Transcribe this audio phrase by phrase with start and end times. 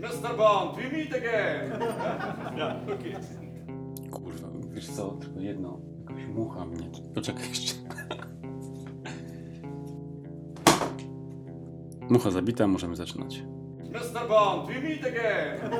[0.00, 0.36] Mr.
[0.36, 1.80] Bond, we meet again!
[2.56, 3.14] yeah, okay.
[4.10, 5.80] Kurwa, wiesz co, tylko jedno.
[6.08, 6.90] Jakaś mucha mnie.
[7.14, 7.74] Poczekaj jeszcze.
[12.10, 13.42] Mucha zabita, możemy zaczynać.
[13.90, 14.28] Mr.
[14.28, 15.72] Bond, we meet again!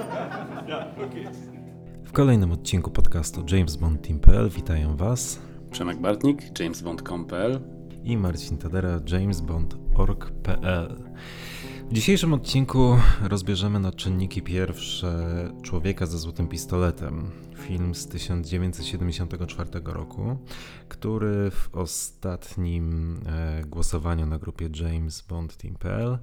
[0.69, 1.25] yeah, okay.
[2.05, 5.41] W kolejnym odcinku podcastu James Bond Team.pl witają Was
[5.71, 7.61] Przemek Bartnik, jamesbond.com.pl
[8.05, 10.97] i Marcin Tadera, jamesbond.org.pl.
[11.91, 20.39] W dzisiejszym odcinku rozbierzemy na czynniki pierwsze Człowieka ze złotym pistoletem, film z 1974 roku,
[20.89, 26.19] który w ostatnim e, głosowaniu na grupie James Bond Team.pl,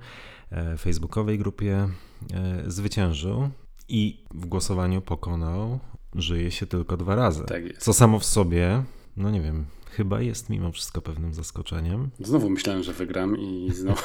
[0.52, 1.90] e, facebookowej grupie,
[2.34, 3.50] e, zwyciężył
[3.90, 5.80] i w głosowaniu pokonał
[6.16, 7.44] Żyje się tylko dwa razy.
[7.44, 7.78] Tak.
[7.78, 8.84] Co samo w sobie,
[9.18, 12.10] no nie wiem, chyba jest mimo wszystko pewnym zaskoczeniem.
[12.20, 14.02] Znowu myślałem, że wygram i znowu,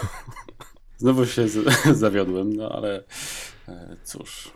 [1.02, 1.46] znowu się
[2.04, 3.04] zawiodłem, no ale
[3.68, 4.50] e, cóż.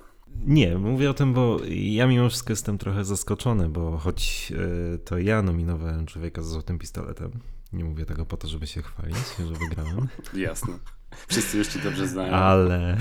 [0.47, 4.53] Nie, mówię o tym, bo ja mimo wszystko jestem trochę zaskoczony, bo choć
[4.95, 7.31] e, to ja nominowałem człowieka z złotym pistoletem,
[7.73, 10.09] nie mówię tego po to, żeby się chwalić, że wygrałem,
[10.47, 10.79] Jasne.
[11.29, 12.33] Wszyscy już ci dobrze znają.
[12.35, 12.97] ale,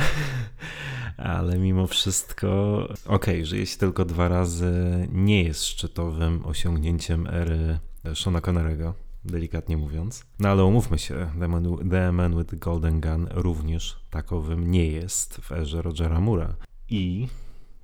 [1.17, 4.73] ale mimo wszystko, okej, żyje się tylko dwa razy,
[5.11, 7.79] nie jest szczytowym osiągnięciem ery
[8.13, 8.93] Shona Connerego,
[9.25, 10.25] delikatnie mówiąc.
[10.39, 14.87] No ale umówmy się, The Man, the Man with the Golden Gun również takowym nie
[14.87, 16.55] jest w erze Rogera Moora.
[16.89, 17.27] I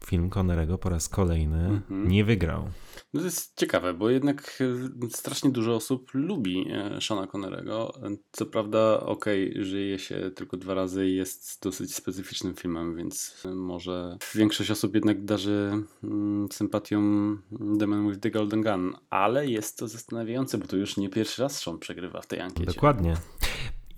[0.05, 2.07] film Connerego po raz kolejny Mhm.
[2.07, 2.69] nie wygrał.
[3.13, 4.59] No to jest ciekawe, bo jednak
[5.03, 7.94] e, strasznie dużo osób lubi e, Shona Connerego.
[8.31, 14.17] Co prawda, okej, żyje się tylko dwa razy i jest dosyć specyficznym filmem, więc może
[14.35, 15.72] większość osób jednak darzy
[16.03, 17.02] mm, sympatią
[17.79, 21.41] The Man with the Golden Gun, ale jest to zastanawiające, bo to już nie pierwszy
[21.41, 22.66] raz Sean przegrywa w tej ankiecie.
[22.73, 23.17] Dokładnie.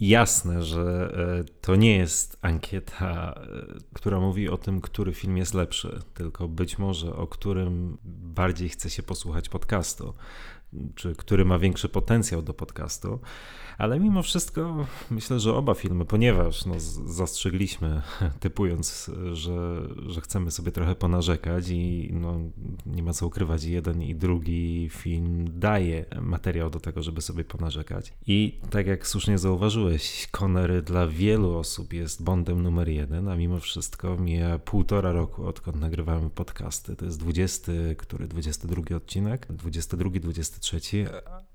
[0.08, 5.53] Jasne, że e, to nie jest ankieta, e, która mówi o tym, który film jest
[5.53, 10.14] lepszy, tylko być może o którym bardziej chce się posłuchać podcastu,
[10.96, 13.19] czy który ma większy potencjał do podcastu.
[13.78, 18.01] Ale mimo wszystko myślę, że oba filmy, ponieważ no, zastrzegliśmy,
[18.39, 22.39] typując, że, że chcemy sobie trochę ponarzekać i no,
[22.85, 28.13] nie ma co ukrywać, jeden i drugi film daje materiał do tego, żeby sobie ponarzekać.
[28.28, 33.59] I tak jak słusznie zauważyłeś, Connery dla wielu osób jest Bondem numer jeden, a mimo
[33.59, 36.95] wszystko mija półtora roku, odkąd nagrywamy podcasty.
[36.95, 40.79] To jest 20, który 22 odcinek, 22, 23,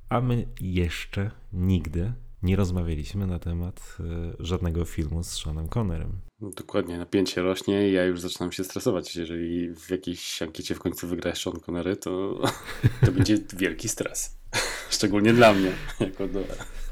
[0.09, 6.13] a my jeszcze nigdy nie rozmawialiśmy na temat y, żadnego filmu z Seanem Connerem.
[6.41, 9.17] Dokładnie, napięcie rośnie i ja już zaczynam się stresować.
[9.17, 12.41] Jeżeli w jakiejś ankiecie w końcu wygra Sean Connery, to,
[13.07, 14.37] to będzie wielki stres.
[14.91, 16.41] Szczególnie dla mnie, jako do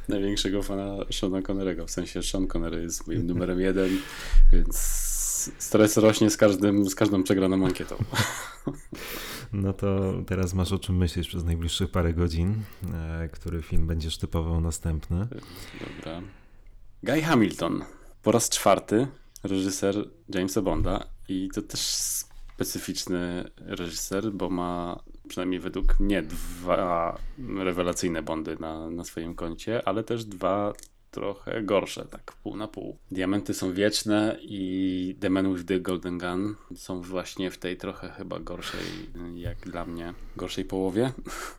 [0.09, 1.87] największego fana Seana Connerego.
[1.87, 3.91] W sensie Sean Connery jest moim numerem jeden,
[4.53, 4.77] więc
[5.59, 7.97] stres rośnie z, każdym, z każdą przegraną ankietą.
[9.53, 12.63] No to teraz masz o czym myśleć przez najbliższych parę godzin,
[12.95, 15.27] e, który film będziesz typował następny.
[15.81, 16.23] Dobra.
[17.03, 17.85] Guy Hamilton.
[18.23, 19.07] Po raz czwarty
[19.45, 27.19] reżyser Jamesa Bonda i to też specyficzny reżyser, bo ma przynajmniej według mnie dwa
[27.59, 30.73] rewelacyjne Bondy na, na swoim koncie, ale też dwa
[31.17, 32.97] trochę gorsze, tak pół na pół.
[33.11, 38.09] Diamenty są wieczne i The Man with the Golden Gun są właśnie w tej trochę
[38.09, 38.81] chyba gorszej,
[39.35, 41.13] jak dla mnie, gorszej połowie.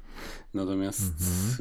[0.53, 1.13] Natomiast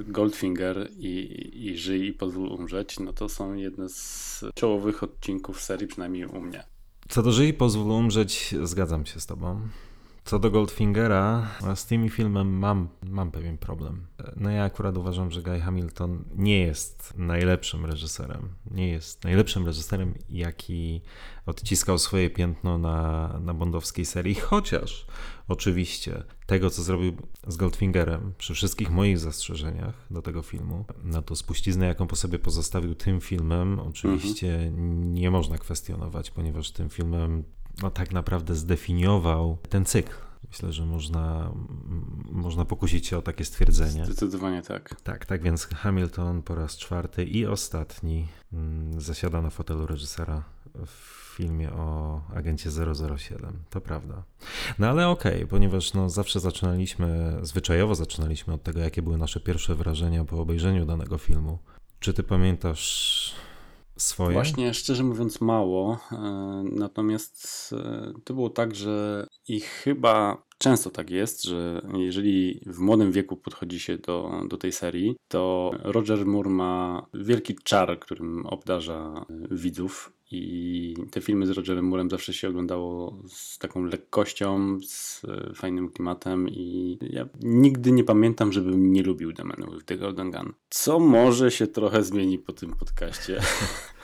[0.02, 5.86] Goldfinger i, i Żyj i pozwól umrzeć, no to są jedne z czołowych odcinków serii,
[5.86, 6.64] przynajmniej u mnie.
[7.08, 9.60] Co do Żyj, pozwól umrzeć, zgadzam się z tobą.
[10.26, 14.06] Co do Goldfingera, z tymi filmem mam, mam pewien problem.
[14.36, 18.48] No ja akurat uważam, że Guy Hamilton nie jest najlepszym reżyserem.
[18.70, 21.00] Nie jest najlepszym reżyserem, jaki
[21.46, 25.06] odciskał swoje piętno na, na bondowskiej serii, chociaż
[25.48, 27.16] oczywiście tego, co zrobił
[27.46, 32.38] z Goldfingerem, przy wszystkich moich zastrzeżeniach do tego filmu, no to spuściznę, jaką po sobie
[32.38, 37.44] pozostawił tym filmem, oczywiście nie można kwestionować, ponieważ tym filmem
[37.82, 40.25] no, tak naprawdę zdefiniował ten cykl.
[40.50, 41.52] Myślę, że można,
[42.30, 44.04] można pokusić się o takie stwierdzenie.
[44.04, 45.00] Zdecydowanie tak.
[45.00, 50.42] Tak, tak więc Hamilton po raz czwarty i ostatni mm, zasiada na fotelu reżysera
[50.86, 52.70] w filmie o agencie
[53.16, 53.62] 007.
[53.70, 54.22] To prawda.
[54.78, 59.74] No ale okej, ponieważ no, zawsze zaczynaliśmy, zwyczajowo zaczynaliśmy od tego, jakie były nasze pierwsze
[59.74, 61.58] wrażenia po obejrzeniu danego filmu.
[62.00, 63.34] Czy ty pamiętasz
[63.96, 64.32] swoje?
[64.32, 65.98] Właśnie, szczerze mówiąc, mało.
[66.12, 66.16] e,
[66.72, 73.12] Natomiast e, to było tak, że i chyba często tak jest, że jeżeli w młodym
[73.12, 79.26] wieku podchodzi się do, do tej serii, to Roger Moore ma wielki czar, którym obdarza
[79.50, 80.12] widzów.
[80.30, 85.22] I te filmy z Rogerem Moorem zawsze się oglądało z taką lekkością, z
[85.54, 90.30] fajnym klimatem i ja nigdy nie pamiętam, żebym nie lubił The Man with the Golden
[90.30, 90.52] Gun.
[90.70, 93.40] Co może się trochę zmieni po tym podcaście.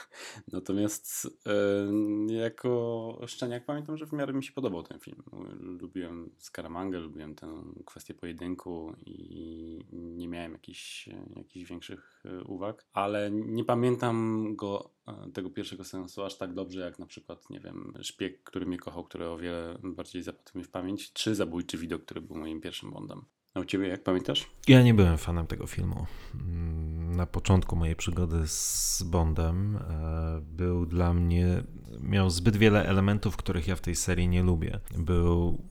[0.51, 5.23] Natomiast e, jako szczeniak pamiętam, że w miarę mi się podobał ten film.
[5.59, 13.31] Lubiłem Scaramangę, lubiłem tę kwestię pojedynku i nie miałem jakichś, jakichś większych e, uwag, ale
[13.31, 17.93] nie pamiętam go, e, tego pierwszego sensu aż tak dobrze jak na przykład, nie wiem,
[18.01, 22.05] Szpieg, który mnie kochał, który o wiele bardziej zapadł mi w pamięć, czy Zabójczy widok,
[22.05, 23.25] który był moim pierwszym Bondem.
[23.53, 24.49] A u ciebie jak pamiętasz?
[24.67, 26.05] Ja nie byłem fanem tego filmu.
[26.35, 31.63] Mm, na początku mojej przygody z Bondem e, był dla mnie,
[31.99, 34.79] miał zbyt wiele elementów, których ja w tej serii nie lubię.
[34.97, 35.61] Był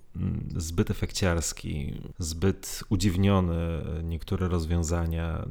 [0.56, 5.48] zbyt efekciarski, zbyt udziwniony niektóre rozwiązania.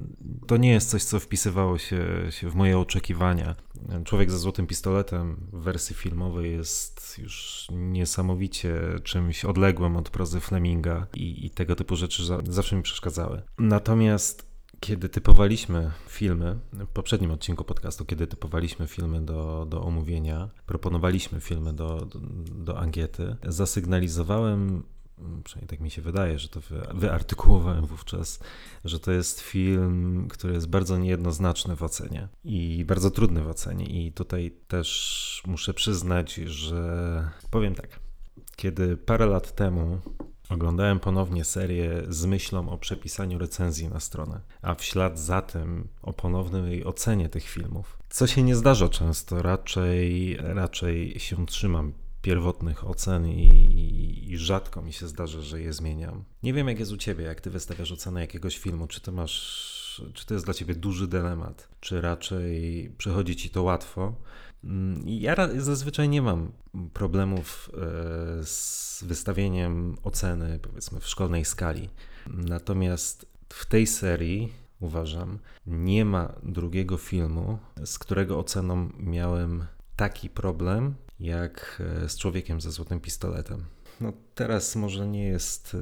[0.48, 3.56] To nie jest coś, co wpisywało się, się w moje oczekiwania.
[4.06, 11.08] Człowiek ze złotym pistoletem w wersji filmowej jest już niesamowicie czymś odległym od prozy Fleminga
[11.16, 13.42] i, i tego typu rzeczy zawsze mi przeszkadzały.
[13.60, 14.51] Natomiast
[14.82, 21.74] kiedy typowaliśmy filmy, w poprzednim odcinku podcastu, kiedy typowaliśmy filmy do, do omówienia, proponowaliśmy filmy
[21.74, 22.20] do, do,
[22.66, 24.84] do ankiety, zasygnalizowałem
[25.44, 28.40] przynajmniej tak mi się wydaje, że to wy, wyartykułowałem wówczas,
[28.86, 33.86] że to jest film, który jest bardzo niejednoznaczny w ocenie i bardzo trudny w ocenie.
[33.86, 38.00] I tutaj też muszę przyznać, że powiem tak.
[38.56, 40.00] Kiedy parę lat temu
[40.52, 45.88] oglądałem ponownie serię z myślą o przepisaniu recenzji na stronę, a w ślad za tym
[46.02, 52.88] o ponownej ocenie tych filmów, co się nie zdarza często, raczej, raczej się trzymam pierwotnych
[52.88, 53.48] ocen i,
[54.30, 56.24] i, rzadko mi się zdarza, że je zmieniam.
[56.44, 60.02] Nie wiem, jak jest u ciebie, jak ty wystawiasz ocenę jakiegoś filmu, czy ty masz,
[60.14, 64.14] czy to jest dla ciebie duży dylemat, czy raczej przychodzi ci to łatwo.
[64.64, 66.52] Mm, ja zazwyczaj nie mam
[66.94, 71.90] problemów e, z wystawieniem oceny, powiedzmy, w szkolnej skali.
[72.28, 79.66] Natomiast w tej serii uważam, nie ma drugiego filmu, z którego oceną miałem
[79.96, 83.66] taki problem, jak e, z człowiekiem ze złotym pistoletem.
[84.02, 85.78] No teraz może nie jest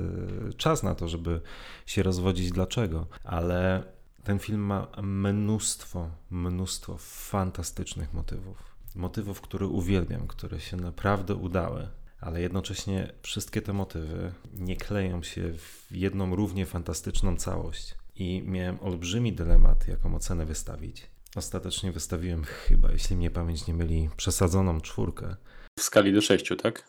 [0.49, 1.41] e, czas na to, żeby
[1.85, 3.83] się rozwodzić dlaczego, ale
[4.23, 8.68] ten film ma mnóstwo, mnóstwo fantastycznych motywów.
[8.95, 11.87] Motywów, które uwielbiam, które się naprawdę udały,
[12.21, 17.95] ale jednocześnie wszystkie te motywy nie kleją się w jedną równie fantastyczną całość.
[18.15, 21.09] I miałem olbrzymi dylemat, jaką ocenę wystawić.
[21.35, 25.35] Ostatecznie wystawiłem chyba, jeśli mnie pamięć nie myli, przesadzoną czwórkę.
[25.79, 26.83] W skali do sześciu, tak?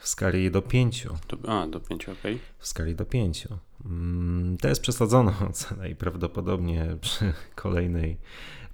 [0.00, 1.16] W skali do pięciu.
[1.48, 2.34] a, do pięciu, okej.
[2.34, 2.46] Okay.
[2.58, 3.58] W skali do pięciu.
[3.84, 8.18] Mm, to jest przesadzona ocena i prawdopodobnie przy kolejnej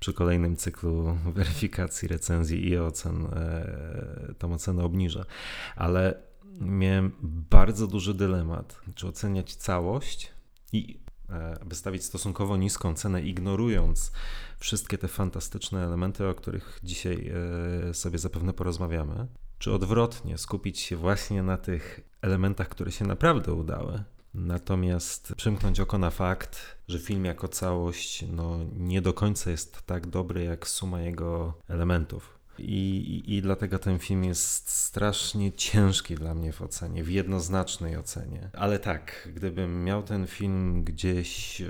[0.01, 5.25] przy kolejnym cyklu weryfikacji, recenzji i ocen e, tą ocenę obniżę.
[5.77, 6.23] Ale
[6.61, 7.13] miałem
[7.51, 10.33] bardzo duży dylemat, czy oceniać całość
[10.73, 11.01] i
[11.31, 14.13] e, wystawić stosunkowo niską cenę, ignorując
[14.59, 17.33] wszystkie te fantastyczne elementy, o których dzisiaj
[17.91, 19.27] e, sobie zapewne porozmawiamy,
[19.59, 24.05] czy odwrotnie skupić się właśnie na tych elementach, które się naprawdę udały,
[24.39, 30.07] natomiast przymknąć oko na fakt, że film jako całość no, nie do końca jest tak
[30.07, 32.39] dobry jak suma jego elementów.
[32.59, 38.51] I, i, dlatego ten film jest strasznie ciężki dla mnie w ocenie, w jednoznacznej ocenie.
[38.53, 41.67] Ale tak, gdybym miał ten film gdzieś e,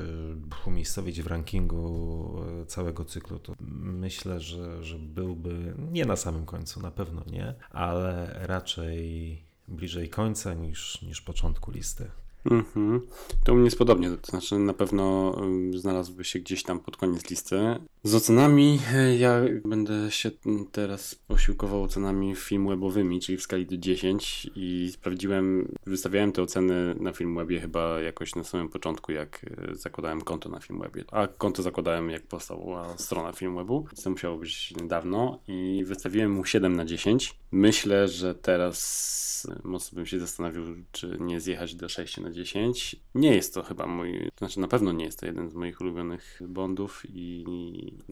[0.66, 6.80] umiejscowić w rankingu e, całego cyklu, to myślę, że, że byłby nie na samym końcu,
[6.80, 12.10] na pewno nie, ale raczej bliżej końca niż, niż początku listy.
[12.50, 13.00] Mhm.
[13.44, 15.36] To u mnie jest podobnie, to znaczy na pewno
[15.76, 17.76] znalazłby się gdzieś tam pod koniec listy.
[18.08, 20.30] Z ocenami e, ja będę się
[20.72, 26.94] teraz posiłkował ocenami film webowymi, czyli w skali do 10 i sprawdziłem, wystawiałem te oceny
[27.00, 31.04] na Filmwebie chyba jakoś na samym początku, jak e, zakładałem konto na Filmwebie.
[31.12, 36.76] A konto zakładałem jak powstała strona Filmwebu, to musiało być dawno i wystawiłem mu 7
[36.76, 37.34] na 10.
[37.52, 39.18] Myślę, że teraz
[39.64, 42.96] mocno bym się zastanowił, czy nie zjechać do 6 na 10.
[43.14, 46.40] Nie jest to chyba mój, znaczy na pewno nie jest to jeden z moich ulubionych
[46.48, 47.44] Bondów i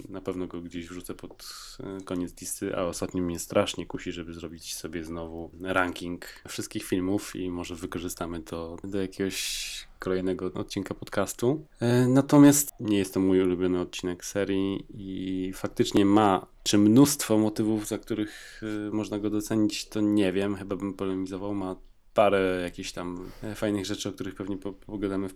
[0.08, 1.48] na pewno go gdzieś wrzucę pod
[1.80, 7.36] e, koniec listy, a ostatnio mnie strasznie kusi, żeby zrobić sobie znowu ranking wszystkich filmów
[7.36, 11.66] i może wykorzystamy to do jakiegoś kolejnego odcinka podcastu.
[11.80, 17.88] E, natomiast nie jest to mój ulubiony odcinek serii i faktycznie ma czy mnóstwo motywów,
[17.88, 20.56] za których e, można go docenić, to nie wiem.
[20.56, 21.54] Chyba bym polemizował.
[21.54, 21.76] Ma
[22.14, 25.28] parę jakichś tam fajnych rzeczy, o których pewnie po- pogadamy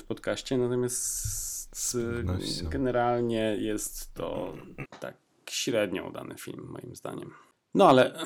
[0.00, 1.57] w podcaście, natomiast
[1.92, 2.68] pewnością.
[2.68, 4.54] generalnie jest to
[5.00, 5.16] tak
[5.50, 7.30] średnio udany film, moim zdaniem.
[7.74, 8.18] No ale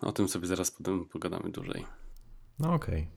[0.00, 1.86] o tym sobie zaraz potem pogadamy dłużej.
[2.58, 3.08] No okej.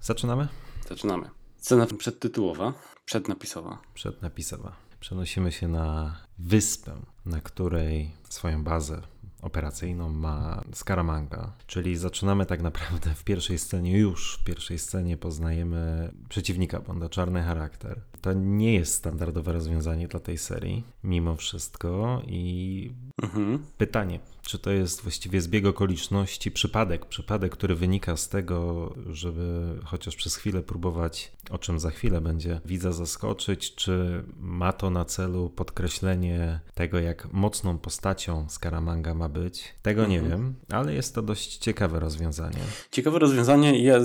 [0.00, 0.48] Zaczynamy?
[0.88, 1.30] Zaczynamy.
[1.56, 2.74] Scena przedtytułowa,
[3.04, 3.78] przednapisowa.
[3.94, 4.76] Przednapisowa.
[5.00, 6.92] Przenosimy się na wyspę,
[7.26, 9.02] na której swoją bazę
[9.42, 11.52] operacyjną ma Scaramanga.
[11.66, 17.42] Czyli zaczynamy tak naprawdę w pierwszej scenie, już w pierwszej scenie poznajemy przeciwnika Bonda, czarny
[17.42, 18.00] charakter.
[18.22, 22.90] To nie jest standardowe rozwiązanie dla tej serii, mimo wszystko i
[23.22, 23.58] Mhm.
[23.78, 30.16] Pytanie, czy to jest właściwie zbieg okoliczności, przypadek, przypadek, który wynika z tego, żeby chociaż
[30.16, 35.50] przez chwilę próbować, o czym za chwilę będzie, widza zaskoczyć, czy ma to na celu
[35.50, 39.74] podkreślenie tego, jak mocną postacią Scaramanga ma być?
[39.82, 40.40] Tego nie Mhm.
[40.42, 42.60] wiem, ale jest to dość ciekawe rozwiązanie.
[42.90, 43.82] Ciekawe rozwiązanie.
[43.84, 43.98] Ja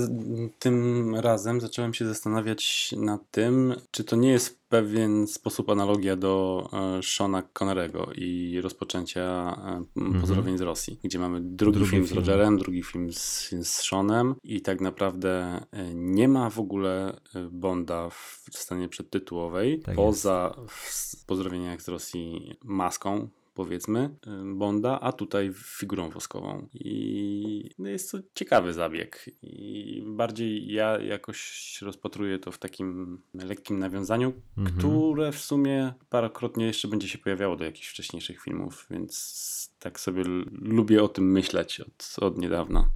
[0.58, 6.16] tym razem zacząłem się zastanawiać nad tym, czy to nie jest w pewien sposób analogia
[6.16, 9.56] do e, Shona Connerego i rozpoczęcia
[9.96, 12.20] m, Pozdrowień z Rosji, gdzie mamy drugi, Drugi film z film.
[12.20, 17.20] Rogerem, drugi film z, z Seanem i tak naprawdę e, nie ma w ogóle
[17.50, 25.12] Bonda w scenie przedtytułowej, Tak poza w Pozdrowieniach z Rosji maską powiedzmy, y, Bonda, a
[25.12, 26.68] tutaj figurą woskową.
[26.74, 29.30] I no jest to ciekawy zabieg.
[29.42, 34.78] I bardziej ja jakoś rozpatruję to w takim lekkim nawiązaniu, Mhm.
[34.78, 40.22] które w sumie parokrotnie jeszcze będzie się pojawiało do jakichś wcześniejszych filmów, więc tak sobie
[40.62, 42.88] lubię o tym myśleć od, od niedawna.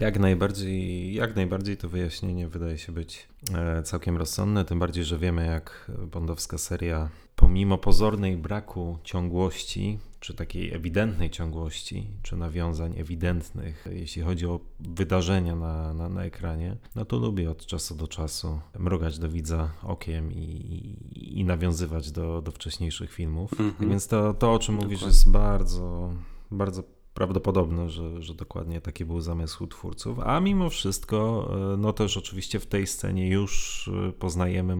[0.00, 5.18] Jak najbardziej, jak najbardziej to wyjaśnienie wydaje się być e, całkiem rozsądne, tym bardziej, że
[5.18, 13.86] wiemy jak bondowska seria pomimo pozornej braku ciągłości, czy takiej ewidentnej ciągłości, czy nawiązań ewidentnych,
[13.92, 18.60] jeśli chodzi o wydarzenia na, na, na ekranie, no to lubię od czasu do czasu
[18.78, 23.52] mrugać do widza okiem i, i, i nawiązywać do, do wcześniejszych filmów.
[23.52, 23.72] Mhm.
[23.72, 25.16] Tak więc to, to o czym mówisz, Dokładnie.
[25.16, 26.14] jest bardzo,
[26.50, 26.82] bardzo
[27.14, 30.18] prawdopodobne, że, że dokładnie taki był zamysł twórców.
[30.18, 34.76] A mimo wszystko, e, no też oczywiście w tej scenie już e, poznajemy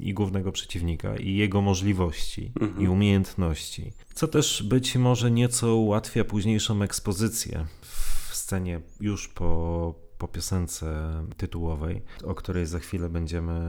[0.00, 2.82] i głównego przeciwnika, i jego możliwości, Mhm.
[2.82, 3.92] i umiejętności.
[4.14, 12.02] Co też być może nieco ułatwia późniejszą ekspozycję w scenie już po, po piosence tytułowej,
[12.24, 13.60] o której za chwilę będziemy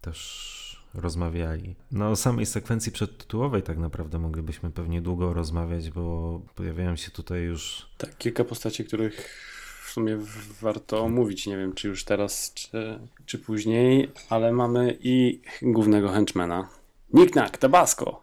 [0.00, 0.61] też
[0.94, 1.74] rozmawiali.
[1.92, 7.40] No o samej sekwencji przedtytułowej tak naprawdę moglibyśmy pewnie długo rozmawiać, bo pojawiają się tutaj
[7.40, 9.38] już Tak, kilka postaci, których
[9.84, 10.18] w sumie
[10.60, 11.46] warto omówić.
[11.46, 16.68] Nie wiem, czy już teraz, czy, czy później, ale mamy i głównego henchmana.
[17.12, 18.22] Niknak, Tabasco!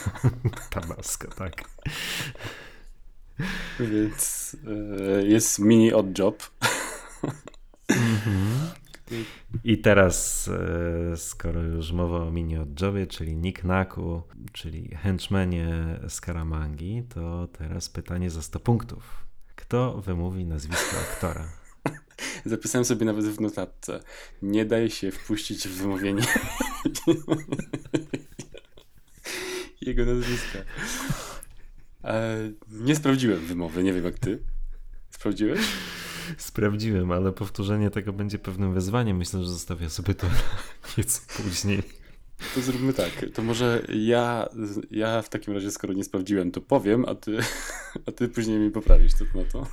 [0.70, 1.52] Tabasco, tak.
[3.80, 6.50] Więc e, jest mini odd job.
[9.64, 10.48] I teraz,
[11.12, 14.22] e, skoro już mowa o mini odjobie, czyli Nick Naku,
[14.52, 19.26] czyli henchmanie Skaramangi, to teraz pytanie za 100 punktów.
[19.56, 21.48] Kto wymówi nazwisko aktora?
[22.44, 24.00] Zapisałem sobie nawet w notatce.
[24.42, 26.22] Nie daj się wpuścić w wymówienie
[29.80, 30.58] jego nazwiska.
[32.04, 32.38] E,
[32.70, 34.38] nie sprawdziłem wymowy, nie wiem jak ty.
[35.10, 35.60] Sprawdziłeś?
[36.38, 39.16] Sprawdziłem, ale powtórzenie tego będzie pewnym wyzwaniem.
[39.16, 40.26] Myślę, że zostawię sobie to
[40.98, 41.82] nieco później.
[42.54, 43.12] To zróbmy tak.
[43.34, 44.48] To może ja,
[44.90, 47.38] ja w takim razie, skoro nie sprawdziłem, to powiem, a ty,
[48.06, 49.66] a ty później mi poprawisz to na to.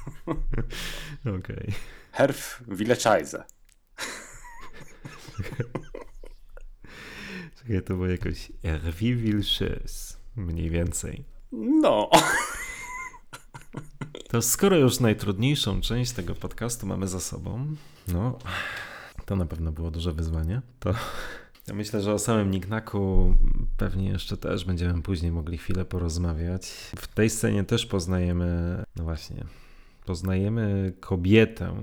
[1.40, 1.74] Okej.
[2.12, 3.44] Herf Villechajze.
[7.58, 11.24] Czekaj, to było jakoś Hervé Vilches, mniej więcej.
[11.52, 12.10] No.
[14.27, 17.75] To skoro już najtrudniejszą część tego podcastu mamy za sobą,
[18.08, 18.38] no,
[19.25, 20.93] to na pewno było duże wyzwanie, to
[21.67, 23.36] ja myślę, że o samym Nignaku
[23.77, 26.67] pewnie jeszcze też będziemy później mogli chwilę porozmawiać.
[26.96, 29.46] W tej scenie też poznajemy, no właśnie,
[30.05, 31.75] poznajemy kobietę,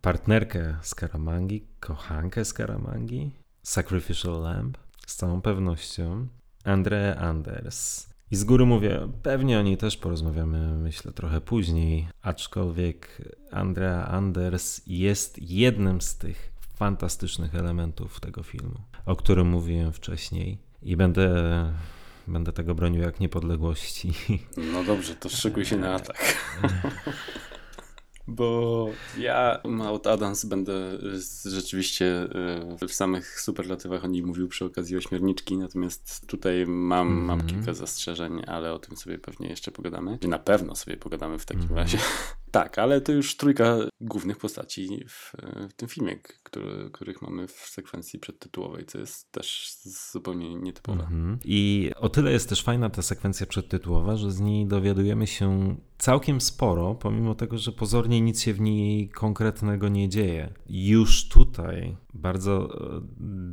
[0.00, 3.30] partnerkę Skaramangi, kochankę Skaramangi,
[3.62, 6.26] Sacrificial Lamb, z całą pewnością,
[6.64, 8.08] Andrea Anders.
[8.30, 14.82] I z góry mówię, pewnie o niej też porozmawiamy, myślę, trochę później, aczkolwiek Andrea Anders
[14.86, 21.32] jest jednym z tych fantastycznych elementów tego filmu, o którym mówiłem wcześniej i będę,
[22.26, 24.12] będę tego bronił jak niepodległości.
[24.72, 26.36] No dobrze, to szykuj się na atak.
[28.28, 30.98] Bo ja Maud Adams będę
[31.44, 32.06] rzeczywiście
[32.80, 37.26] e, w samych superlatywach o niej mówił przy okazji ośmiorniczki, natomiast tutaj mam, mm -hmm.
[37.26, 40.18] mam kilka zastrzeżeń, ale o tym sobie pewnie jeszcze pogadamy.
[40.28, 41.76] Na pewno sobie pogadamy w takim mm -hmm.
[41.76, 41.98] razie.
[42.56, 45.32] Tak, ale to już trójka głównych postaci w,
[45.70, 49.72] w tym filmie, który, których mamy w sekwencji przedtytułowej, co jest też
[50.12, 51.04] zupełnie nietypowe.
[51.04, 51.38] -hmm.
[51.44, 56.40] I o tyle jest też fajna ta sekwencja przedtytułowa, że z niej dowiadujemy się całkiem
[56.40, 60.52] sporo, pomimo tego, że pozornie nic się w niej konkretnego nie dzieje.
[60.68, 63.00] Już tutaj bardzo e,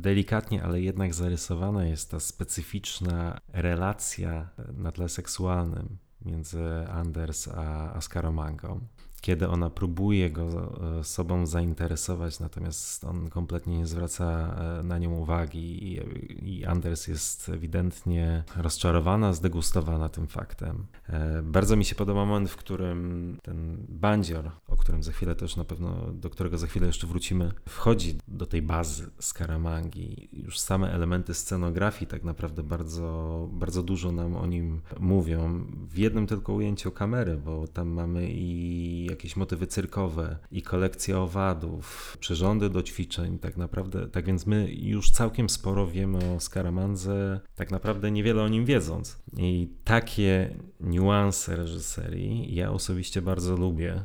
[0.00, 8.00] delikatnie, ale jednak zarysowana jest ta specyficzna relacja na tle seksualnym między Anders a, a
[8.00, 8.80] Scaramangą
[9.24, 15.10] kiedy ona próbuje go e, sobą zainteresować, natomiast on kompletnie nie zwraca e, na nią
[15.10, 15.98] uwagi
[16.42, 20.86] i Anders jest ewidentnie rozczarowana, zdegustowana tym faktem.
[21.08, 25.56] E, bardzo mi się podoba moment, w którym ten bandzior, o którym za chwilę też
[25.56, 30.28] na pewno, do którego za chwilę jeszcze wrócimy, wchodzi do tej bazy Skaramangi.
[30.32, 35.66] Już same elementy scenografii tak naprawdę bardzo, bardzo dużo nam o nim mówią.
[35.88, 42.16] W jednym tylko ujęciu kamery, bo tam mamy i jakieś motywy cyrkowe i kolekcje owadów,
[42.20, 47.70] przyrządy do ćwiczeń, tak naprawdę, tak więc my już całkiem sporo wiemy o Skaramandze, tak
[47.70, 49.18] naprawdę niewiele o nim wiedząc.
[49.36, 54.02] I takie niuanse reżyserii ja osobiście bardzo lubię.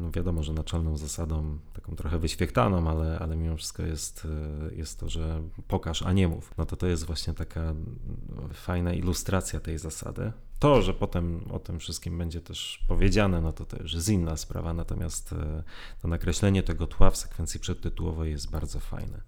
[0.00, 4.26] No wiadomo, że naczelną zasadą, taką trochę wyświechtaną, ale, ale mimo wszystko jest,
[4.76, 6.54] jest to, że pokaż, a nie mów.
[6.58, 7.74] No to to jest właśnie taka
[8.52, 10.32] fajna ilustracja tej zasady.
[10.60, 14.72] To, że potem o tym wszystkim będzie też powiedziane, no to już jest inna sprawa,
[14.72, 15.62] natomiast e,
[16.02, 19.20] to nakreślenie tego tła w sekwencji przedtytułowej jest bardzo fajne.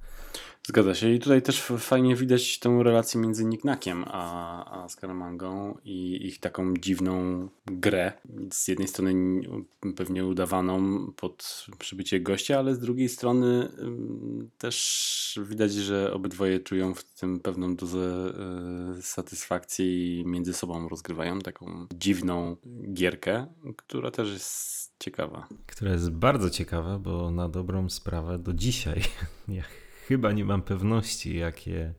[0.67, 1.11] Zgadza się.
[1.11, 6.75] I tutaj też fajnie widać tę relację między Niknakiem a, a Scaramangą i ich taką
[6.75, 8.13] dziwną grę.
[8.53, 9.41] Z jednej strony
[9.97, 13.69] pewnie udawaną pod przybycie gościa, ale z drugiej strony
[14.59, 18.33] też widać, że obydwoje czują w tym pewną dozę
[18.99, 22.57] y, satysfakcji i między sobą rozgrywają taką dziwną
[22.93, 23.47] gierkę,
[23.77, 25.47] która też jest ciekawa.
[25.67, 29.03] Która jest bardzo ciekawa, bo na dobrą sprawę do dzisiaj,
[30.09, 31.95] chyba nie mam pewności, jakie,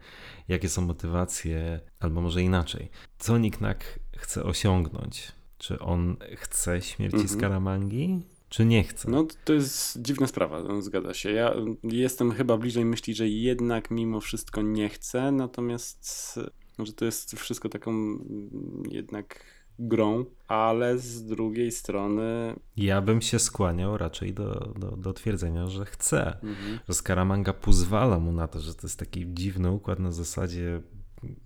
[0.48, 2.90] jakie są motywacje, albo może inaczej.
[3.18, 5.32] Co Niknak chce osiągnąć?
[5.58, 7.40] Czy on chce śmierci mhm.
[7.40, 8.22] Skaramangi?
[8.50, 9.12] Czy nie chce?
[9.12, 11.32] No to jest dziwna sprawa, no, zgadza się.
[11.32, 16.40] Ja jestem chyba bliżej myśli, że jednak mimo wszystko nie chce, natomiast
[16.78, 19.46] może to jest wszystko taką mm, jednak
[19.80, 22.56] grą, ale z drugiej strony.
[22.78, 26.34] Ja bym się skłaniał raczej do, do, do twierdzenia, że chce.
[26.34, 26.80] Mhm.
[26.88, 30.82] Że Scaramanga pozwala mu na to, że to jest taki dziwny układ na zasadzie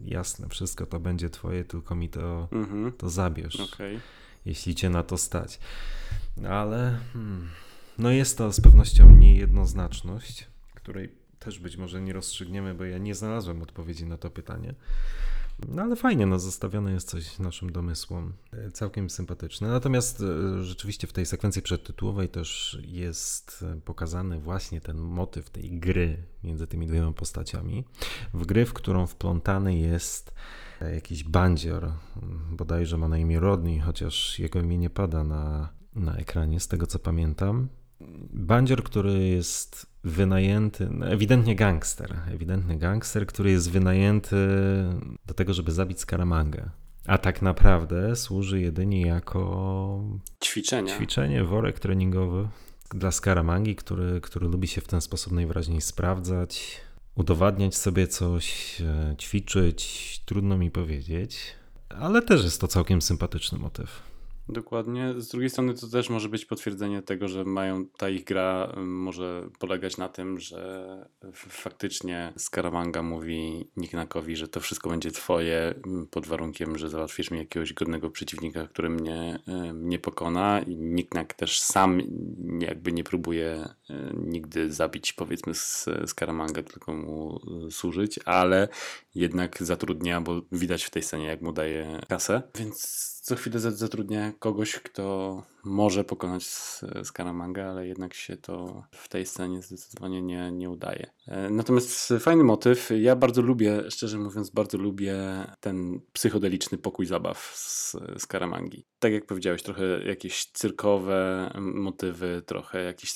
[0.01, 2.91] jasne, wszystko to będzie twoje, tylko mi to, mhm.
[2.91, 3.59] to zabierz.
[3.59, 3.99] Okay.
[4.45, 5.59] Jeśli cię na to stać.
[6.49, 7.49] Ale hmm,
[7.97, 11.09] no jest to z pewnością niejednoznaczność, której
[11.39, 14.73] też być może nie rozstrzygniemy, bo ja nie znalazłem odpowiedzi na to pytanie.
[15.67, 18.33] No ale fajnie, no zostawione jest coś naszym domysłom.
[18.53, 19.67] E, całkiem sympatyczne.
[19.67, 25.79] Natomiast e, rzeczywiście w tej sekwencji przedtytułowej też jest e, pokazany właśnie ten motyw tej
[25.79, 27.83] gry między tymi dwiema postaciami.
[28.33, 30.33] W gry, w którą wplątany jest
[30.93, 31.91] jakiś bandzior,
[32.51, 36.87] bodajże ma na imię Rodney, chociaż jego imię nie pada na, na ekranie, z tego
[36.87, 37.69] co pamiętam.
[38.33, 44.35] Bandzior, który jest wynajęty, ewidentnie gangster, ewidentny gangster, który jest wynajęty
[45.25, 46.69] do tego, żeby zabić Skaramangę.
[47.05, 50.03] A tak naprawdę służy jedynie jako
[50.43, 52.47] ćwiczenie, ćwiczenie worek treningowy
[52.89, 56.81] dla Skaramangi, który, który lubi się w ten sposób najwyraźniej sprawdzać,
[57.15, 61.39] udowadniać sobie coś, e, ćwiczyć, trudno mi powiedzieć,
[61.89, 64.06] ale też jest to całkiem sympatyczny motyw.
[64.49, 65.13] Dokładnie.
[65.17, 69.49] Z drugiej strony to też może być potwierdzenie tego, że mają ta ich gra może
[69.59, 75.73] polegać na tym, że faktycznie Scaramanga mówi Niknakowi, że to wszystko będzie twoje
[76.11, 79.39] pod warunkiem, że załatwisz mi jakiegoś godnego przeciwnika, który mnie
[79.73, 82.01] nie pokona i Niknak też sam
[82.59, 83.69] jakby nie próbuje
[84.13, 85.53] nigdy zabić powiedzmy
[86.05, 87.39] Scaramanga, tylko mu
[87.71, 88.67] służyć, ale
[89.17, 94.31] jednak zatrudnia, bo widać w tej scenie jak mu daje kasę, więc co chwilę zatrudnia
[94.39, 96.43] kogoś, kto może pokonać
[97.03, 101.11] Scaramanga, ale jednak się to w tej scenie zdecydowanie nie, nie udaje.
[101.27, 102.89] E, natomiast fajny motyw.
[102.99, 105.15] Ja bardzo lubię, szczerze mówiąc, bardzo lubię
[105.59, 108.85] ten psychodeliczny pokój zabaw z Scaramangi.
[108.99, 113.13] Tak jak powiedziałeś, trochę jakieś cyrkowe motywy, trochę jakiś,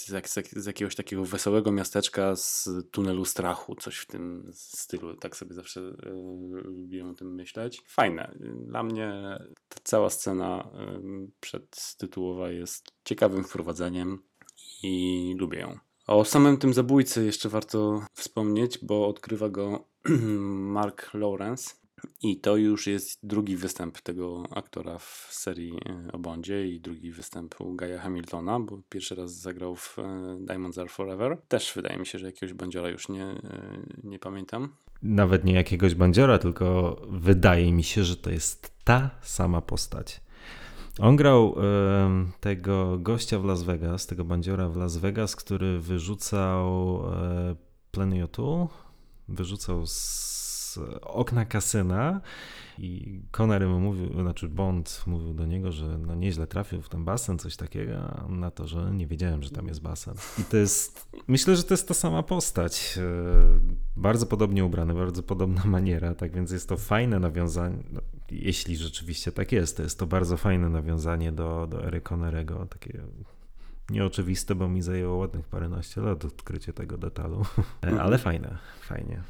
[0.55, 5.15] z jakiegoś takiego wesołego miasteczka z tunelu strachu, coś w tym stylu.
[5.15, 7.81] Tak sobie zawsze yy, lubiłem o tym myśleć.
[7.87, 8.31] Fajne.
[8.65, 14.23] Dla mnie ta cała scena yy, przedtytułowa jest ciekawym wprowadzeniem
[14.83, 15.77] i lubię ją.
[16.07, 19.85] O samym tym zabójcy jeszcze warto wspomnieć, bo odkrywa go
[20.75, 21.81] Mark Lawrence.
[22.23, 27.11] I to już jest drugi występ tego aktora w serii e, o Bondzie i drugi
[27.11, 31.37] występ u Gaia Hamiltona, bo pierwszy raz zagrał w e, Diamonds Are Forever.
[31.47, 34.75] Też wydaje mi się, że jakiegoś bandziora już nie, e, nie pamiętam.
[35.03, 40.21] Nawet nie jakiegoś bandziora, tylko wydaje mi się, że to jest ta sama postać.
[40.99, 41.55] On grał
[42.39, 47.55] tego gościa w Las Vegas, tego bandziora w Las Vegas, który wyrzucał e,
[47.91, 48.67] Plenty O'Toole,
[49.27, 50.40] wyrzucał z
[51.01, 52.21] okna kasyna
[52.77, 57.05] i Connery mu mówił, znaczy Bond mówił do niego, że no nieźle trafił w ten
[57.05, 60.15] basen, coś takiego, a na to, że nie wiedziałem, że tam jest basen.
[60.39, 62.97] I to jest, myślę, że to jest ta sama postać.
[62.97, 63.03] E,
[63.95, 69.31] bardzo podobnie ubrany, bardzo podobna maniera, tak więc jest to fajne nawiązanie, no, jeśli rzeczywiście
[69.31, 73.03] tak jest, to jest to bardzo fajne nawiązanie do, do Ery Connerego, takie
[73.89, 77.45] nieoczywiste, bo mi zajęło ładnych paręnaście lat odkrycie tego detalu,
[77.83, 79.21] e, ale fajne, fajnie.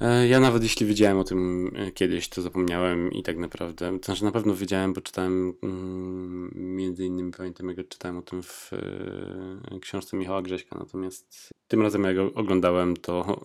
[0.00, 4.04] E, ja nawet jeśli wiedziałem o tym e, kiedyś, to zapomniałem i tak naprawdę, to
[4.04, 8.70] znaczy na pewno wiedziałem, bo czytałem mm, między innymi, pamiętam jak czytałem o tym w
[8.72, 13.40] e, książce Michała Grześka, natomiast tym razem jak oglądałem, to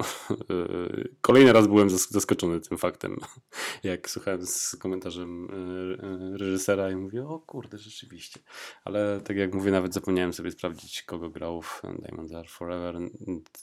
[1.22, 3.18] kolejny raz byłem zaskoczony tym faktem,
[3.84, 5.48] jak słuchałem z komentarzem
[6.34, 8.40] reżysera i mówię, o kurde, rzeczywiście,
[8.84, 13.00] ale tak jak mówię, nawet zapomniałem sobie sprawdzić, kogo grał w Diamonds Are Forever,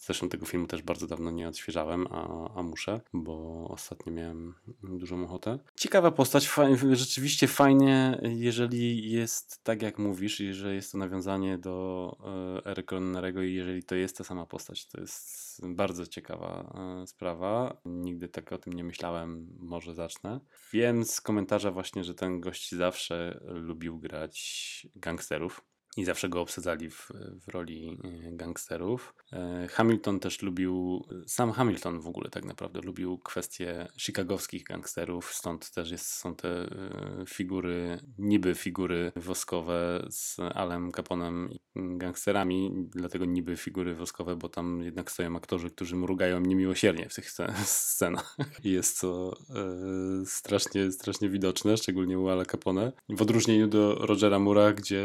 [0.00, 5.24] zresztą tego filmu też bardzo dawno nie odświeżałem, a, a muszę, bo ostatnio miałem dużą
[5.24, 5.58] ochotę.
[5.76, 6.50] Ciekawa postać,
[6.92, 12.16] rzeczywiście fajnie, jeżeli jest tak jak mówisz, jeżeli jest to nawiązanie do
[12.64, 17.06] e, Ery Connerego i jeżeli to jest ta sama postać, to jest bardzo ciekawa e,
[17.06, 17.80] sprawa.
[17.84, 20.40] Nigdy tak o tym nie myślałem, może zacznę.
[20.72, 25.64] Wiem z komentarza właśnie, że ten gość zawsze lubił grać gangsterów
[25.96, 27.08] i zawsze go obsadzali w,
[27.46, 29.14] w roli e, gangsterów.
[29.32, 35.70] E, Hamilton też lubił, sam Hamilton w ogóle tak naprawdę lubił kwestie chicagowskich gangsterów, stąd
[35.70, 41.58] też jest, są te e, figury, niby figury woskowe z Alem Caponem i
[41.98, 47.30] gangsterami, dlatego niby figury woskowe, bo tam jednak stoją aktorzy, którzy mrugają niemiłosiernie w tych
[47.64, 48.36] scenach.
[48.64, 52.92] Jest to e, strasznie, strasznie widoczne, szczególnie u Ala Capone.
[53.08, 55.04] W odróżnieniu do Rogera Mura, gdzie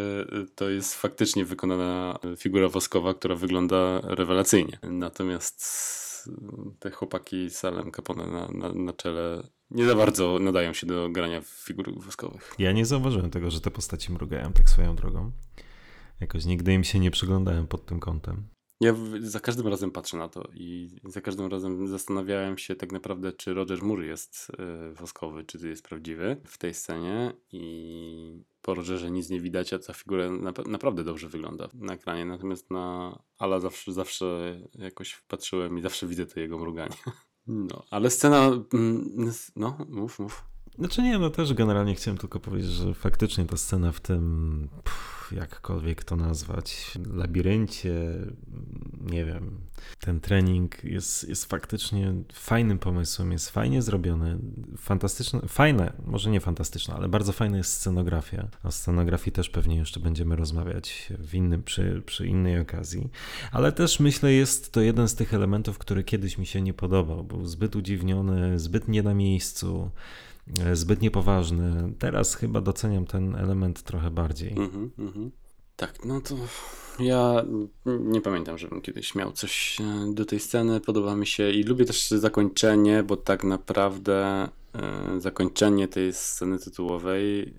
[0.55, 4.79] to jest faktycznie wykonana figura woskowa, która wygląda rewelacyjnie.
[4.83, 5.91] Natomiast
[6.79, 11.09] te chłopaki z Salem Capone na, na, na czele nie za bardzo nadają się do
[11.09, 12.55] grania w figur woskowych.
[12.59, 15.31] Ja nie zauważyłem tego, że te postaci mrugają tak swoją drogą.
[16.19, 18.47] Jakoś nigdy im się nie przyglądałem pod tym kątem.
[18.81, 23.33] Ja za każdym razem patrzę na to i za każdym razem zastanawiałem się tak naprawdę,
[23.33, 29.11] czy Roger Moore jest e, woskowy, czy jest prawdziwy w tej scenie i po Rogerze
[29.11, 30.29] nic nie widać, a ta figura
[30.67, 36.25] naprawdę dobrze wygląda na ekranie, natomiast na Ala zawsze, zawsze jakoś patrzyłem i zawsze widzę
[36.25, 36.95] to jego mruganie.
[37.47, 40.43] No, ale scena, mm, no, mów, mów.
[40.79, 44.67] Znaczy nie, no też generalnie chciałem tylko powiedzieć, że faktycznie ta scena w tym...
[44.83, 47.93] Pff jakkolwiek to nazwać, labiryncie,
[49.01, 49.57] nie wiem.
[49.99, 54.37] Ten trening jest, jest faktycznie fajnym pomysłem, jest fajnie zrobiony,
[54.77, 58.47] fantastyczne, fajne, może nie fantastyczne, ale bardzo fajna jest scenografia.
[58.63, 63.09] O scenografii też pewnie jeszcze będziemy rozmawiać w innym, przy, przy innej okazji,
[63.51, 67.23] ale też myślę jest to jeden z tych elementów, który kiedyś mi się nie podobał,
[67.23, 69.91] był zbyt udziwniony, zbyt nie na miejscu,
[70.73, 71.93] zbyt niepoważny.
[71.99, 74.51] Teraz chyba doceniam ten element trochę bardziej.
[74.51, 75.29] Mm -hmm,
[75.75, 76.35] Tak, no to
[76.99, 77.45] ja
[77.85, 80.79] nie pamiętam, żebym kiedyś miał coś e, do tej sceny.
[80.79, 84.60] Podoba mi się i lubię też zakończenie, bo tak naprawdę E,
[85.17, 87.53] zakończenie tej sceny tytułowej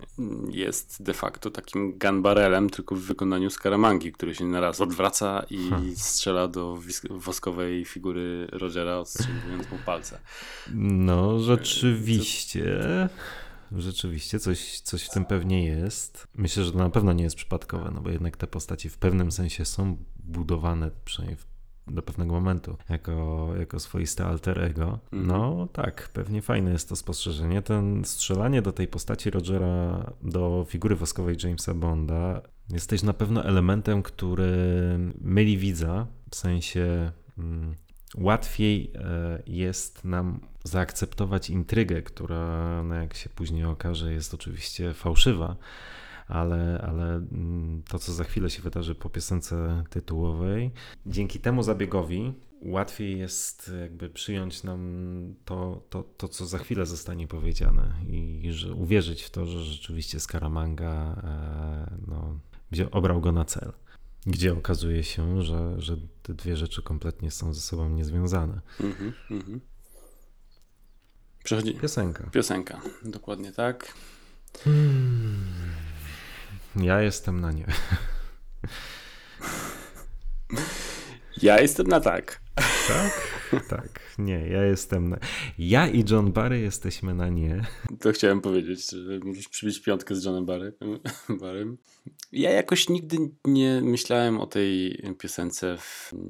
[0.49, 5.95] jest de facto takim gunbarelem, tylko w wykonaniu Skaramangi, który się naraz odwraca i hmm.
[5.95, 10.19] strzela do woskowej figury Rogera, odstrzeliwując mu palce.
[10.73, 13.09] No, rzeczywiście.
[13.71, 16.27] Rzeczywiście, coś, coś w tym pewnie jest.
[16.35, 19.31] Myślę, że to na pewno nie jest przypadkowe, no bo jednak te postaci w pewnym
[19.31, 21.52] sensie są budowane, przynajmniej w
[21.87, 24.99] do pewnego momentu jako, jako swoiste alter ego.
[25.11, 25.27] Mhm.
[25.27, 27.61] No tak, pewnie fajne jest to spostrzeżenie.
[27.61, 33.45] Ten strzelanie do tej postaci Rogera, do figury woskowej Jamesa Bonda jest też na pewno
[33.45, 34.53] elementem, który
[35.21, 37.75] myli widza, w sensie mm,
[38.17, 45.55] łatwiej e, jest nam zaakceptować intrygę, która, no jak się później okaże, jest oczywiście fałszywa
[46.27, 50.71] ale, ale mm, to, co za chwilę się wydarzy po piosence tytułowej,
[51.05, 52.33] dzięki temu zabiegowi
[52.63, 58.73] łatwiej jest jakby przyjąć nam to, to, to co za chwilę zostanie powiedziane i że
[58.73, 62.39] uwierzyć w to, że rzeczywiście Scaramanga e, no,
[62.91, 63.73] obrał go na cel.
[64.25, 68.61] Gdzie okazuje się, że, że te dwie rzeczy kompletnie są ze sobą niezwiązane.
[68.79, 69.61] Mhm, mhm.
[71.43, 71.73] Przechodzi.
[71.73, 72.29] Piosenka.
[72.31, 73.93] Piosenka, dokładnie tak.
[74.63, 75.92] Hmm.
[76.75, 77.65] Ja jestem na nie.
[81.41, 82.41] Ja jestem na tak.
[82.87, 83.33] Tak?
[83.69, 83.99] Tak.
[84.17, 85.17] Nie, ja jestem na...
[85.57, 87.65] Ja i John Barry jesteśmy na nie.
[87.99, 90.73] To chciałem powiedzieć, że musisz przybić piątkę z Johnem Barry,
[91.29, 91.77] Barrym.
[92.31, 95.77] Ja jakoś nigdy nie myślałem o tej piosence,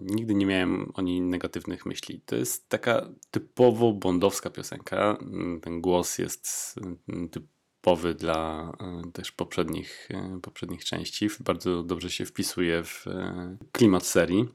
[0.02, 2.22] nigdy nie miałem o niej negatywnych myśli.
[2.26, 5.18] To jest taka typowo bondowska piosenka.
[5.62, 6.76] Ten głos jest
[7.84, 11.28] typowy dla e, też poprzednich, e, poprzednich części.
[11.40, 14.46] Bardzo dobrze się wpisuje w e, klimat serii.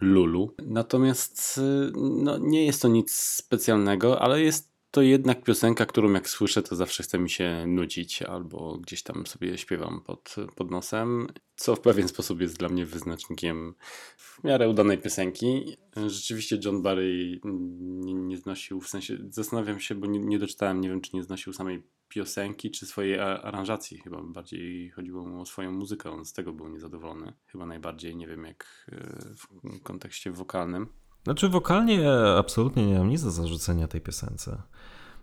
[0.00, 0.54] Lulu.
[0.66, 1.60] Natomiast
[1.94, 6.76] no, nie jest to nic specjalnego, ale jest to jednak piosenka, którą jak słyszę, to
[6.76, 11.26] zawsze chce mi się nudzić, albo gdzieś tam sobie śpiewam pod, pod nosem,
[11.56, 13.74] co w pewien sposób jest dla mnie wyznacznikiem
[14.16, 15.76] w miarę udanej piosenki.
[16.06, 20.88] Rzeczywiście John Barry nie, nie znosił, w sensie zastanawiam się, bo nie, nie doczytałem, nie
[20.88, 23.98] wiem czy nie znosił samej piosenki czy swojej aranżacji.
[23.98, 27.32] Chyba bardziej chodziło mu o swoją muzykę, on z tego był niezadowolony.
[27.46, 28.96] Chyba najbardziej, nie wiem jak e,
[29.34, 30.86] w kontekście wokalnym.
[31.24, 34.62] Znaczy wokalnie absolutnie nie mam nic do zarzucenia tej piosence.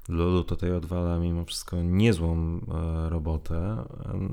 [0.09, 3.85] Lulu tutaj odwala mimo wszystko niezłą e, robotę.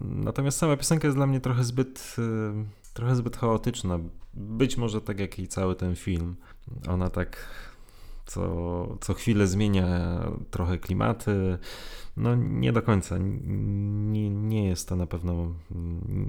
[0.05, 2.23] Natomiast sama piosenka jest dla mnie trochę zbyt, e,
[2.95, 3.99] trochę zbyt chaotyczna.
[4.35, 6.37] Być może tak jak i cały ten film.
[6.89, 7.49] Ona tak
[8.33, 11.59] co, co chwilę zmienia trochę klimaty.
[12.17, 13.17] No nie do końca.
[13.19, 15.55] Nie, nie jest to na pewno.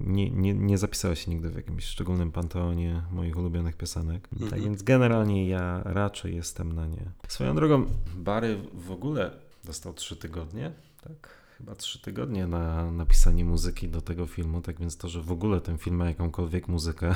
[0.05, 4.27] Nie, nie, nie zapisała się nigdy w jakimś szczególnym panteonie moich ulubionych piosenek.
[4.27, 4.63] Tak mhm.
[4.63, 7.11] więc generalnie ja raczej jestem na nie.
[7.27, 7.85] Swoją drogą,
[8.15, 9.31] Bary w ogóle
[9.63, 10.71] dostał trzy tygodnie,
[11.03, 11.29] tak?
[11.57, 15.61] Chyba trzy tygodnie na napisanie muzyki do tego filmu, tak więc to, że w ogóle
[15.61, 17.15] ten film ma jakąkolwiek muzykę,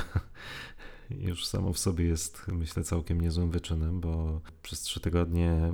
[1.10, 5.72] już samo w sobie jest, myślę, całkiem niezłym wyczynem, bo przez trzy tygodnie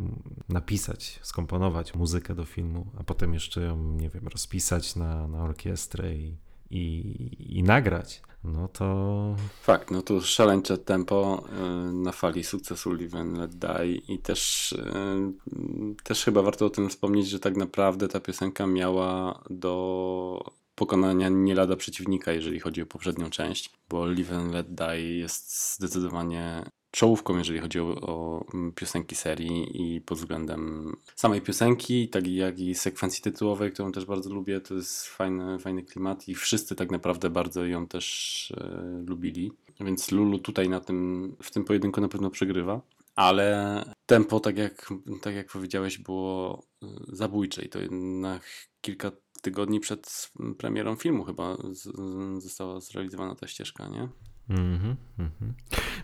[0.49, 6.15] napisać, skomponować muzykę do filmu, a potem jeszcze ją, nie wiem, rozpisać na, na orkiestrę
[6.15, 6.37] i,
[6.71, 9.37] i, i nagrać, no to...
[9.63, 11.45] Fakt, no to szaleńcze tempo
[11.89, 16.71] y, na fali sukcesu Live and Let Die i też, y, też chyba warto o
[16.71, 22.83] tym wspomnieć, że tak naprawdę ta piosenka miała do pokonania nie lada przeciwnika, jeżeli chodzi
[22.83, 28.45] o poprzednią część, bo Live and Let Die jest zdecydowanie czołówką, jeżeli chodzi o, o,
[28.75, 34.31] piosenki serii i pod względem samej piosenki, tak jak i sekwencji tytułowej, którą też bardzo
[34.31, 39.53] lubię, to jest fajny, fajny klimat i wszyscy tak naprawdę bardzo ją też e, lubili,
[39.81, 42.81] więc Lulu tutaj na tym, w tym pojedynku na pewno przegrywa.
[43.15, 48.41] Ale tempo, tak jak, tak jak powiedziałeś, było e, zabójcze i to na
[48.81, 49.13] kilka
[49.45, 51.89] tygodni przed premierą filmu chyba z,
[52.43, 54.09] została zrealizowana ta ścieżka, nie?
[54.51, 55.53] Mm-hmm, mm-hmm.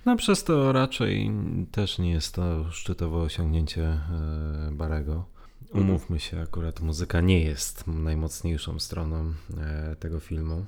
[0.07, 1.31] No przez to raczej
[1.73, 5.25] też nie jest to szczytowe osiągnięcie e, Barego.
[5.73, 10.65] Umówmy się, akurat muzyka nie jest najmocniejszą stroną e, tego filmu.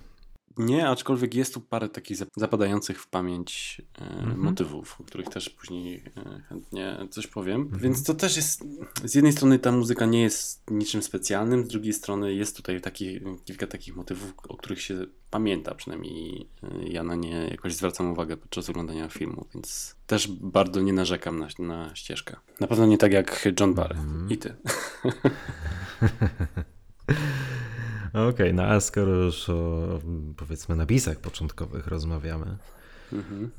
[0.58, 4.40] Nie, aczkolwiek jest tu parę takich zapadających w pamięć e, mhm.
[4.40, 7.60] motywów, o których też później e, chętnie coś powiem.
[7.60, 7.82] Mhm.
[7.82, 8.64] Więc to też jest,
[9.04, 13.20] z jednej strony ta muzyka nie jest niczym specjalnym, z drugiej strony jest tutaj taki,
[13.44, 18.36] kilka takich motywów, o których się pamięta, przynajmniej e, ja na nie jakoś zwracam uwagę
[18.36, 22.36] podczas oglądania filmu, więc też bardzo nie narzekam na, na ścieżkę.
[22.60, 24.30] Na pewno nie tak jak John Barry mhm.
[24.30, 24.54] i ty.
[28.12, 30.00] Okej, okay, no a skoro już o
[30.36, 32.56] powiedzmy napisach początkowych rozmawiamy,
[33.12, 33.50] mhm.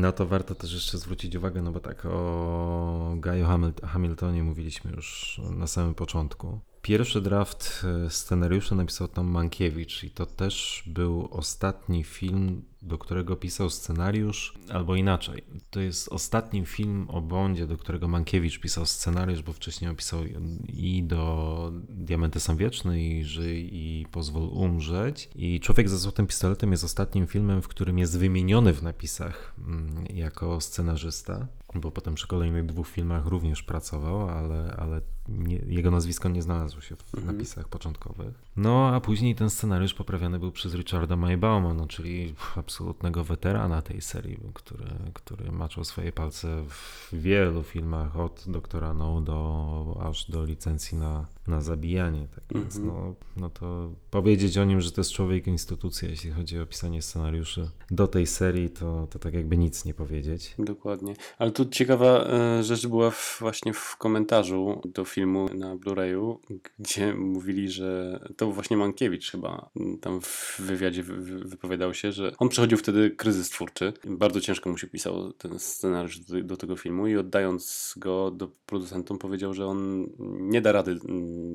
[0.00, 3.46] no to warto też jeszcze zwrócić uwagę, no bo tak o Gaju
[3.82, 6.60] Hamiltonie mówiliśmy już na samym początku.
[6.82, 13.36] Pierwszy draft e, scenariusza napisał Tom Mankiewicz i to też był ostatni film, do którego
[13.36, 15.44] pisał scenariusz, albo inaczej.
[15.70, 20.20] To jest ostatni film o Bondzie, do którego Mankiewicz pisał scenariusz, bo wcześniej opisał
[20.68, 25.28] i do Diamenty są wieczne, i Żyj, i Pozwól umrzeć.
[25.34, 30.04] I Człowiek ze złotym pistoletem jest ostatnim filmem, w którym jest wymieniony w napisach mm,
[30.10, 36.28] jako scenarzysta bo potem przy kolejnych dwóch filmach również pracował, ale, ale nie, jego nazwisko
[36.28, 37.36] nie znalazło się w mhm.
[37.36, 38.34] napisach początkowych.
[38.56, 42.34] No a później ten scenariusz poprawiany był przez Richarda Maybauma, no, czyli
[42.72, 49.20] absolutnego weterana tej serii, który, który maczał swoje palce w wielu filmach, od Doktora No
[49.20, 52.28] do, aż do licencji na na zabijanie.
[52.34, 52.94] Tak więc Mhm.
[52.96, 57.02] no, no to powiedzieć o nim, że to jest człowiek instytucja, jeśli chodzi o pisanie
[57.02, 60.54] scenariuszy do tej serii, to, to tak jakby nic nie powiedzieć.
[60.58, 61.14] Dokładnie.
[61.38, 66.36] Ale tu ciekawa e, rzecz była w, właśnie w komentarzu do filmu na Blu-rayu,
[66.78, 69.70] gdzie mówili, że to był właśnie Mankiewicz chyba.
[70.00, 73.92] Tam w wywiadzie wy, wy- wypowiadał się, że on przechodził wtedy kryzys twórczy.
[74.06, 78.48] Bardzo ciężko mu się pisał ten scenariusz do, do tego filmu i oddając go do
[78.66, 80.06] producentom powiedział, że on
[80.40, 80.98] nie da rady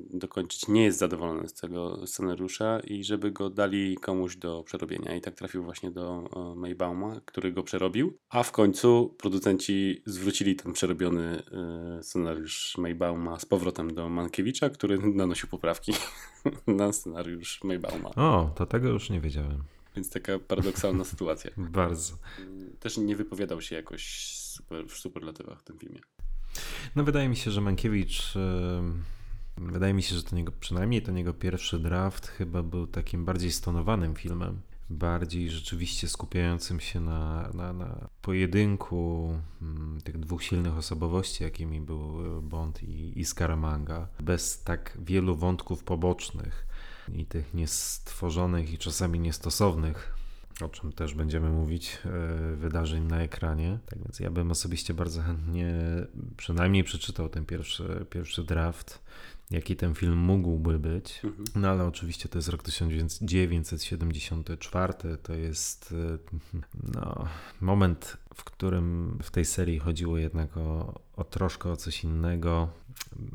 [0.10, 5.16] dokończyć, nie jest zadowolony z tego scenariusza i żeby go dali komuś do przerobienia.
[5.16, 10.56] I tak trafił właśnie do e, Maybauma, który go przerobił, a w końcu producenci zwrócili
[10.56, 11.44] ten przerobiony
[12.00, 15.94] e, scenariusz Maybauma z powrotem do Mankiewicza, który nanosił poprawki
[16.68, 18.10] na scenariusz Maybauma.
[18.10, 19.64] O, to tego już nie wiedziałem.
[19.96, 21.52] Więc taka paradoksalna sytuacja.
[21.58, 22.18] Bardzo.
[22.80, 26.00] Też nie wypowiadał się jakoś super, w superlatywach w tym filmie.
[26.96, 28.34] No wydaje mi się, że Mankiewicz,
[29.58, 33.52] wydaje mi się, że ten jego, przynajmniej ten jego pierwszy draft chyba był takim bardziej
[33.52, 34.62] stonowanym filmem.
[34.90, 42.42] Bardziej rzeczywiście skupiającym się na, na, na pojedynku mm, tych dwóch silnych osobowości, jakimi był
[42.42, 46.68] Bond i, i Scaramanga, bez tak wielu wątków pobocznych
[47.14, 50.18] i tych niestworzonych i czasami niestosownych
[50.62, 52.10] o czym też będziemy mówić, e,
[52.56, 53.80] wydarzeń na ekranie.
[53.86, 55.74] Tak więc ja bym osobiście bardzo chętnie
[56.38, 59.02] przynajmniej przeczytał ten pierwszy, pierwszy draft,
[59.52, 61.22] jaki ten film mógłby być.
[61.24, 61.46] Mhm.
[61.56, 64.94] No ale oczywiście to jest rok 1974,
[65.24, 66.18] to jest e,
[66.94, 67.28] no,
[67.62, 72.70] moment, w którym w tej serii chodziło jednak o, o troszkę o coś innego,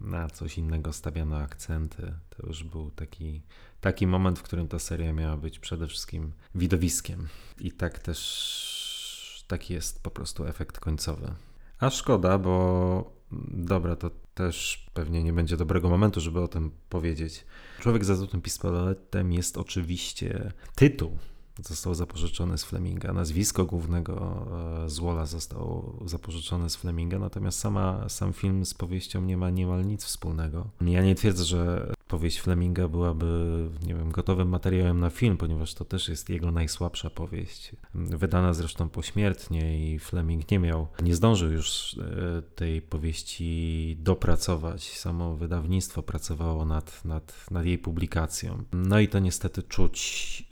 [0.05, 2.13] na coś innego stawiano akcenty.
[2.31, 3.43] To już był taki
[3.83, 7.29] taki moment, w którym ta seria miała być przede wszystkim widowiskiem.
[7.61, 11.35] I tak też taki jest po prostu efekt końcowy.
[11.79, 13.13] A szkoda, bo
[13.51, 17.45] dobra, to też pewnie nie będzie dobrego momentu, żeby o tym powiedzieć.
[17.81, 21.19] Człowiek za złotym pistoletem jest oczywiście tytuł.
[21.63, 23.13] Został zapożyczony z Fleminga.
[23.13, 24.47] Nazwisko głównego
[24.85, 29.87] e, złola zostało zapożyczone z Fleminga, natomiast sama, sam film z powieścią nie ma niemal
[29.87, 30.71] nic wspólnego.
[30.81, 35.85] Ja nie twierdzę, że powieść Fleminga byłaby, nie wiem, gotowym materiałem na film, ponieważ to
[35.85, 37.73] też jest jego najsłabsza powieść.
[37.95, 44.99] Wydana zresztą pośmiertnie i Fleming nie miał, nie zdążył już e, tej powieści dopracować.
[44.99, 48.65] Samo wydawnictwo pracowało nad, nad, nad jej publikacją.
[48.73, 50.03] No i to niestety czuć,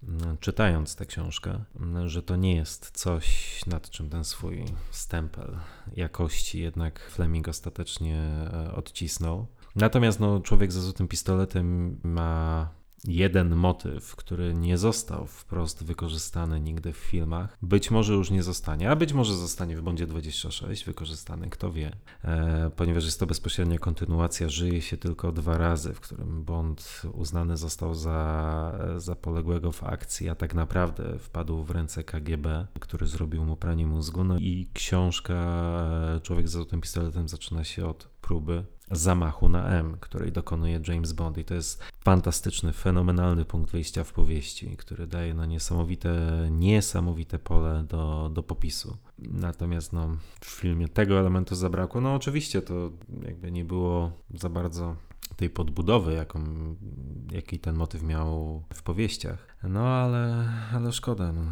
[0.02, 5.58] m, czytając tę książkę, m, że to nie jest coś, nad czym ten swój stempel
[5.96, 9.46] jakości jednak Fleming ostatecznie e, odcisnął.
[9.76, 12.68] Natomiast no, człowiek z złotym pistoletem ma
[13.04, 17.58] jeden motyw, który nie został wprost wykorzystany nigdy w filmach.
[17.62, 21.96] Być może już nie zostanie, a być może zostanie w Bondzie 26 wykorzystany, kto wie.
[22.24, 27.56] E, ponieważ jest to bezpośrednia kontynuacja, żyje się tylko dwa razy, w którym Bond uznany
[27.56, 33.44] został za, za poległego w akcji, a tak naprawdę wpadł w ręce KGB, który zrobił
[33.44, 34.24] mu pranie mózgu.
[34.24, 39.96] No i książka e, Człowiek z złotym pistoletem zaczyna się od próby zamachu na M,
[40.00, 45.34] której dokonuje James Bond i to jest fantastyczny, fenomenalny punkt wyjścia w powieści, który daje
[45.34, 46.10] no niesamowite,
[46.50, 48.96] niesamowite pole do, do popisu.
[49.18, 52.00] Natomiast no, w filmie tego elementu zabrakło.
[52.00, 52.90] No oczywiście to
[53.22, 54.96] jakby nie było za bardzo
[55.36, 56.44] tej podbudowy, jaką,
[57.32, 59.56] jaki ten motyw miał w powieściach.
[59.62, 61.32] No ale, ale szkoda.
[61.32, 61.42] No.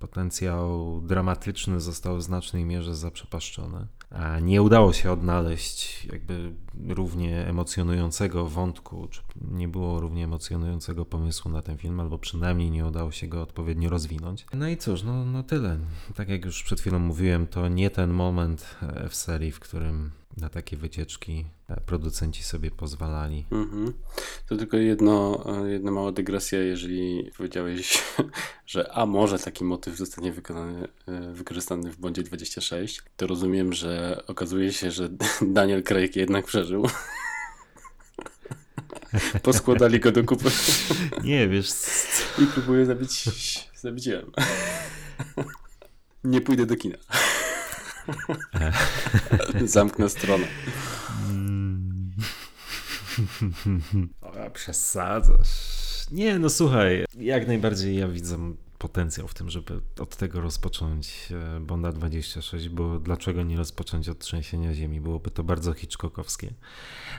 [0.00, 3.86] Potencjał dramatyczny został w znacznej mierze zaprzepaszczony.
[4.10, 6.52] A nie udało się odnaleźć jakby
[6.88, 12.86] równie emocjonującego wątku, czy nie było równie emocjonującego pomysłu na ten film, albo przynajmniej nie
[12.86, 14.46] udało się go odpowiednio rozwinąć.
[14.52, 15.78] No i cóż, no, no tyle.
[16.14, 20.10] Tak jak już przed chwilą mówiłem, to nie ten moment e, w serii, w którym
[20.36, 23.46] na takie wycieczki e, producenci sobie pozwalali.
[23.50, 23.92] Mhm.
[24.48, 28.02] To tylko jedno, e, jedna mała dygresja, jeżeli powiedziałeś,
[28.66, 34.22] że a może taki motyw zostanie wykonany, e, wykorzystany w Bondzie 26, to rozumiem, że
[34.26, 35.08] okazuje się, że
[35.42, 36.86] Daniel Craig jednak przeżył.
[39.42, 40.50] Poskładali go do kupy
[41.24, 41.70] Nie, wiesz,
[42.38, 43.26] i próbuje zabić,
[44.06, 44.32] jem.
[46.24, 46.96] Nie pójdę do kina.
[49.64, 50.46] Zamknę stronę.
[51.30, 52.10] Mm.
[54.20, 55.80] O, przesadzasz.
[56.10, 61.60] Nie, no słuchaj, jak najbardziej ja widzę potencjał w tym, żeby od tego rozpocząć e,
[61.60, 65.00] Bonda 26, bo dlaczego nie rozpocząć od trzęsienia ziemi?
[65.00, 66.54] Byłoby to bardzo hitchcockowskie.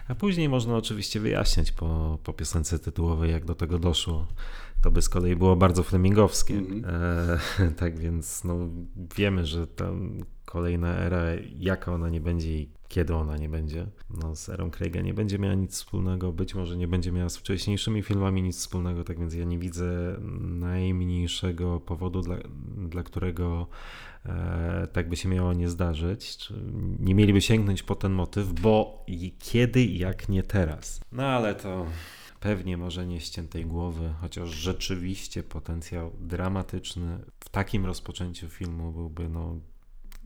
[0.08, 4.28] A później można oczywiście wyjaśniać po, po piosence tytułowej, jak do tego doszło.
[4.82, 6.54] To by z kolei było bardzo flemingowskie.
[6.54, 6.86] Mhm.
[7.60, 8.56] E, tak więc no,
[9.16, 10.20] wiemy, że tam
[10.52, 11.24] kolejna era,
[11.60, 13.88] jaka ona nie będzie i kiedy ona nie będzie.
[14.10, 17.38] No, z erą Craiga nie będzie miała nic wspólnego, być może nie będzie miała z
[17.38, 22.36] wcześniejszymi filmami nic wspólnego, tak więc ja nie widzę najmniejszego powodu, dla,
[22.90, 23.68] dla którego
[24.26, 26.38] e, tak by się miało nie zdarzyć.
[26.38, 26.54] Czy
[27.00, 29.06] nie mieliby sięgnąć po ten motyw, bo
[29.40, 31.02] kiedy, jak nie teraz.
[31.12, 31.86] No ale to
[32.40, 39.60] pewnie może nie ściętej głowy, chociaż rzeczywiście potencjał dramatyczny w takim rozpoczęciu filmu byłby no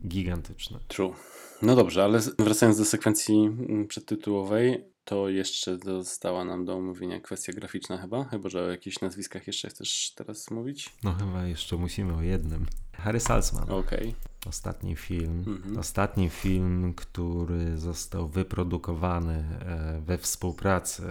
[0.06, 0.78] gigantyczny.
[0.88, 1.14] True.
[1.62, 7.52] No dobrze, ale wracając do sekwencji mm, przedtytułowej, to jeszcze została nam do omówienia kwestia
[7.52, 10.96] graficzna chyba, chyba że o jakichś nazwiskach jeszcze chcesz teraz mówić?
[11.04, 12.66] No chyba jeszcze musimy o jednym.
[12.92, 13.70] Harry Salzman.
[13.70, 13.98] Okej.
[13.98, 14.14] Okay.
[14.46, 15.44] Ostatni film.
[15.46, 15.78] Mhm.
[15.78, 21.02] Ostatni film, który został wyprodukowany e, we współpracy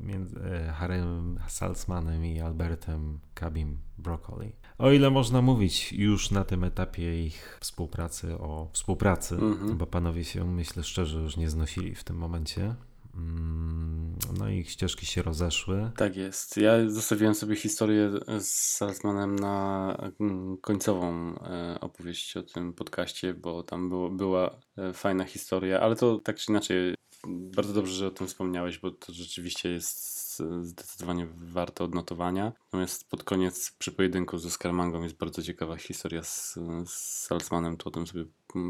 [0.00, 4.52] między e, Harrym Salzmanem i Albertem Kabim Broccoli.
[4.78, 9.76] O ile można mówić już na tym etapie ich współpracy o współpracy, mhm.
[9.76, 12.74] bo panowie się, myślę szczerze, już nie znosili w tym momencie.
[13.14, 15.90] Mm, no i ich ścieżki się rozeszły.
[15.96, 16.56] Tak jest.
[16.56, 18.10] Ja zostawiłem sobie historię
[18.40, 24.92] z Salzmanem na mm, końcową e, opowieść o tym podcaście, bo tam było, była e,
[24.92, 26.94] fajna historia, ale to tak czy inaczej
[27.26, 30.21] bardzo dobrze, że o tym wspomniałeś, bo to rzeczywiście jest
[30.62, 32.52] zdecydowanie warte odnotowania.
[32.64, 36.92] Natomiast pod koniec przy pojedynku ze Skarmangą jest bardzo ciekawa historia z, z
[37.26, 38.24] Salzmanem, to o tym sobie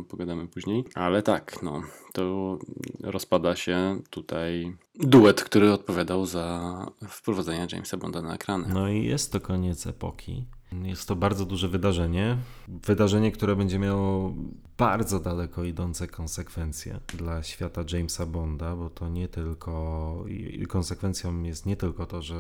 [0.09, 0.85] pogadamy później.
[0.95, 1.83] Ale tak, no,
[2.13, 2.59] to
[3.01, 8.69] rozpada się tutaj duet, który odpowiadał za wprowadzenie Jamesa Bonda na ekrany.
[8.75, 10.47] No i jest to koniec epoki.
[10.83, 12.39] Jest to bardzo duże wydarzenie.
[12.69, 14.35] Wydarzenie, które będzie miało
[14.79, 20.25] bardzo daleko idące konsekwencje dla świata Jamesa Bonda, bo to nie tylko.
[20.69, 22.35] Konsekwencją jest nie tylko to, że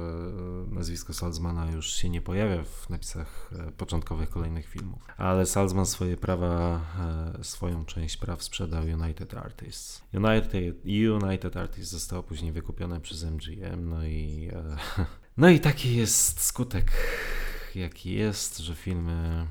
[0.70, 6.16] nazwisko Salzmana już się nie pojawia w napisach e, początkowych kolejnych filmów, ale Salzman swoje
[6.16, 6.80] prawa,
[7.40, 10.02] e, swoją część praw sprzedał United Artists.
[10.14, 10.76] United,
[11.22, 14.50] United Artists zostało później wykupione przez MGM, no i.
[14.52, 14.76] E,
[15.36, 16.92] no i taki jest skutek
[17.80, 19.46] jaki jest, że filmy,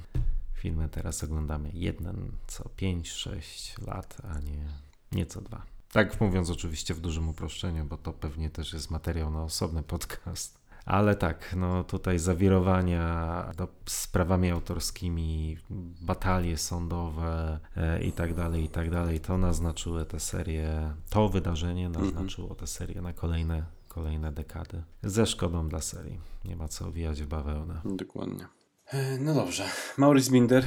[0.54, 4.66] filmy teraz oglądamy jeden co 5-6 lat, a nie,
[5.12, 5.62] nie co dwa.
[5.92, 10.62] Tak mówiąc oczywiście w dużym uproszczeniu, bo to pewnie też jest materiał na osobny podcast.
[10.86, 15.58] Ale tak, no tutaj zawirowania do, z prawami autorskimi,
[16.02, 21.86] batalie sądowe e, i tak dalej, i tak dalej, to naznaczyły tę serię, to wydarzenie
[21.86, 22.06] mhm.
[22.06, 23.64] naznaczyło tę serię na kolejne
[23.94, 24.84] kolejne dekady.
[25.04, 26.20] Ze szkodą dla serii.
[26.46, 27.82] Nie ma co owijać w bawełnę.
[27.86, 28.48] Dokładnie.
[28.88, 29.64] E, no dobrze.
[29.98, 30.66] Maurice Binder.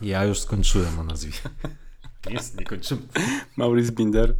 [0.00, 1.48] Ja już skończyłem o nazwisku.
[2.30, 3.02] Jest, nie kończymy.
[3.56, 4.36] Maurice Binder.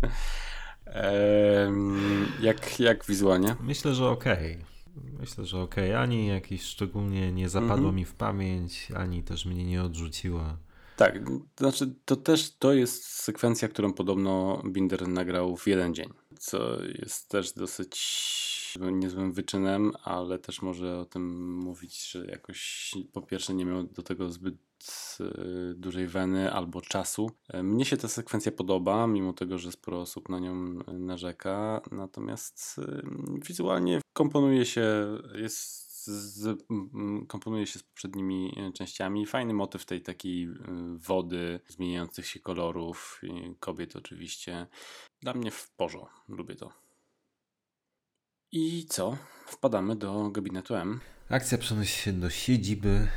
[2.40, 3.56] jak, jak wizualnie?
[3.60, 4.52] Myślę, że okej.
[4.52, 4.64] Okay.
[5.20, 5.90] Myślę, że okej.
[5.90, 6.02] Okay.
[6.02, 7.94] Ani jakiś szczególnie nie zapadło mm -hmm.
[7.94, 10.56] mi w pamięć, ani też mnie nie odrzuciła.
[10.96, 11.18] Tak,
[11.54, 16.08] to znaczy to też to jest sekwencja, którą podobno Binder nagrał w jeden dzień
[16.40, 17.98] co jest też dosyć
[18.92, 24.02] niezłym wyczynem, ale też może o tym mówić, że jakoś po pierwsze nie miał do
[24.02, 24.56] tego zbyt
[25.20, 25.24] e,
[25.74, 27.30] dużej weny albo czasu.
[27.48, 30.54] E, mnie się ta sekwencja podoba, mimo tego, że sporo osób na nią
[30.92, 33.02] narzeka, natomiast e,
[33.46, 34.84] wizualnie komponuje się,
[35.34, 36.62] jest z,
[37.28, 39.26] komponuje się z poprzednimi e, częściami.
[39.26, 40.50] Fajny motyw tej takiej e,
[40.96, 43.20] wody, zmieniających się kolorów,
[43.60, 44.66] kobiet oczywiście.
[45.22, 46.72] Dla mnie w porzo, lubię to.
[48.52, 49.16] I co?
[49.46, 51.00] Wpadamy do gabinetu M.
[51.28, 53.08] Akcja przenosi się do siedziby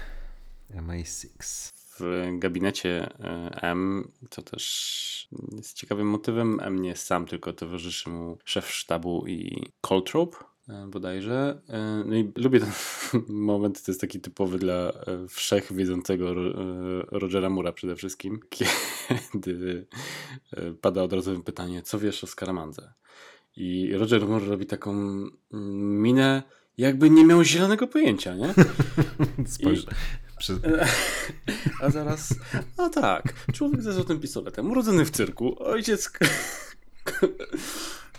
[0.72, 1.70] MI6.
[2.00, 6.60] W gabinecie e, M, to też jest ciekawym motywem.
[6.60, 10.53] M nie jest sam, tylko towarzyszy mu szef sztabu i Coltrope
[10.88, 11.61] bodajże.
[11.70, 12.72] E, no i lubię ten
[13.28, 16.34] moment, to jest taki typowy dla e, wszechwiedzącego
[17.11, 18.39] Rogera Mura przede wszystkim,
[19.32, 19.88] kiedy
[20.82, 22.93] pada od razu pytanie, co wiesz o Scaramandze?
[23.55, 26.43] I Roger Moore robi taką mm, minę,
[26.78, 28.53] jakby nie miał zielonego pojęcia, nie?
[29.47, 29.91] Spojrzę.
[29.91, 29.93] I...
[31.82, 32.36] A zaraz,
[32.78, 36.11] no tak, człowiek ze złotym pistoletem, urodzony w cyrku, ojciec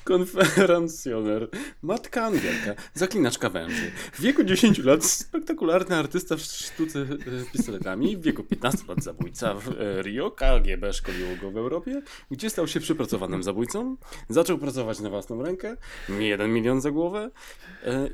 [0.04, 1.48] konferencjoner,
[1.82, 3.90] matka Angielka, zaklinaczka węży.
[4.12, 7.06] W wieku 10 lat spektakularny artysta w sztuce e,
[7.52, 12.50] pistoletami, w wieku 15 lat zabójca w e, Rio, KGB szkoliło go w Europie, gdzie
[12.50, 13.96] stał się przypracowanym zabójcą,
[14.28, 15.76] zaczął pracować na własną rękę,
[16.08, 17.30] nie jeden milion za głowę,
[17.84, 18.08] e,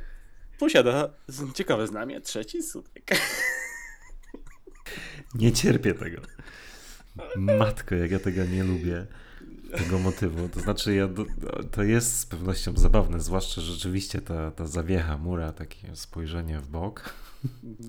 [0.58, 1.08] posiada
[1.54, 3.10] ciekawe znamie, trzeci sutek.
[5.34, 6.22] Nie cierpię tego.
[7.36, 9.06] Matko, jak ja tego nie lubię.
[9.78, 10.48] Tego motywu.
[10.48, 11.08] To znaczy, ja
[11.70, 16.68] to jest z pewnością zabawne, zwłaszcza że rzeczywiście ta, ta zawiecha mura, takie spojrzenie w
[16.68, 17.14] bok,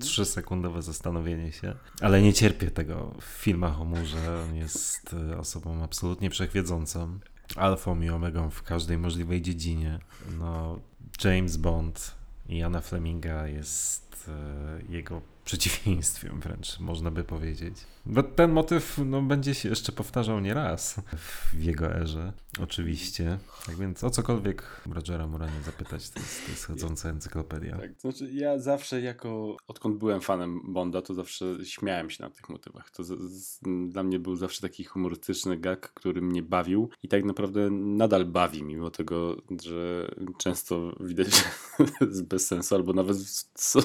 [0.00, 4.42] trzysekundowe zastanowienie się, ale nie cierpię tego w filmach o murze.
[4.48, 7.18] On jest e, osobą absolutnie wszechwiedzącą,
[7.56, 9.98] alfą i omegą w każdej możliwej dziedzinie.
[10.38, 10.80] No,
[11.24, 12.14] James Bond
[12.48, 17.74] i Jana Fleminga jest e, jego przeciwieństwem wręcz, można by powiedzieć.
[18.06, 22.32] Bo ten motyw no, będzie się jeszcze powtarzał nieraz w jego erze,
[22.62, 23.38] oczywiście.
[23.66, 27.78] Tak więc o cokolwiek Rogera Muranie zapytać, to jest, to jest chodząca encyklopedia.
[27.78, 32.48] Tak, znaczy ja zawsze jako, odkąd byłem fanem Bonda, to zawsze śmiałem się na tych
[32.48, 32.90] motywach.
[32.90, 37.24] To z, z, dla mnie był zawsze taki humorystyczny gag, który mnie bawił i tak
[37.24, 43.16] naprawdę nadal bawi, mimo tego, że często widać, że jest bez sensu, albo nawet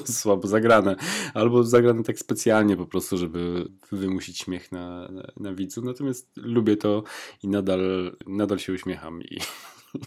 [0.04, 0.96] słabo zagrane,
[1.34, 3.68] albo zagrane tak specjalnie po prostu, żeby
[4.08, 5.82] wymusić śmiech na, na, na widzu.
[5.82, 7.02] Natomiast lubię to
[7.42, 9.38] i nadal, nadal się uśmiecham i,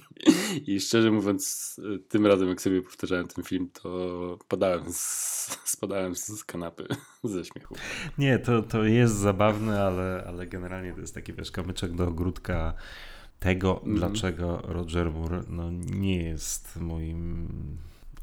[0.71, 1.75] i szczerze mówiąc,
[2.09, 5.01] tym razem, jak sobie powtarzałem ten film, to padałem z,
[5.65, 6.87] spadałem z kanapy
[7.23, 7.75] ze śmiechu.
[8.17, 12.73] Nie, to, to jest zabawne, ale, ale generalnie to jest taki wiesz, kamyczek do ogródka
[13.39, 13.95] tego, mm.
[13.95, 17.47] dlaczego Roger Moore no, nie jest moim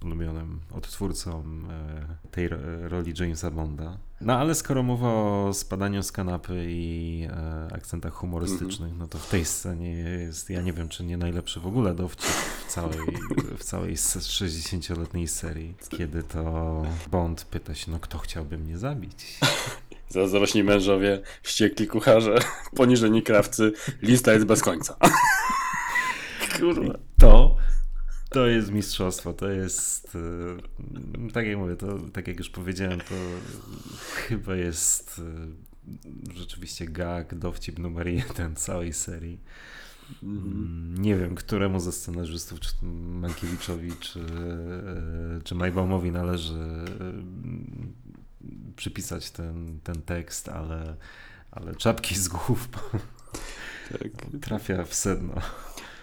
[0.05, 2.49] ulubionym odtwórcą e, tej
[2.83, 3.99] roli Jamesa Bonda.
[4.21, 9.29] No ale skoro mowa o spadaniu z kanapy i e, akcentach humorystycznych, no to w
[9.29, 12.31] tej scenie jest, ja nie wiem, czy nie najlepszy w ogóle dowcip
[12.67, 12.99] w całej,
[13.59, 19.39] w całej 60-letniej serii, kiedy to Bond pyta się, no kto chciałby mnie zabić?
[20.09, 22.39] Zazdrośni mężowie, wściekli kucharze,
[22.77, 24.97] poniżeni krawcy, lista jest bez końca.
[26.61, 26.99] Kurwa.
[27.19, 27.57] To
[28.29, 30.17] to jest mistrzostwo, to jest,
[31.27, 33.15] e, tak jak mówię, to tak jak już powiedziałem, to
[34.15, 35.21] chyba jest
[36.33, 39.39] e, rzeczywiście gag, dowcip numer jeden całej serii.
[40.23, 46.85] Mm, nie wiem, któremu ze scenarzystów, czy Mankiewiczowi, czy, e, czy Majbaumowi należy
[48.77, 50.97] przypisać ten, ten tekst, ale,
[51.51, 54.41] ale czapki z głów tak.
[54.41, 55.35] trafia w sedno.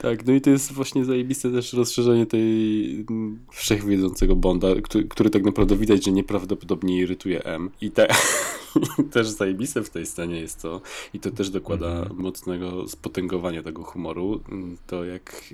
[0.05, 5.29] Tak, no i to jest właśnie zajebiste też rozszerzenie tej mm, wszechwiedzącego Bonda, który, który
[5.29, 7.69] tak naprawdę widać, że nieprawdopodobnie irytuje M.
[7.81, 8.07] I te,
[9.13, 10.81] też zajebiste w tej scenie jest to,
[11.13, 12.17] i to też dokłada mm -hmm.
[12.17, 14.39] mocnego spotęgowania tego humoru,
[14.87, 15.53] to jak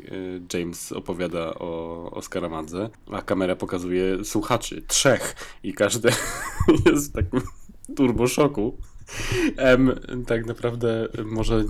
[0.54, 6.10] e, James opowiada o, o Skaramadze, a kamera pokazuje słuchaczy, trzech, i każdy
[6.86, 7.41] jest w takim
[7.95, 8.78] turboszoku.
[9.57, 9.95] M
[10.28, 11.66] tak naprawdę może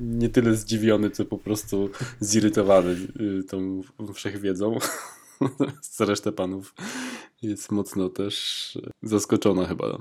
[0.00, 1.90] nie tyle zdziwiony, co po prostu
[2.20, 2.96] zirytowany
[3.40, 3.80] y, tą
[4.14, 4.78] wszechwiedzą.
[6.00, 6.74] Reszta panów
[7.42, 9.98] jest mocno też zaskoczona chyba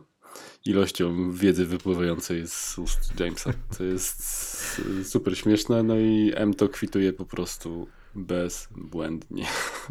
[0.66, 3.54] ilością wiedzy wypływającej z ust Jamesa.
[3.78, 9.46] To jest super śmieszne, no i M to kwituje po prostu bezbłędnie.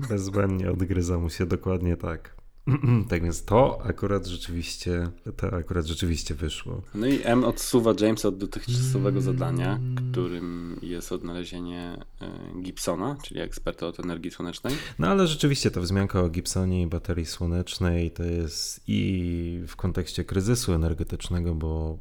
[0.09, 2.42] Bezbłędnie odgryza mu się dokładnie tak.
[3.09, 6.83] tak więc to akurat rzeczywiście, to akurat rzeczywiście wyszło.
[6.95, 13.87] No i M odsuwa Jamesa od dotychczasowego zadania, którym jest odnalezienie e, Gibsona, czyli eksperta
[13.87, 14.75] od energii słonecznej.
[14.99, 20.25] No ale rzeczywiście ta wzmianka o Gibsonie i baterii słonecznej to jest i w kontekście
[20.25, 21.99] kryzysu energetycznego, bo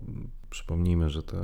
[0.50, 1.38] przypomnijmy, że ta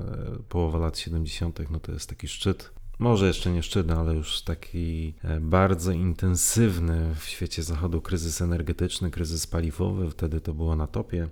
[0.49, 1.59] połowa lat 70.
[1.69, 7.15] no to jest taki szczyt może jeszcze nie szczytny, ale już taki e, bardzo intensywny
[7.15, 11.27] w świecie zachodu kryzys energetyczny, kryzys paliwowy, wtedy to było na topie.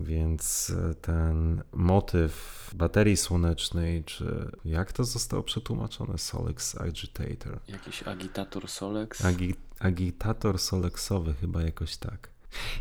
[0.00, 6.18] Więc e, ten motyw baterii słonecznej, czy jak to zostało przetłumaczone?
[6.18, 7.58] Solex Agitator.
[7.68, 9.24] Jakiś agitator Solex?
[9.24, 12.33] Agi agitator solexowy, chyba jakoś tak.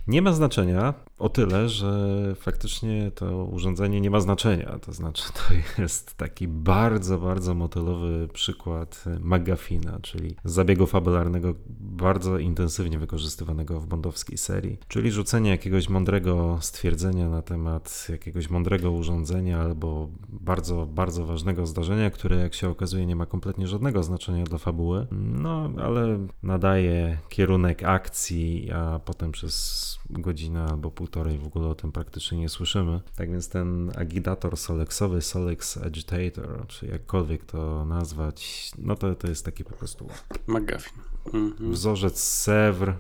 [0.07, 1.95] Nie ma znaczenia o tyle, że
[2.35, 4.79] faktycznie to urządzenie nie ma znaczenia.
[4.81, 12.99] To znaczy, to jest taki bardzo, bardzo motelowy przykład McGuffina, czyli zabiegu fabularnego bardzo intensywnie
[12.99, 14.77] wykorzystywanego w bondowskiej serii.
[14.87, 22.09] Czyli rzucenie jakiegoś mądrego stwierdzenia na temat jakiegoś mądrego urządzenia albo bardzo, bardzo ważnego zdarzenia,
[22.09, 25.07] które jak się okazuje nie ma kompletnie żadnego znaczenia dla fabuły.
[25.11, 29.62] No, ale nadaje kierunek akcji, a potem przez
[30.09, 33.01] godzinę albo półtorej w ogóle o tym praktycznie nie słyszymy.
[33.15, 39.45] Tak więc ten agitator solexowy, Solex Agitator, czy jakkolwiek to nazwać, no to, to jest
[39.45, 40.07] taki po prostu
[40.47, 40.99] McGuffin.
[41.33, 41.71] Mhm.
[41.71, 42.93] Wzorzec Sewr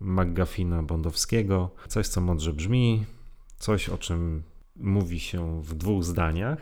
[0.00, 1.70] McGuffina Bondowskiego.
[1.88, 3.04] Coś, co mądrze brzmi,
[3.58, 4.42] coś, o czym
[4.76, 6.58] mówi się w dwóch zdaniach,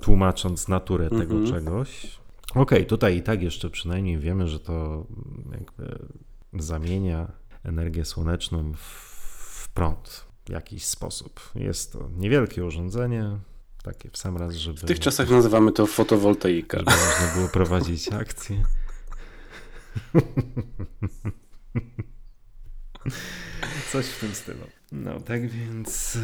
[0.00, 1.22] tłumacząc naturę mhm.
[1.22, 2.18] tego czegoś.
[2.50, 5.06] Okej, okay, tutaj i tak jeszcze przynajmniej wiemy, że to
[5.52, 5.98] jakby
[6.52, 7.32] zamienia
[7.64, 11.40] energię słoneczną w prąd w jakiś sposób.
[11.54, 13.38] Jest to niewielkie urządzenie,
[13.82, 14.78] Takie w sam raz, żeby...
[14.78, 16.78] W tych czasach nazywamy to fotowoltaika.
[16.78, 18.62] Żeby można było prowadzić akcje.
[23.92, 24.64] Coś w tym stylu.
[24.92, 26.16] No tak więc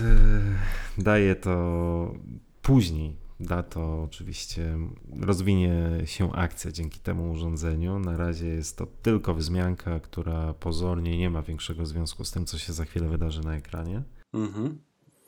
[0.99, 2.14] e, daje to
[2.62, 3.16] później.
[3.47, 4.78] Da to oczywiście,
[5.20, 7.99] rozwinie się akcja dzięki temu urządzeniu.
[7.99, 12.59] Na razie jest to tylko wzmianka, która pozornie nie ma większego związku z tym, co
[12.59, 14.03] się za chwilę wydarzy na ekranie.
[14.34, 14.78] Mhm.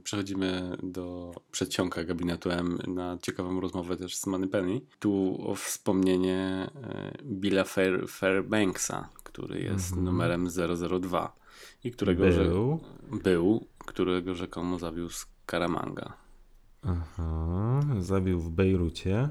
[0.04, 4.80] Przechodzimy do przedsionka gabinetu M na ciekawą rozmowę też z Moneypenny.
[4.98, 10.04] Tu o wspomnienie e, Billa Fair, Fairbanksa, który jest Mhm.
[10.04, 10.48] numerem
[11.00, 11.36] 002
[11.84, 12.80] i którego że- Był.
[13.22, 16.12] był, którego rzekomo zabił Scaramanga.
[16.86, 19.30] Aha, zabił w Bejrucie.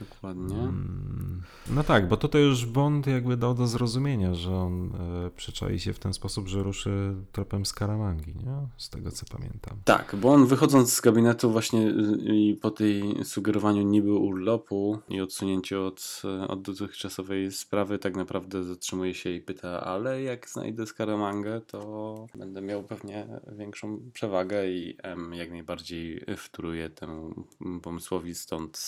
[0.00, 0.58] Dokładnie.
[0.58, 4.90] Mm, No tak, bo tutaj już Bond jakby dał do zrozumienia, że on
[5.26, 8.68] e, przyczai się w ten sposób, że ruszy tropem Skaramangi, nie?
[8.76, 9.78] Z tego co pamiętam.
[9.84, 15.20] Tak, bo on wychodząc z gabinetu właśnie y, i po tej sugerowaniu niby urlopu i
[15.20, 20.86] odsunięciu od, y, od dotychczasowej sprawy tak naprawdę zatrzymuje się i pyta, ale jak znajdę
[20.86, 23.26] Scaramangę, to będę miał pewnie
[23.58, 27.44] większą przewagę i M jak najbardziej wtóruje temu
[27.82, 28.80] pomysłowi, stąd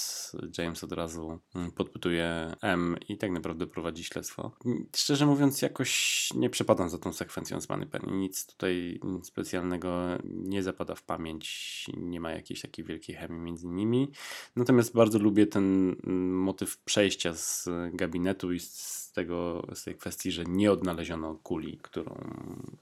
[0.59, 4.53] James od razu mm, podpytuje M i tak naprawdę prowadzi śledztwo.
[4.97, 10.95] Szczerze mówiąc jakoś nie przepadam za tą sekwencją z Moneypenny, nic tutaj specjalnego nie zapada
[10.95, 14.13] w pamięć, nie ma jakiejś takiej wielkiej chemii między nimi.
[14.57, 20.33] Natomiast bardzo lubię ten mm, motyw przejścia z gabinetu i z tego, z tej kwestii,
[20.33, 22.15] że nie odnaleziono kuli, którą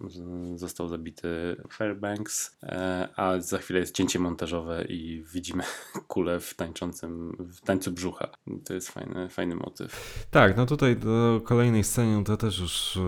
[0.09, 1.29] z- został zabity
[1.73, 5.65] Fairbanks, e, a za chwilę jest cięcie montażowe i widzimy
[6.09, 8.29] kulę w tańczącym, w tańcu brzucha.
[8.65, 10.25] To jest fajny, fajny motyw.
[10.31, 13.01] Tak, no tutaj do kolejnej sceny to też już e,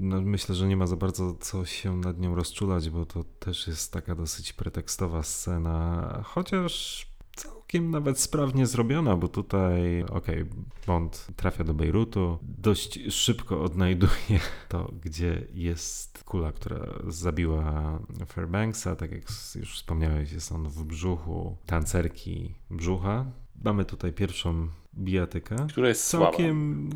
[0.00, 3.66] no myślę, że nie ma za bardzo co się nad nią rozczulać, bo to też
[3.66, 7.06] jest taka dosyć pretekstowa scena, chociaż
[7.36, 10.44] całkiem nawet sprawnie zrobiona, bo tutaj, okej,
[10.86, 19.12] Bond trafia do Bejrutu, dość szybko odnajduje to, gdzie jest kula, która zabiła Fairbanksa, tak
[19.12, 19.22] jak
[19.54, 23.24] już wspomniałeś, jest on w brzuchu tancerki brzucha.
[23.64, 25.56] Mamy tutaj pierwszą bijatykę.
[25.68, 26.26] Która jest słaba.
[26.26, 26.90] Całkiem...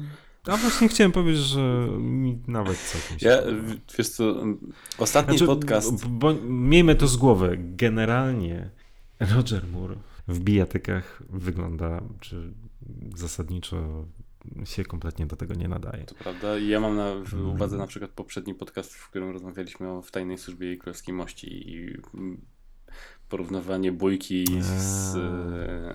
[0.47, 3.37] A właśnie chciałem powiedzieć, że mi nawet całkiem się Ja,
[3.99, 4.35] wiesz co,
[4.99, 6.07] ostatni Znaczy, podcast...
[6.07, 7.59] b- Bo, miejmy to z głowy.
[7.61, 8.71] Generalnie
[9.21, 9.97] Roger Moore
[10.29, 12.53] w bijatykach wygląda, czy
[13.17, 14.07] zasadniczo
[14.65, 16.05] się kompletnie do tego nie nadaje.
[16.05, 16.59] To prawda.
[16.59, 20.39] Ja mam na w uwadze na przykład poprzedni podcast, w którym rozmawialiśmy o w tajnej
[20.39, 21.97] służbie i królewskiej mości i
[23.29, 25.17] porównywanie bójki z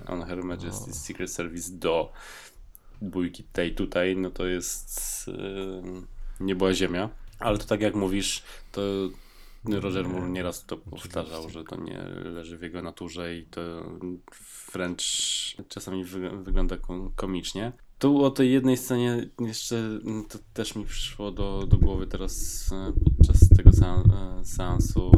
[0.06, 2.12] On Her Majesty's Secret Service do
[3.02, 7.10] bójki tej tutaj, no to jest e, nie była ziemia.
[7.38, 8.82] Ale to tak jak mówisz, to
[9.68, 13.60] Roger Moore nieraz to powtarzał, że to nie leży w jego naturze i to
[14.72, 17.72] wręcz czasami wy, wygląda kom- komicznie.
[17.98, 22.64] Tu o tej jednej scenie jeszcze mm, to też mi przyszło do, do głowy teraz
[22.72, 25.12] e, podczas tego e, seansu,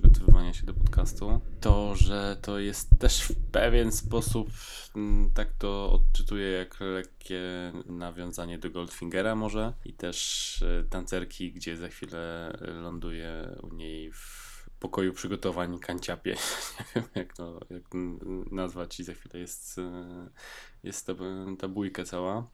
[0.00, 4.50] przygotowywania się do podcastu, to, że to jest też w pewien sposób,
[4.96, 7.42] mm, tak to odczytuję jak lekkie
[7.86, 14.48] nawiązanie do Goldfingera może i też e, tancerki, gdzie za chwilę ląduje u niej w
[14.80, 16.36] pokoju przygotowań kanciapie.
[16.96, 17.82] Nie wiem jak to jak
[18.52, 20.28] nazwać i za chwilę jest, e,
[20.84, 21.12] jest ta,
[21.58, 22.46] ta bójka cała.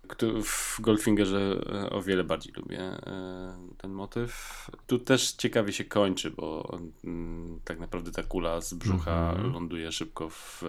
[0.44, 4.66] W Goldfingerze e, o wiele bardziej lubię e, ten motyw.
[4.86, 9.52] Tu też ciekawie się kończy, bo mm, tak naprawdę ta kula z brzucha Mhm.
[9.52, 10.62] ląduje szybko w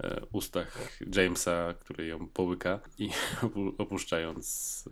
[0.00, 3.08] e, ustach Jamesa, który ją połyka i
[3.42, 4.84] opu- opuszczając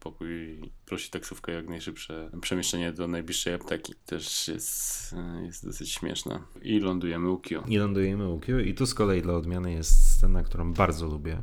[0.00, 3.94] pokój prosi taksówkę jak najszybsze przemieszczenie do najbliższej apteki.
[4.06, 6.42] Też jest, jest dosyć śmieszne.
[6.62, 7.62] I lądujemy u Q.
[7.68, 11.33] I lądujemy u i tu z kolei dla odmiany jest scena, którą bardzo lubię,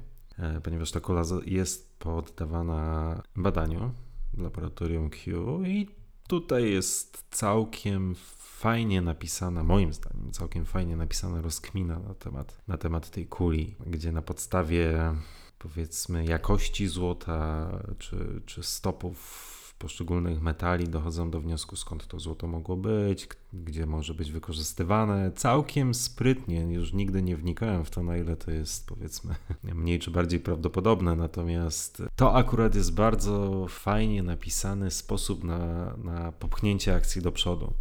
[0.63, 3.91] ponieważ ta kula jest poddawana badaniu
[4.33, 5.87] w laboratorium Q i
[6.27, 13.09] tutaj jest całkiem fajnie napisana, moim zdaniem, całkiem fajnie napisana rozkmina na temat, na temat
[13.09, 15.15] tej kuli, gdzie na podstawie
[15.59, 22.77] powiedzmy jakości złota czy, czy stopów poszczególnych metali dochodzą do wniosku, skąd to złoto mogło
[22.77, 25.31] być, gdzie może być wykorzystywane.
[25.31, 30.11] Całkiem sprytnie, już nigdy nie wnikałem w to, na ile to jest powiedzmy mniej czy
[30.11, 37.31] bardziej prawdopodobne, natomiast to akurat jest bardzo fajnie napisany sposób na, na popchnięcie akcji do
[37.31, 37.73] przodu.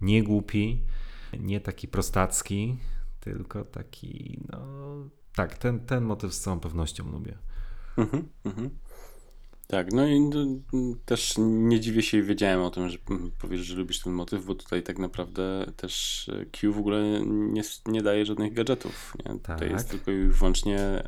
[0.00, 0.82] Nie głupi,
[1.40, 2.78] nie taki prostacki,
[3.20, 4.58] tylko taki, no
[5.34, 7.38] tak, ten, ten motyw z całą pewnością lubię.
[7.96, 8.70] Mhm, mhm.
[9.72, 10.46] Tak, no i no,
[11.04, 12.98] też nie dziwię się i wiedziałem o tym, że
[13.38, 18.02] powiesz, że lubisz ten motyw, bo tutaj tak naprawdę też Q w ogóle nie, nie
[18.02, 19.16] daje żadnych gadżetów.
[19.18, 19.38] Nie?
[19.38, 19.56] Tak.
[19.56, 21.02] Tutaj jest tylko i wyłącznie,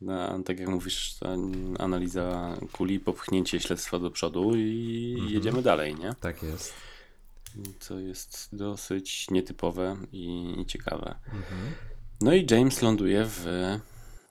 [0.00, 1.16] na, tak jak mówisz,
[1.78, 5.34] analiza kuli, popchnięcie śledztwa do przodu i Mhm.
[5.34, 6.14] jedziemy dalej, nie?
[6.20, 6.72] Tak jest.
[7.80, 11.14] Co jest dosyć nietypowe i, i ciekawe.
[11.26, 11.60] Mhm.
[12.20, 13.46] No i James ląduje w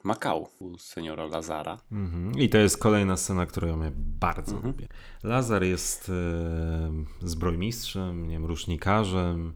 [0.03, 1.77] Makau u seniora Lazara.
[1.91, 2.39] Mhm.
[2.39, 4.73] I to jest kolejna scena, którą ja bardzo Mhm.
[4.73, 4.87] lubię.
[5.23, 9.53] Lazar jest e, zbrojmistrzem, nie wiem, rusznikarzem,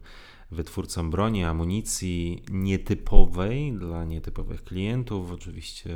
[0.50, 5.94] wytwórcą broni, amunicji nietypowej dla nietypowych klientów, oczywiście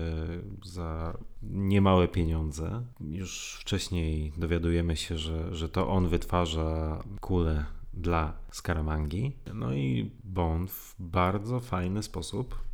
[0.65, 2.83] za niemałe pieniądze.
[3.01, 9.37] Już wcześniej dowiadujemy się, że, że to on wytwarza kule dla Skaramangi.
[9.55, 12.68] No i Bond w bardzo fajny sposób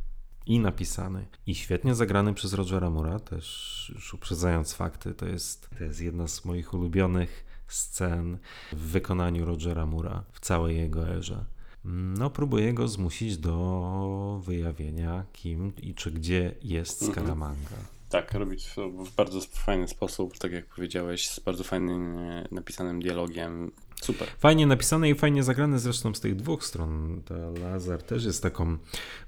[0.45, 5.83] i napisany, i świetnie zagrany przez Rogera Mura, też już uprzedzając fakty, to jest, to
[5.83, 8.37] jest jedna z moich ulubionych scen
[8.73, 11.45] w wykonaniu Rogera Mura w całej jego erze.
[11.83, 17.05] No, próbuję go zmusić do wyjawienia, kim i czy gdzie jest.
[17.11, 17.94] Scaramanga.
[18.09, 22.99] Tak, robi to w bardzo fajny sposób, tak jak powiedziałeś, z bardzo fajnym e, napisanym
[22.99, 23.71] dialogiem.
[24.01, 24.27] Super.
[24.39, 27.21] Fajnie napisane i fajnie zagrane zresztą z tych dwóch stron.
[27.25, 28.77] Ta Lazar też jest taką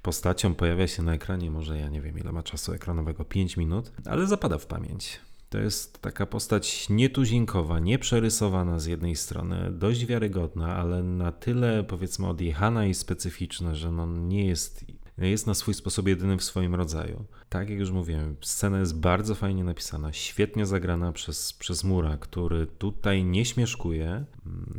[0.02, 3.92] postacią, pojawia się na ekranie, może ja nie wiem ile ma czasu ekranowego, 5 minut,
[4.06, 5.20] ale zapada w pamięć.
[5.50, 12.28] To jest taka postać nietuzinkowa, nieprzerysowana z jednej strony, dość wiarygodna, ale na tyle powiedzmy
[12.28, 14.86] odjechana i specyficzna, że no nie jest,
[15.18, 17.26] jest na swój sposób jedyny w swoim rodzaju.
[17.50, 22.68] Tak jak już mówiłem, scena jest bardzo fajnie napisana, świetnie zagrana przez, przez Mura, który
[22.68, 24.26] tutaj nie śmieszkuje.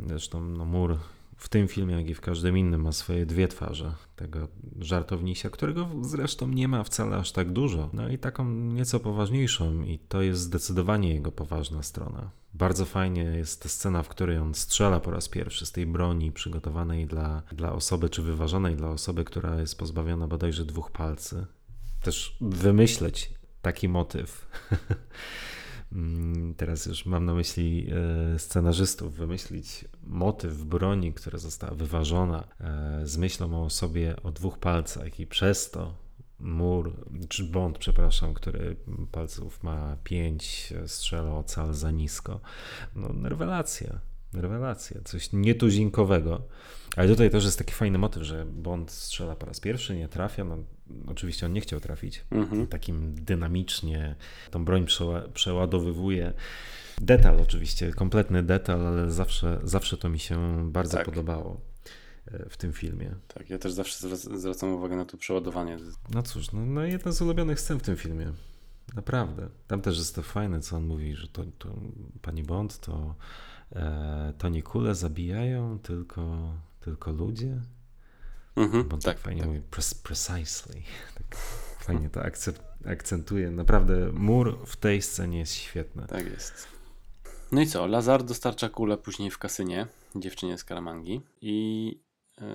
[0.07, 0.97] Zresztą no, Mur
[1.39, 3.95] w tym filmie, jak i w każdym innym, ma swoje dwie twarze.
[4.15, 4.47] Tego
[4.79, 7.89] żartownisia, którego zresztą nie ma wcale aż tak dużo.
[7.93, 12.31] No i taką nieco poważniejszą, i to jest zdecydowanie jego poważna strona.
[12.53, 16.31] Bardzo fajnie jest ta scena, w której on strzela po raz pierwszy z tej broni
[16.31, 21.45] przygotowanej dla, dla osoby, czy wyważonej dla osoby, która jest pozbawiona bodajże dwóch palcy.
[22.01, 24.47] Też wymyśleć taki motyw.
[25.91, 27.87] Mm, Teraz już mam na myśli
[28.35, 34.57] e, scenarzystów, wymyślić motyw broni, która została wyważona e, z myślą o osobie o dwóch
[34.57, 35.93] palcach i przez to
[36.39, 36.93] mur,
[37.29, 38.75] czy bond, przepraszam, który
[39.11, 42.39] palców ma pięć, e, strzela o cal za nisko.
[42.95, 43.99] No, rewelacja,
[44.33, 46.41] rewelacja, coś nietuzinkowego.
[46.95, 50.43] Ale tutaj też jest taki fajny motyw, że Bond strzela po raz pierwszy, nie trafia.
[50.43, 50.57] No,
[51.07, 52.25] oczywiście on nie chciał trafić.
[52.31, 52.67] Mhm.
[52.67, 54.15] Takim dynamicznie
[54.51, 56.33] tą broń przeła- przeładowywuje.
[57.01, 61.05] Detal oczywiście, kompletny detal, ale zawsze, zawsze to mi się bardzo Tak.
[61.05, 61.61] podobało
[62.31, 63.15] e, w tym filmie.
[63.27, 65.77] Tak, ja też zawsze zwrac- zwracam uwagę na to przeładowanie.
[66.13, 68.31] No cóż, no, no jedna z ulubionych scen w tym filmie.
[68.95, 69.49] Naprawdę.
[69.67, 71.69] Tam też jest to fajne, co on mówi, że to, to
[72.21, 73.15] pani Bond to,
[73.71, 77.61] e, to nie kule zabijają, tylko, tylko ludzie.
[78.59, 79.47] Mhm, Bo tak, tak, fajnie tak.
[79.49, 80.81] mówi, "Pres- precisely.
[81.15, 81.37] Tak
[81.85, 83.51] fajnie to akcent, akcentuje.
[83.51, 86.05] Naprawdę mur w tej scenie jest świetny.
[86.07, 86.67] Tak jest.
[87.51, 87.87] No i co?
[87.87, 91.85] Lazar dostarcza kulę później w kasynie dziewczynie z Karamangi i
[92.41, 92.45] yy,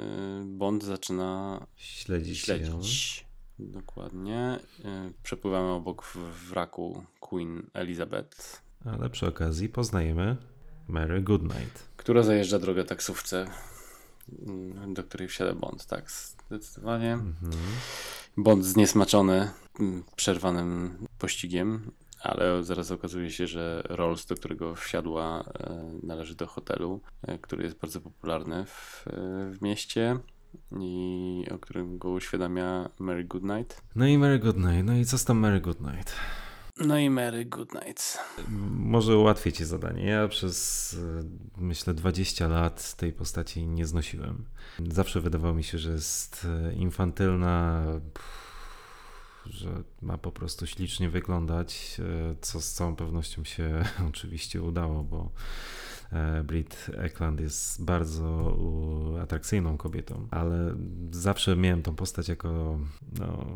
[0.44, 2.54] Bond zaczyna Śledzić, ją.
[2.56, 3.26] śledzić.
[3.58, 4.58] Dokładnie.
[4.78, 6.12] Yy, przepływamy obok
[6.50, 10.36] wraku Queen Elizabeth, Ale przy okazji poznajemy
[10.88, 11.88] Mary Goodnight.
[11.96, 13.46] która zajeżdża drogę taksówce,
[14.88, 15.86] do której wsiada Bond.
[15.86, 17.12] Tak, zdecydowanie.
[17.12, 17.52] Mhm.
[18.36, 19.50] Bond zniesmaczony
[19.80, 21.90] mm, przerwanym pościgiem,
[22.22, 27.64] ale zaraz okazuje się, że Rolls, do którego wsiadła, e, należy do hotelu, e, który
[27.64, 29.10] jest bardzo popularny w, e,
[29.50, 30.18] w mieście
[30.80, 33.82] i o którym go uświadamia Mary Goodnight.
[33.94, 34.84] No i Mary Goodnight.
[34.84, 36.14] No i co z tam Mary Goodnight?
[36.80, 38.18] No i Mary Goodnight.
[38.70, 40.04] Może ułatwię ci zadanie.
[40.04, 41.24] Ja przez e,
[41.56, 44.44] myślę 20 lat tej postaci nie znosiłem.
[44.90, 47.84] Zawsze wydawało mi się, że jest e, infantylna,
[49.46, 55.30] że ma po prostu ślicznie wyglądać, e, co z całą pewnością się oczywiście udało, bo
[56.44, 58.56] Brit Eklund jest bardzo
[59.22, 60.74] atrakcyjną kobietą, ale
[61.10, 62.78] zawsze miałem tą postać jako
[63.18, 63.46] no,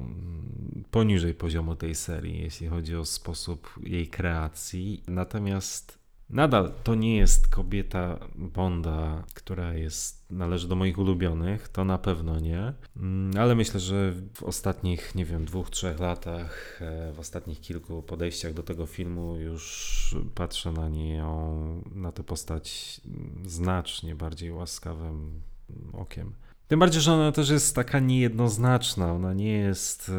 [0.90, 5.02] poniżej poziomu tej serii, jeśli chodzi o sposób jej kreacji.
[5.08, 5.98] Natomiast
[6.30, 12.40] nadal to nie jest kobieta Bonda, która jest, należy do moich ulubionych, to na pewno
[12.40, 12.72] nie.
[12.96, 18.02] Mm, Ale myślę, że w ostatnich, nie wiem, dwóch, trzech latach, e, w ostatnich kilku
[18.02, 23.00] podejściach do tego filmu już patrzę na nią, na tę postać
[23.44, 25.40] znacznie bardziej łaskawym
[25.92, 26.32] okiem.
[26.68, 30.12] Tym bardziej, że ona też jest taka niejednoznaczna, ona nie jest,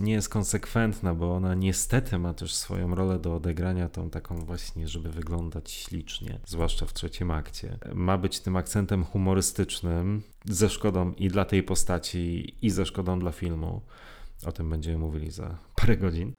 [0.00, 4.88] nie jest konsekwentna, bo ona niestety ma też swoją rolę do odegrania, tą taką właśnie,
[4.88, 7.78] żeby wyglądać ślicznie, zwłaszcza w trzecim akcie.
[7.94, 13.32] Ma być tym akcentem humorystycznym, ze szkodą i dla tej postaci, i ze szkodą dla
[13.32, 13.82] filmu.
[14.46, 16.32] O tym będziemy mówili za parę godzin.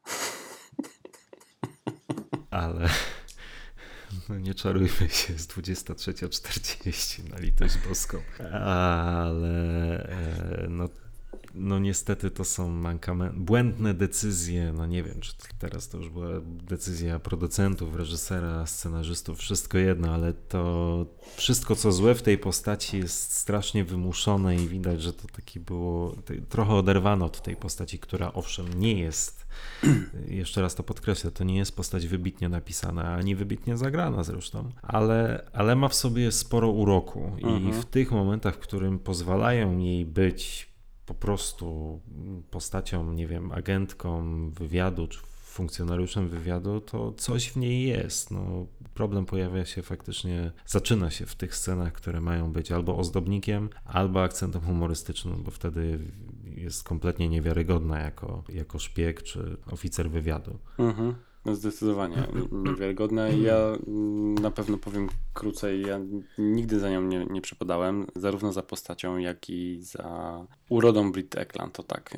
[2.50, 2.90] Ale
[4.30, 8.18] no nie czarujmy się, jest 23.40 na litość boską.
[8.52, 9.50] Ale
[10.10, 10.90] e, no,
[11.56, 16.30] no niestety to są mankamenty, błędne decyzje, no nie wiem, czy teraz to już była
[16.44, 21.06] decyzja producentów, reżysera, scenarzystów, wszystko jedno, ale to
[21.36, 26.16] wszystko co złe w tej postaci jest strasznie wymuszone i widać, że to taki było,
[26.50, 29.35] trochę oderwano od tej postaci, która owszem nie jest
[30.28, 35.50] jeszcze raz to podkreślę, to nie jest postać wybitnie napisana, ani wybitnie zagrana zresztą, ale,
[35.54, 37.82] ale ma w sobie sporo uroku i mhm.
[37.82, 40.76] w tych momentach, w którym pozwalają jej być
[41.06, 42.00] po prostu
[42.52, 45.20] postacią, nie wiem, agentką wywiadu czy
[45.56, 48.32] funkcjonariuszem wywiadu, to coś w niej jest.
[48.32, 53.70] No, problem pojawia się faktycznie, zaczyna się w tych scenach, które mają być albo ozdobnikiem,
[53.86, 56.00] albo akcentem humorystycznym, bo wtedy
[56.58, 60.60] jest kompletnie niewiarygodna jako, jako szpieg czy oficer wywiadu.
[60.78, 61.16] Mhm.
[61.46, 63.38] No zdecydowanie niewiarygodne.
[63.38, 63.58] Ja
[64.42, 66.00] na pewno powiem krócej, ja
[66.38, 70.40] nigdy za nią nie, nie przypadałem, zarówno za postacią, jak i za
[70.70, 72.18] urodą Brit Eklund, to tak.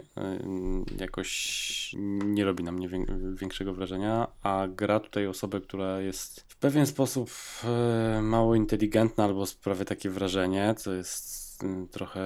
[0.99, 2.89] Jakoś nie robi na mnie
[3.33, 7.29] większego wrażenia, a gra tutaj osobę, która jest w pewien sposób
[7.63, 12.21] e, mało inteligentna albo sprawia takie wrażenie, co jest Y, trochę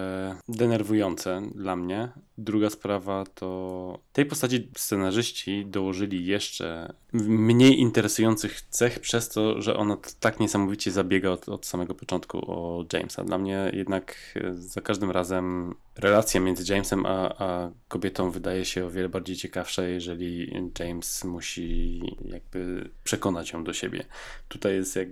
[0.47, 2.09] denerwujące dla mnie.
[2.37, 9.97] Druga sprawa to tej postaci scenarzyści dołożyli jeszcze mniej interesujących cech przez to, że ona
[10.19, 13.23] tak niesamowicie zabiega od, od samego początku o Jamesa.
[13.23, 18.85] Dla mnie jednak e, za każdym razem relacja między Jamesem a, a kobietą wydaje się
[18.85, 24.05] o wiele bardziej ciekawsza, jeżeli James musi jakby przekonać ją do siebie.
[24.47, 25.07] Tutaj jest jak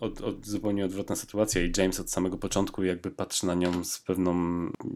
[0.00, 3.98] od, od zupełnie odwrotna sytuacja i James od samego początku jakby patrzy na nią z
[3.98, 4.34] pewną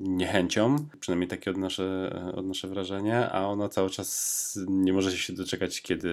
[0.00, 6.10] niechęcią, przynajmniej takie odnoszę, odnoszę wrażenie, a ona cały czas nie może się doczekać, kiedy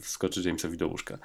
[0.00, 1.18] wskoczy Jamesowi do łóżka.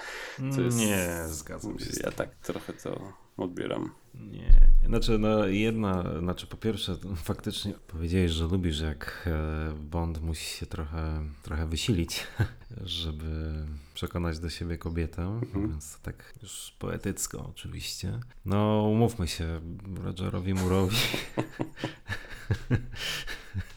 [0.58, 1.86] Jest, nie, zgadzam się.
[2.04, 3.92] Ja tak trochę to odbieram.
[4.14, 10.46] Nie, znaczy no jedna, znaczy po pierwsze faktycznie powiedziałeś, że lubisz jak e, Bond musi
[10.46, 12.28] się trochę, trochę wysilić,
[13.02, 15.70] żeby przekonać do siebie kobietę, mhm.
[15.70, 18.20] więc tak już poetycko oczywiście.
[18.46, 19.62] No umówmy się,
[20.04, 20.98] Rogerowi Murowi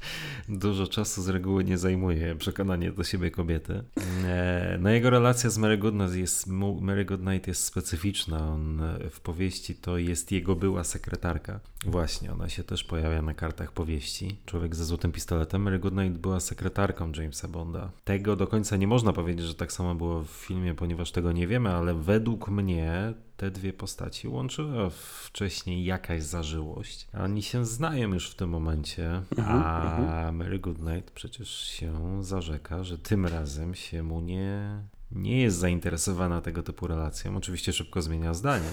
[0.49, 3.83] dużo czasu z reguły nie zajmuje przekonanie do siebie kobiety.
[4.25, 6.47] E, no jego relacja z Mary Goodnight jest,
[6.81, 8.49] Mary Goodnight jest specyficzna.
[8.49, 11.61] On e, w powieści to jest jego była sekretarka.
[11.87, 14.37] Właśnie, ona się też pojawia na kartach powieści.
[14.47, 15.63] Człowiek ze złotym pistoletem.
[15.63, 17.91] Mary Goodnight była sekretarką Jamesa Bonda.
[18.05, 21.47] Tego do końca nie można powiedzieć, że tak samo było w filmie, ponieważ tego nie
[21.47, 27.09] wiemy, ale według mnie te dwie postaci łączyła wcześniej jakaś zażyłość.
[27.15, 30.37] Oni się znają już w tym momencie, mhm, a mhm.
[30.37, 34.83] Mary Goodnight przecież się zarzeka, że tym razem się mu nie
[35.13, 37.37] nie jest zainteresowana tego typu relacją.
[37.37, 38.71] Oczywiście szybko zmienia zdanie,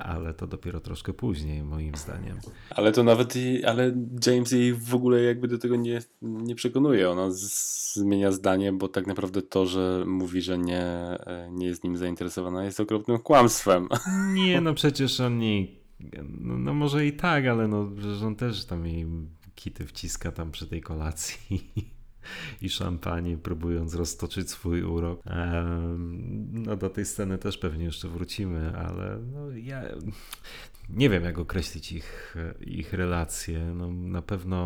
[0.00, 2.38] ale to dopiero troszkę później, moim zdaniem.
[2.70, 3.34] Ale to nawet,
[3.66, 3.94] ale
[4.26, 7.10] James jej w ogóle jakby do tego nie, nie przekonuje.
[7.10, 11.18] Ona zmienia zdanie, bo tak naprawdę to, że mówi, że nie,
[11.50, 13.88] nie jest nim zainteresowana, jest okropnym kłamstwem.
[14.34, 15.66] Nie, no przecież on nie.
[16.40, 19.06] No, no może i tak, ale no, że on też tam jej
[19.54, 21.72] kity wciska tam przy tej kolacji
[22.60, 25.22] i szampanie, próbując roztoczyć swój urok.
[26.52, 29.82] No do tej sceny też pewnie jeszcze wrócimy, ale no ja
[30.90, 33.74] nie wiem jak określić ich, ich relacje.
[33.74, 34.58] No, na pewno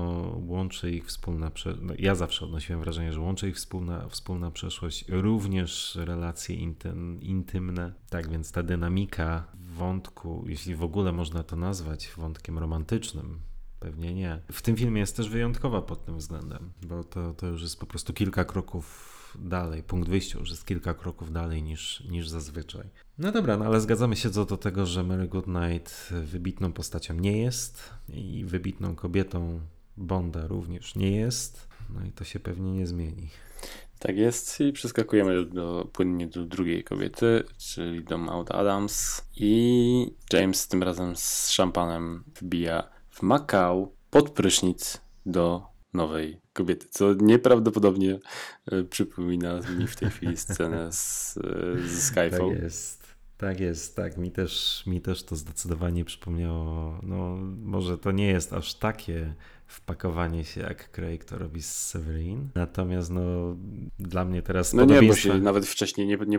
[0.46, 1.86] łączy ich wspólna przeszłość.
[1.86, 7.92] No, ja zawsze odnosiłem wrażenie, że łączy ich wspólna, wspólna przeszłość, również relacje intym, intymne.
[8.10, 9.44] Tak więc ta dynamika
[9.76, 13.40] wątku, jeśli w ogóle można to nazwać wątkiem romantycznym,
[13.84, 14.40] Pewnie nie.
[14.52, 17.86] W tym filmie jest też wyjątkowa pod tym względem, bo to, to już jest po
[17.86, 19.82] prostu kilka kroków dalej.
[19.82, 22.86] Punkt wyjścia już jest kilka kroków dalej niż, niż zazwyczaj.
[23.18, 27.38] No dobra, no ale zgadzamy się co do tego, że Mary Goodnight wybitną postacią nie
[27.38, 29.60] jest i wybitną kobietą
[29.96, 31.68] Bonda również nie jest.
[31.94, 33.28] No i to się pewnie nie zmieni.
[33.98, 40.68] Tak jest i przeskakujemy do, płynnie do drugiej kobiety, czyli do Maud Adams i James
[40.68, 45.62] tym razem z szampanem wbija w Makao pod prysznic do
[45.94, 48.18] nowej kobiety, co nieprawdopodobnie
[48.66, 52.50] e, przypomina mi w tej chwili scenę z, e, z Skyfall.
[52.50, 53.04] Tak jest.
[53.36, 54.18] Tak jest, tak.
[54.18, 57.00] Mi też, mi też to zdecydowanie przypomniało.
[57.02, 59.34] No, może to nie jest aż takie
[59.66, 62.48] wpakowanie się jak Craig to robi z Severin.
[62.54, 63.56] Natomiast no,
[63.98, 64.72] dla mnie teraz.
[64.72, 66.38] No nie, bo się nawet wcześniej nie, nie,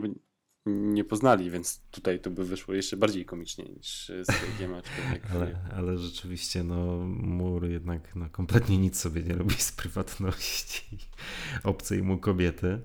[0.65, 5.59] nie poznali, więc tutaj to by wyszło jeszcze bardziej komicznie niż z Craigiem, aczkolwiek Ale,
[5.75, 10.97] ale rzeczywiście, no, mur jednak no, kompletnie nic sobie nie robi z prywatności
[11.63, 12.81] obcej mu kobiety.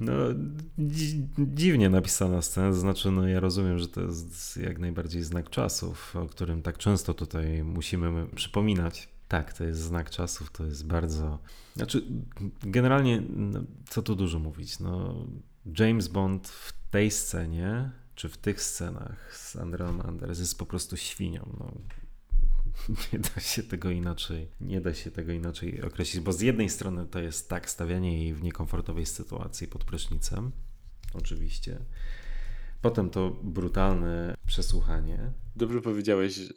[0.00, 0.12] No,
[0.78, 5.50] dzi- dziwnie napisana scena, to znaczy, no, ja rozumiem, że to jest jak najbardziej znak
[5.50, 9.08] czasów, o którym tak często tutaj musimy przypominać.
[9.28, 11.38] Tak, to jest znak czasów, to jest bardzo.
[11.76, 12.04] Znaczy,
[12.62, 14.80] generalnie, no, co tu dużo mówić?
[14.80, 15.24] No,
[15.78, 20.96] James Bond w tej scenie, czy w tych scenach z Andreą Anders jest po prostu
[20.96, 21.56] świnią.
[21.58, 21.72] No.
[23.12, 27.06] Nie da się tego inaczej, nie da się tego inaczej określić, bo z jednej strony
[27.06, 30.52] to jest tak stawianie jej w niekomfortowej sytuacji pod prysznicem,
[31.14, 31.78] oczywiście.
[32.82, 35.32] Potem to brutalne przesłuchanie.
[35.56, 36.50] Dobrze powiedziałeś, że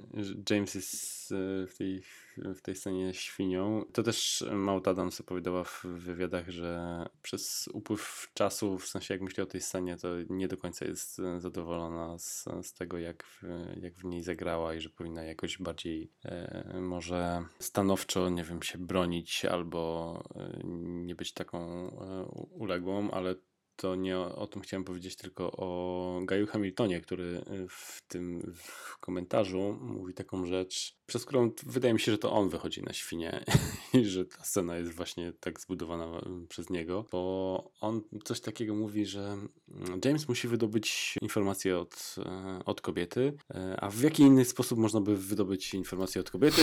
[0.49, 2.01] James jest e, w tej,
[2.37, 3.85] w tej scenie świnią.
[3.93, 9.43] To też Maud Adams opowiadała w wywiadach, że przez upływ czasu, w sensie jak myśli
[9.43, 13.43] o tej scenie, to nie do końca jest zadowolona z, z tego, jak w,
[13.81, 18.77] jak w niej zagrała i że powinna jakoś bardziej e, może stanowczo, nie wiem, się
[18.77, 23.35] bronić albo e, nie być taką e, uległą, ale
[23.75, 28.97] to nie o, o tym chciałem powiedzieć, tylko o Gaju Hamiltonie, który w tym w
[28.97, 33.45] komentarzu mówi taką rzecz, przez którą wydaje mi się, że to on wychodzi na świnie
[34.01, 38.75] i że ta scena jest właśnie tak zbudowana mm, przez niego, bo on coś takiego
[38.75, 39.37] mówi, że
[39.71, 43.33] mm, James musi wydobyć informacje od, e, od kobiety,
[43.77, 46.61] a w jaki inny sposób można by wydobyć informacje od kobiety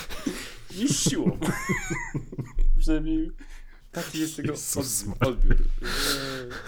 [0.78, 1.38] niż siłą.
[2.80, 3.30] Przynajmniej
[3.94, 4.40] taki jest
[4.76, 5.56] od, odbiór.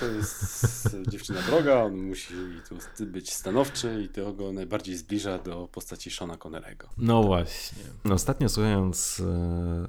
[0.00, 2.34] To jest dziewczyna droga, on musi
[2.68, 6.88] tu być stanowczy i to go najbardziej zbliża do postaci Shona Connerego.
[6.98, 7.82] No właśnie.
[8.04, 9.86] No, ostatnio słuchając, e,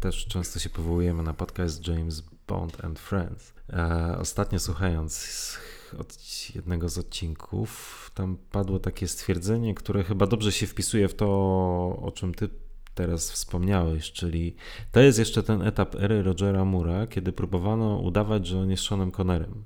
[0.00, 3.52] też często się powołujemy na podcast James Bond and Friends.
[3.72, 5.58] E, ostatnio słuchając
[5.98, 6.18] od
[6.54, 11.26] jednego z odcinków, tam padło takie stwierdzenie, które chyba dobrze się wpisuje w to,
[12.02, 12.48] o czym ty
[13.00, 14.54] teraz wspomniałeś, czyli
[14.92, 19.10] to jest jeszcze ten etap ery Rogera Mura, kiedy próbowano udawać, że on jest Seanem
[19.10, 19.64] Connerem.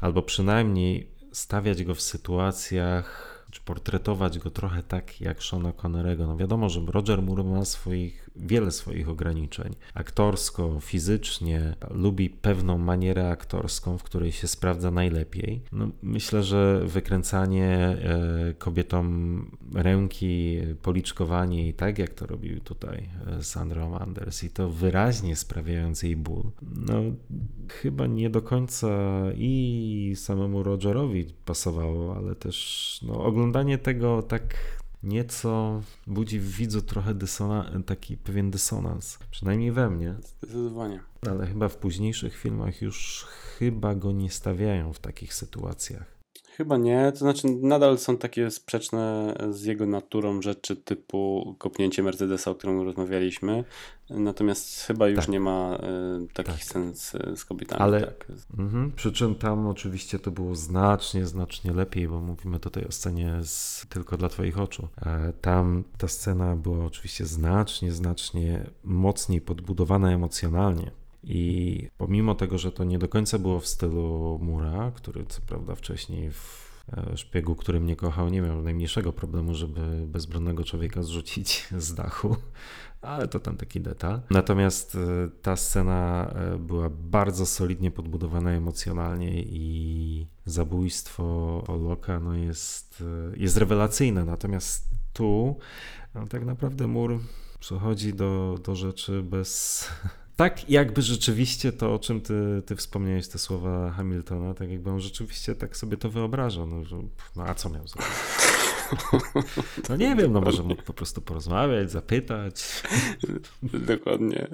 [0.00, 6.26] Albo przynajmniej stawiać go w sytuacjach, czy portretować go trochę tak jak Seana Connerego.
[6.26, 9.74] No wiadomo, że Roger Moore ma swoich, wiele swoich ograniczeń.
[9.94, 15.62] Aktorsko, fizycznie, lubi pewną manierę aktorską, w której się sprawdza najlepiej.
[15.72, 23.42] No, myślę, że wykręcanie e, kobietom ręki, policzkowanie i tak jak to robił tutaj e,
[23.42, 26.94] Sandra Anders i to wyraźnie sprawiając jej ból, no
[27.68, 28.88] chyba nie do końca
[29.34, 34.54] i samemu Rogerowi pasowało, ale też no, oglądanie tego tak
[35.02, 41.00] nieco budzi w widzu trochę dysona- taki pewien dysonans, przynajmniej we mnie, Zdecydowanie.
[41.30, 43.24] ale chyba w późniejszych filmach już
[43.58, 46.19] chyba go nie stawiają w takich sytuacjach.
[46.60, 52.50] Chyba nie, to znaczy nadal są takie sprzeczne z jego naturą rzeczy typu kopnięcie Mercedesa,
[52.50, 53.64] o którym rozmawialiśmy,
[54.10, 55.28] natomiast chyba już Tak.
[55.28, 55.76] nie ma
[56.24, 56.64] y, takich Tak.
[56.64, 57.82] scen z, z kobietami.
[57.82, 58.26] Ale- Tak.
[58.58, 58.92] Mhm.
[58.96, 63.86] Przy czym tam oczywiście to było znacznie, znacznie lepiej, bo mówimy tutaj o scenie z
[63.88, 64.88] Tylko dla Twoich oczu.
[65.02, 70.90] E, Tam ta scena była oczywiście znacznie, znacznie mocniej podbudowana emocjonalnie.
[71.22, 75.74] I pomimo tego, że to nie do końca było w stylu Mura, który co prawda
[75.74, 81.68] wcześniej w e, szpiegu, który mnie kochał, nie miał najmniejszego problemu, żeby bezbronnego człowieka zrzucić
[81.78, 82.36] z dachu,
[83.00, 84.20] ale to tam taki detal.
[84.30, 84.98] Natomiast e,
[85.42, 91.24] ta scena e, była bardzo solidnie podbudowana emocjonalnie i zabójstwo
[91.68, 93.04] Loka no jest,
[93.36, 94.24] jest rewelacyjne.
[94.24, 95.56] Natomiast tu
[96.14, 97.18] no, tak naprawdę mur
[97.60, 99.88] przechodzi do, do rzeczy bez.
[100.40, 105.00] Tak, jakby rzeczywiście to, o czym ty, ty wspomniałeś, te słowa Hamiltona, tak jakby on
[105.00, 106.66] rzeczywiście tak sobie to wyobrażał.
[106.66, 106.96] No, że,
[107.36, 108.10] no a co miał zrobić?
[109.88, 112.82] No nie wiem, no może mógł po prostu porozmawiać, zapytać.
[113.62, 114.48] Dokładnie.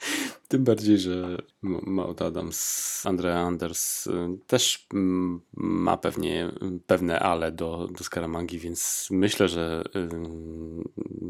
[0.48, 4.10] Tym bardziej, że Maud Adams, Andrea Anders y,
[4.46, 4.86] też
[5.54, 6.50] ma pewnie
[6.86, 10.08] pewne ale do, do Skaramangi, więc myślę, że y,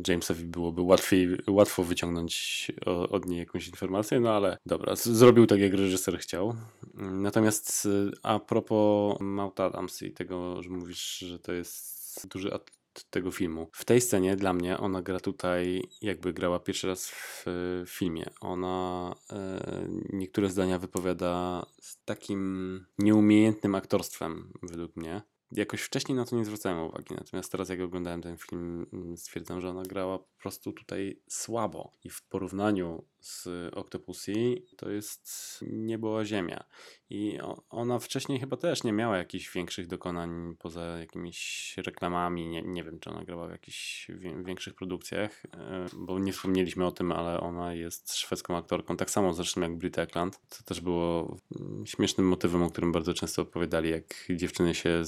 [0.09, 5.75] Jamesowi byłoby łatwiej, łatwo wyciągnąć od niej jakąś informację, no ale dobra, zrobił tak, jak
[5.75, 6.55] reżyser chciał.
[6.95, 12.55] Natomiast y, a propos Maud Adams i tego, że mówisz, że to jest duży
[13.11, 13.69] tego filmu.
[13.73, 17.43] W tej scenie dla mnie ona gra tutaj, jakby grała pierwszy raz w,
[17.87, 18.31] w filmie.
[18.41, 25.23] Ona e, niektóre zdania wypowiada z takim nieumiejętnym aktorstwem, według mnie.
[25.53, 28.87] Jakoś wcześniej na to nie zwracałem uwagi, natomiast teraz jak oglądałem ten film,
[29.17, 31.93] stwierdzam, że ona grała po prostu tutaj słabo.
[32.05, 36.65] I w porównaniu z Octopussy to jest niebo ziemia.
[37.11, 37.39] I
[37.71, 42.49] ona wcześniej chyba też nie miała jakichś większych dokonań poza jakimiś reklamami.
[42.49, 44.11] Nie, nie wiem, czy ona grała w jakichś
[44.45, 49.35] większych produkcjach, e, bo nie wspomnieliśmy o tym, ale ona jest szwedzką aktorką, tak samo
[49.35, 50.41] zresztą jak Brit Eklund.
[50.49, 55.03] To też było mm, śmiesznym motywem, o którym bardzo często opowiadali, jak dziewczyny się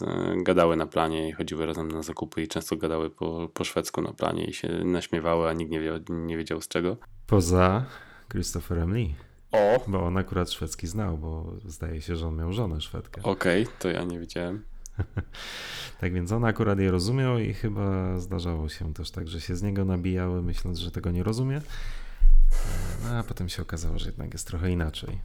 [0.00, 4.02] e, gadały na planie i chodziły razem na zakupy i często gadały po, po szwedzku
[4.02, 6.96] na planie i się naśmiewały, a nikt nie, nie wiedział z czego.
[7.28, 7.84] Poza
[8.32, 9.14] Christopherem Lee.
[9.52, 9.84] O!
[9.86, 13.22] Bo on akurat szwedzki znał, bo zdaje się, że on miał żonę Szwedkę.
[13.22, 14.64] Okej, okay, to ja nie wiedziałem.
[16.00, 19.62] tak więc on akurat je rozumiał i chyba zdarzało się też tak, że się z
[19.62, 21.60] niego nabijały, myśląc, że tego nie rozumie.
[23.04, 25.20] No, a potem się okazało, że jednak jest trochę inaczej.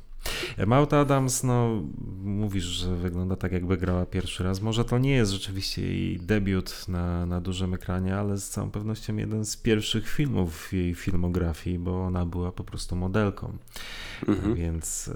[0.68, 1.84] Mauta Adams, no
[2.24, 4.62] mówisz, że wygląda tak jakby grała pierwszy raz.
[4.62, 9.16] Może to nie jest rzeczywiście jej debiut na, na dużym ekranie, ale z całą pewnością
[9.16, 13.58] jeden z pierwszych filmów w jej filmografii, bo ona była po prostu modelką.
[14.28, 14.56] Mhm.
[14.56, 15.14] Więc e,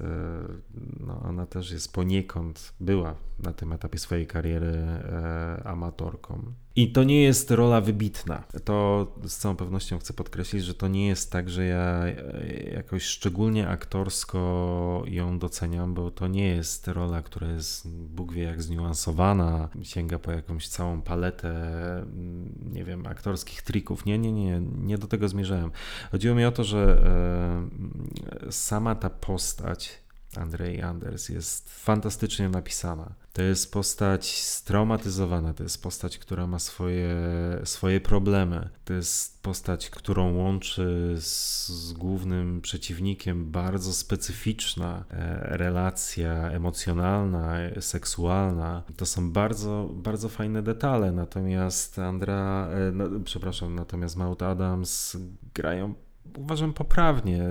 [1.08, 6.54] no, ona też jest poniekąd, była na tym etapie swojej kariery e, amatorką.
[6.78, 8.44] I to nie jest rola wybitna.
[8.64, 12.16] To z całą pewnością chcę podkreślić, że to nie jest tak, że ja e,
[12.74, 18.62] jakoś szczególnie aktorsko ją doceniam, bo to nie jest rola, która jest Bóg wie jak
[18.62, 21.50] zniuansowana, sięga po jakąś całą paletę,
[21.98, 24.06] mm, nie wiem, aktorskich trików.
[24.06, 25.72] Nie, nie, nie, nie do tego zmierzałem.
[26.12, 27.02] Chodziło mi o to, że
[28.48, 30.07] e, sama ta postać
[30.38, 33.14] Andrzej Anders jest fantastycznie napisana.
[33.34, 37.16] To jest postać straumatyzowana, to jest postać, która ma swoje,
[37.64, 38.70] swoje problemy.
[38.86, 48.84] To jest postać, którą łączy z, z głównym przeciwnikiem bardzo specyficzna e, relacja emocjonalna, seksualna.
[48.98, 51.12] To są bardzo, bardzo fajne detale.
[51.12, 55.18] Natomiast Andra, e, no, przepraszam, natomiast Maud Adams
[55.54, 55.94] grają
[56.38, 57.44] uważam poprawnie.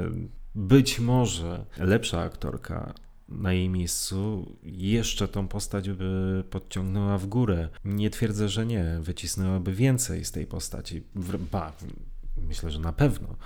[0.57, 2.95] Być może lepsza aktorka
[3.29, 7.69] na jej miejscu jeszcze tą postać by podciągnęła w górę.
[7.85, 11.03] Nie twierdzę, że nie, wycisnęłaby więcej z tej postaci.
[11.53, 11.73] Ba,
[12.37, 13.37] myślę, że na pewno.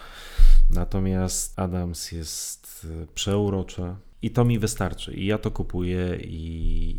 [0.70, 5.14] Natomiast Adams jest przeurocza, i to mi wystarczy.
[5.14, 6.36] I ja to kupuję i,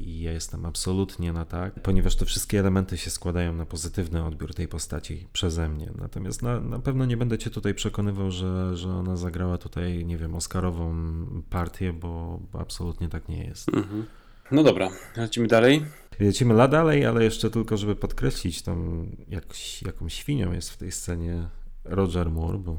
[0.10, 4.54] i ja jestem absolutnie na tak, ponieważ te wszystkie elementy się składają na pozytywny odbiór
[4.54, 5.92] tej postaci przeze mnie.
[5.96, 10.18] Natomiast na, na pewno nie będę cię tutaj przekonywał, że, że ona zagrała tutaj, nie
[10.18, 10.96] wiem, Oscarową
[11.50, 13.70] partię, bo, absolutnie tak nie jest.
[13.70, 14.06] Mhm.
[14.52, 15.86] No dobra, lecimy dalej.
[16.20, 19.46] Lecimy la dalej, ale jeszcze tylko, żeby podkreślić tą, jak,
[19.82, 21.48] jaką świnią jest w tej scenie
[21.84, 22.78] Roger Moore, bo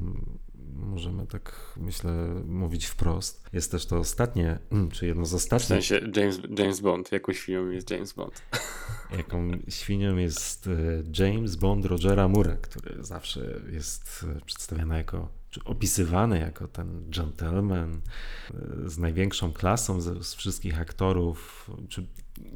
[0.83, 2.13] możemy tak, myślę,
[2.47, 3.45] mówić wprost.
[3.53, 4.59] Jest też to ostatnie,
[4.93, 5.67] czy jedno z ostatnich.
[5.67, 7.13] W sensie James, James Bond.
[7.13, 8.43] Jaką świnią jest James Bond?
[9.19, 15.65] Jaką świnią jest e, James Bond Rogera Moore'a, który zawsze jest e, przedstawiany jako czy
[15.65, 18.01] opisywany jako ten gentleman
[18.55, 22.07] e, z największą klasą z, z, wszystkich aktorów, czy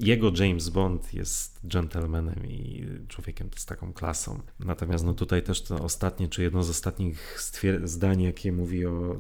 [0.00, 4.40] jego James Bond jest gentlemanem i człowiekiem z taką klasą.
[4.60, 7.38] Natomiast no tutaj też to ostatnie, czy jedno z ostatnich
[7.84, 9.16] zdań, jakie mówi o,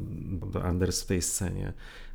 [0.54, 1.72] o Anders w tej scenie,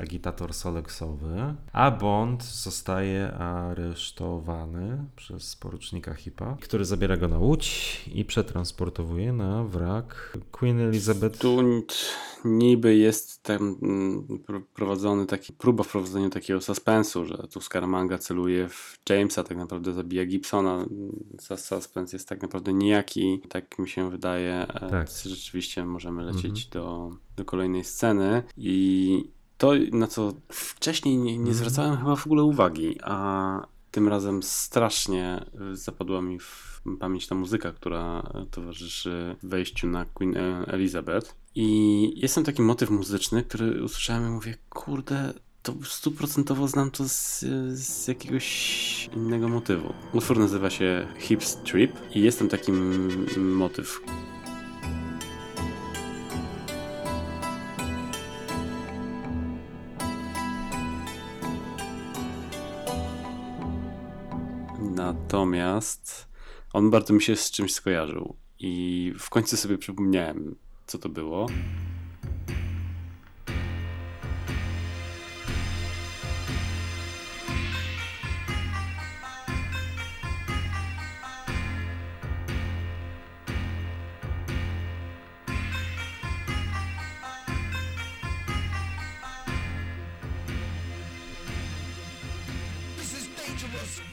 [0.00, 8.24] agitator soleksowy, a Bond zostaje aresztowany przez porucznika Hipa, który zabiera go na łódź i
[8.24, 11.38] przetransportowuje na wrak Queen Elizabeth.
[11.38, 11.58] Tu
[12.44, 18.68] niby jest tam mm, pr- prowadzony taki, próba wprowadzenia takiego suspensu, że tu Scaramanga celuje
[18.68, 20.84] w Jamesa, tak naprawdę zabija Gibsona.
[21.38, 24.54] Sus- Suspens jest tak naprawdę nijaki, tak mi się wydaje.
[24.54, 25.08] E, Tak.
[25.26, 28.69] Rzeczywiście możemy lecieć do, do kolejnej sceny i
[29.58, 35.44] to, na co wcześniej nie, nie zwracałem chyba w ogóle uwagi, a tym razem strasznie
[35.72, 36.70] y, zapadła mi w
[37.00, 41.34] pamięć ta muzyka, która towarzyszy wejściu na Queen e, Elizabeth.
[41.54, 45.32] I jest tam taki motyw muzyczny, który usłyszałem i mówię, kurde,
[45.62, 47.44] to stuprocentowo znam to z,
[47.78, 49.94] z jakiegoś innego motywu.
[50.12, 52.72] Utwór nazywa się Hip Strip i jest tam taki
[53.36, 54.00] motyw,
[65.00, 66.28] Natomiast
[66.72, 70.56] on bardzo mi się z czymś skojarzył i w końcu sobie przypomniałem,
[70.86, 71.46] co to było.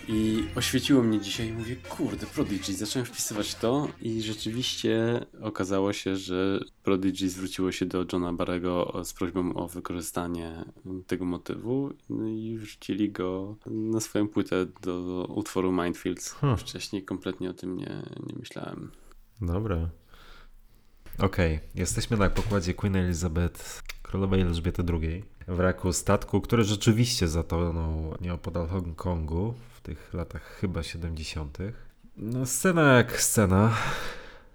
[0.07, 2.73] I oświeciło mnie dzisiaj i mówię, kurde, Prodigy.
[2.73, 9.13] Zacząłem wpisywać to i rzeczywiście okazało się, że Prodigy zwróciło się do Johna Barrego z
[9.13, 10.65] prośbą o wykorzystanie
[11.07, 16.31] tego motywu no i wrzucili go na swoją płytę do utworu Mindfields.
[16.31, 16.57] Hmm.
[16.57, 18.91] Wcześniej kompletnie o tym nie, nie myślałem.
[19.41, 19.89] Dobra.
[21.19, 28.67] Okej, jesteśmy na pokładzie Queen Elizabeth, królowej Elżbiety II, wraku statku, który rzeczywiście zatonął nieopodal
[28.67, 31.57] Hongkongu w tych latach chyba 70.
[32.17, 33.73] No, scena jak scena.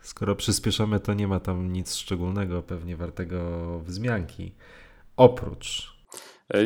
[0.00, 4.54] Skoro przyspieszamy, to nie ma tam nic szczególnego, pewnie wartego wzmianki.
[5.16, 5.96] Oprócz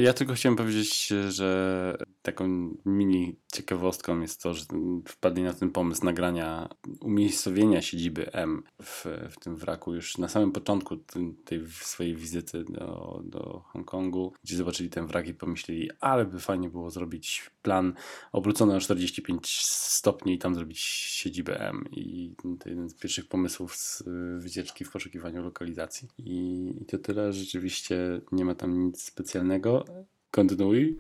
[0.01, 1.97] Ja tylko chciałem powiedzieć, że
[2.27, 4.65] taką mini ciekawostką jest to, że
[5.09, 6.69] wpadli na ten pomysł nagrania
[7.01, 12.65] umiejscowienia siedziby M w, w tym wraku już na samym początku tej- tej swojej wizyty
[12.65, 17.94] do, do Hongkongu, gdzie zobaczyli ten wrak i pomyśleli, ale by fajnie było zrobić plan
[18.32, 21.85] obrócony o 45 stopni i tam zrobić siedzibę M.
[21.93, 24.03] I to jeden z pierwszych pomysłów z
[24.43, 26.09] wycieczki w poszukiwaniu lokalizacji.
[26.19, 29.85] I, i to tyle, rzeczywiście nie ma tam nic specjalnego.
[30.31, 30.98] Kontynuuj.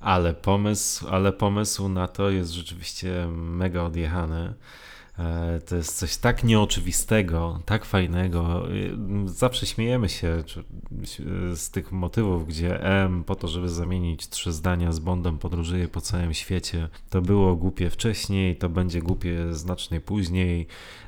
[0.00, 4.54] Ale pomysł, ale pomysł na to jest rzeczywiście mega odjechany.
[5.18, 8.62] E, To jest coś tak nieoczywistego, tak fajnego.
[9.26, 10.44] Zawsze śmiejemy się
[11.54, 16.00] z tych motywów, gdzie M po to, żeby zamienić trzy zdania z Bondem podróżuje po
[16.00, 16.88] całym świecie.
[17.10, 20.66] To było głupie wcześniej, to będzie głupie znacznie później.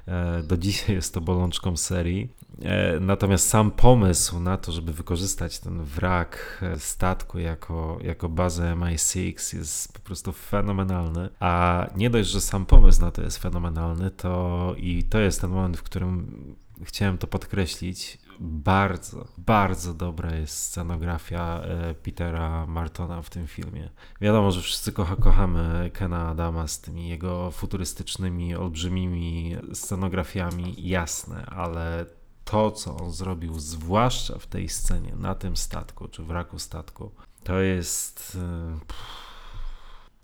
[0.08, 2.28] E, Do dzisiaj jest to bolączką serii.
[2.62, 8.72] E, Natomiast sam pomysł na to, żeby wykorzystać ten wrak e, statku jako, jako bazę
[8.74, 11.28] MI6 jest po prostu fenomenalny.
[11.40, 15.50] A nie dość, że sam pomysł na to jest fenomenalny, to i to jest ten
[15.50, 16.40] moment, w którym
[16.84, 18.18] chciałem to podkreślić.
[18.42, 23.90] Bardzo, bardzo dobra jest scenografia e, Petera Martona w tym filmie.
[24.20, 32.06] Wiadomo, że wszyscy kocha, kochamy Kena Adama z tymi jego futurystycznymi, olbrzymimi scenografiami, jasne, ale
[32.50, 37.10] to, co on zrobił, zwłaszcza w tej scenie, na tym statku, czy wraku statku,
[37.44, 39.00] to jest e, pff,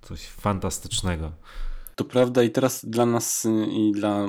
[0.03, 1.33] coś fantastycznego.
[1.97, 4.27] To prawda i teraz dla nas y, i dla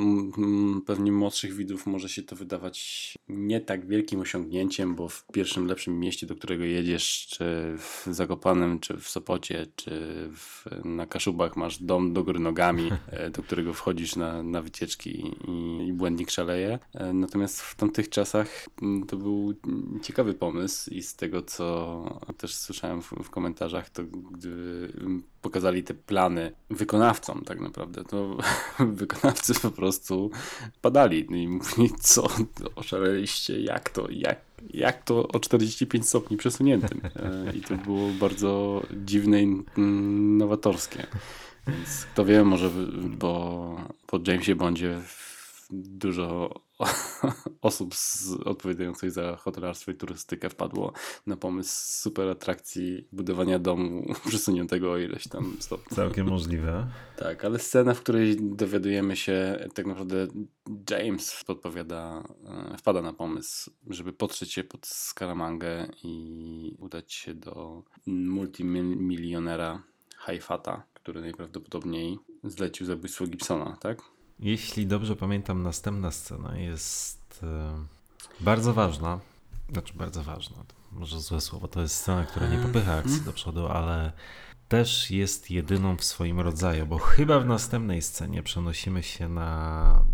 [0.86, 6.00] pewnie młodszych widzów może się to wydawać nie tak wielkim osiągnięciem, bo w pierwszym lepszym
[6.00, 7.46] mieście, do którego jedziesz, czy
[7.78, 9.92] w Zakopanem, czy w Sopocie, czy
[10.36, 15.34] w, na Kaszubach masz dom do góry nogami, e, do którego wchodzisz na, na wycieczki
[15.48, 16.80] i, i błędnik szaleje.
[16.94, 18.66] E, Natomiast w tamtych czasach
[19.08, 19.54] to był
[20.02, 24.92] ciekawy pomysł i z tego, co też słyszałem w, w komentarzach, to gdy
[25.42, 28.38] pokazali te plany wykonawcom tak naprawdę, to
[29.02, 30.32] wykonawcy po prostu
[30.82, 32.28] padali i mówili, co,
[32.76, 34.42] oszaleliście, jak to, jak,
[34.74, 37.02] jak to o 45 stopni przesuniętym.
[37.16, 39.64] E, I to było bardzo dziwne i
[40.38, 41.08] nowatorskie.
[41.68, 42.70] Więc kto wie, może
[43.10, 45.02] bo po Jamesie Bondzie
[45.72, 46.62] dużo
[47.62, 50.94] osób z, odpowiadających za hotelarstwo i turystykę wpadło
[51.26, 55.96] na pomysł super atrakcji budowania domu przesuniętego o ileś tam stopni.
[55.96, 56.88] Całkiem możliwe.
[57.18, 60.28] Tak, ale scena, w której dowiadujemy się, tak naprawdę
[60.90, 62.24] James podpowiada,
[62.74, 69.84] e, wpada na pomysł, żeby potrzeć się pod Skaramangę i udać się do multimilionera
[70.18, 74.02] Haifata, który najprawdopodobniej zlecił zabójstwo Gibsona, tak?
[74.40, 77.86] Jeśli dobrze pamiętam, następna scena jest e,
[78.40, 79.20] bardzo ważna.
[79.72, 80.56] Znaczy, bardzo ważna,
[80.92, 81.68] może złe słowo.
[81.68, 84.12] To jest scena, która nie popycha akcji do przodu, ale
[84.68, 90.06] też jest jedyną w swoim rodzaju, bo chyba w następnej scenie przenosimy się na.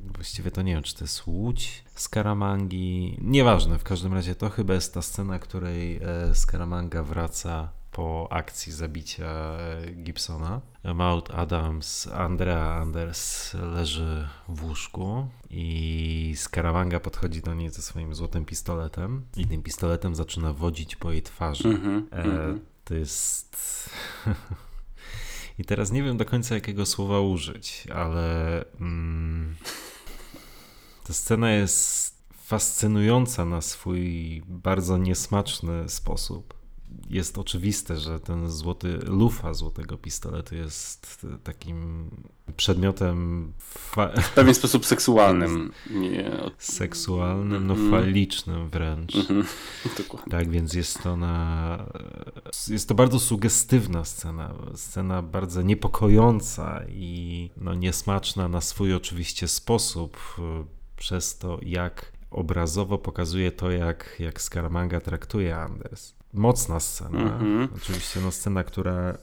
[0.00, 3.18] Właściwie to nie wiem, czy to jest Łódź Skaramangi.
[3.20, 8.72] Nieważne, w każdym razie to chyba jest ta scena, której e, Skaramanga wraca po akcji
[8.72, 9.56] zabicia
[9.94, 10.60] Gibsona.
[10.94, 18.44] Maud Adams, Andrea Anders leży w łóżku i Scaramanga podchodzi do niej ze swoim złotym
[18.44, 21.68] pistoletem i tym pistoletem zaczyna wodzić po jej twarzy.
[21.68, 22.58] Mm -hmm, e, -hmm.
[22.84, 23.56] To jest...
[25.58, 29.56] I teraz nie wiem do końca jakiego słowa użyć, ale mm,
[31.06, 36.59] ta scena jest fascynująca na swój bardzo niesmaczny sposób
[37.10, 42.10] jest oczywiste, że ten złoty, lufa złotego pistoletu jest takim
[42.56, 43.96] przedmiotem w
[44.34, 45.72] pewien sposób seksualnym.
[45.90, 46.30] Nie.
[46.58, 47.90] Seksualnym, no mm.
[47.90, 49.14] falicznym wręcz.
[49.16, 49.44] -hmm.
[50.30, 51.86] Tak, więc jest to na...
[52.68, 54.54] Jest to bardzo sugestywna scena.
[54.74, 60.18] Scena bardzo niepokojąca i no, niesmaczna na swój oczywiście sposób
[60.96, 67.38] przez to, jak obrazowo pokazuje to, jak, jak Scaramanga traktuje Anders mocna scena.
[67.38, 67.68] Mm-hmm.
[67.76, 69.18] Oczywiście no, scena, która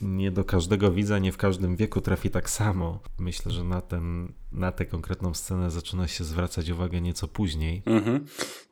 [0.00, 3.00] nie do każdego widza, nie w każdym wieku trafi tak samo.
[3.18, 7.82] Myślę, że na, ten, na tę konkretną scenę zaczyna się zwracać uwagę nieco później.
[7.82, 8.20] Mm-hmm.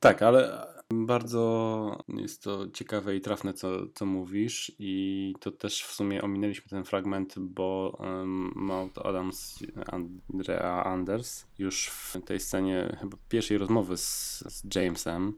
[0.00, 5.92] Tak, ale bardzo jest to ciekawe i trafne, co, co mówisz, i to też w
[5.92, 13.16] sumie ominęliśmy ten fragment, bo um, Maud Adams, Andrea Anders, już w tej scenie chyba
[13.28, 15.34] pierwszej rozmowy z, z Jamesem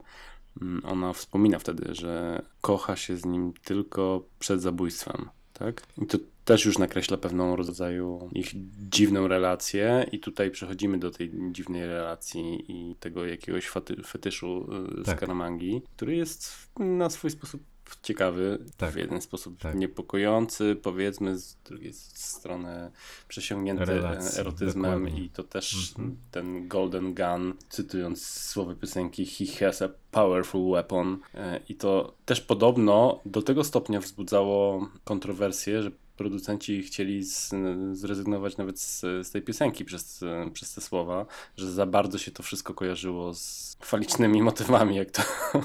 [0.83, 5.83] ona wspomina wtedy, że kocha się z nim tylko przed zabójstwem, tak?
[6.01, 8.51] I to też już nakreśla pewną rodzaju ich
[8.89, 13.69] dziwną relację i tutaj przechodzimy do tej dziwnej relacji i tego jakiegoś
[14.05, 14.69] fetyszu
[14.99, 15.19] y, z tak.
[15.19, 17.61] Karamangi, który jest na swój sposób
[18.03, 18.93] ciekawy, tak.
[18.93, 19.75] w jeden sposób tak.
[19.75, 22.91] niepokojący, powiedzmy, z drugiej strony
[23.27, 25.25] przesiągnięty Relacji, erotyzmem dokładnie.
[25.25, 26.15] i to też mm -hmm.
[26.31, 32.41] ten Golden Gun, cytując słowa piosenki He has a powerful weapon e, i to też
[32.41, 35.91] podobno do tego stopnia wzbudzało kontrowersje, że
[36.21, 37.51] producenci chcieli z,
[37.93, 40.23] zrezygnować nawet z, z, tej piosenki przez,
[40.53, 41.25] przez te słowa,
[41.57, 45.23] że za bardzo się to wszystko kojarzyło z falicznymi motywami, jak to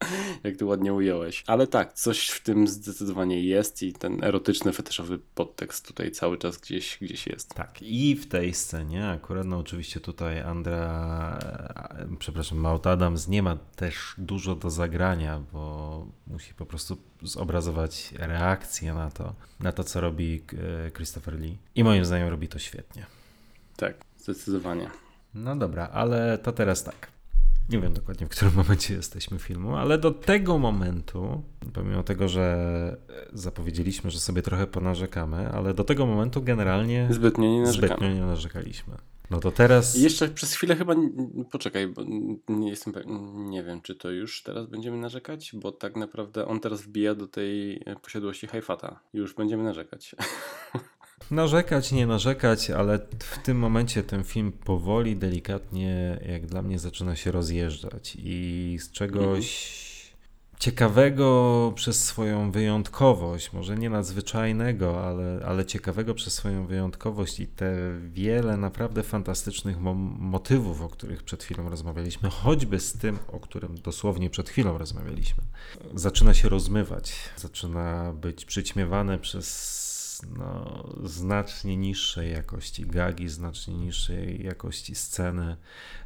[0.44, 1.44] jak to ładnie ująłeś.
[1.46, 6.58] Ale tak, coś w tym zdecydowanie jest i ten erotyczny, fetyszowy podtekst tutaj cały czas
[6.58, 7.54] gdzieś, gdzieś jest.
[7.54, 11.38] Tak, i w tej scenie akurat, no oczywiście tutaj Andra,
[12.18, 18.94] przepraszam, Maud Adams nie ma też dużo do zagrania, bo musi po prostu zobrazować reakcję
[18.94, 20.42] na to, na to, co robi
[20.86, 21.58] e, Christopher Lee.
[21.74, 23.06] I moim zdaniem robi to świetnie.
[23.76, 24.90] Tak, zdecydowanie.
[25.34, 27.15] No dobra, ale to teraz tak.
[27.68, 32.96] Nie wiem dokładnie, w którym momencie jesteśmy filmu, ale do tego momentu, pomimo tego, że
[33.32, 38.94] zapowiedzieliśmy, że sobie trochę ponarzekamy, ale do tego momentu generalnie zbytnio nie, zbytnio nie narzekaliśmy.
[39.30, 39.96] No to teraz.
[39.96, 40.94] Jeszcze przez chwilę chyba.
[41.50, 42.02] Poczekaj, bo
[42.48, 42.92] nie jestem
[43.50, 47.28] Nie wiem, czy to już teraz będziemy narzekać, bo tak naprawdę on teraz wbija do
[47.28, 49.00] tej posiadłości Haifata.
[49.12, 50.16] Już będziemy narzekać.
[51.30, 57.16] Narzekać, nie narzekać, ale w tym momencie ten film powoli, delikatnie, jak dla mnie, zaczyna
[57.16, 60.58] się rozjeżdżać i z czegoś mhm.
[60.58, 67.76] ciekawego przez swoją wyjątkowość, może nie nadzwyczajnego, ale, ale ciekawego przez swoją wyjątkowość i te
[68.08, 73.80] wiele naprawdę fantastycznych mo motywów, o których przed chwilą rozmawialiśmy, choćby z tym, o którym
[73.80, 75.42] dosłownie przed chwilą rozmawialiśmy,
[75.94, 79.75] zaczyna się rozmywać, zaczyna być przyćmiewane przez
[80.38, 85.56] no, znacznie niższej jakości gagi, znacznie niższej jakości sceny,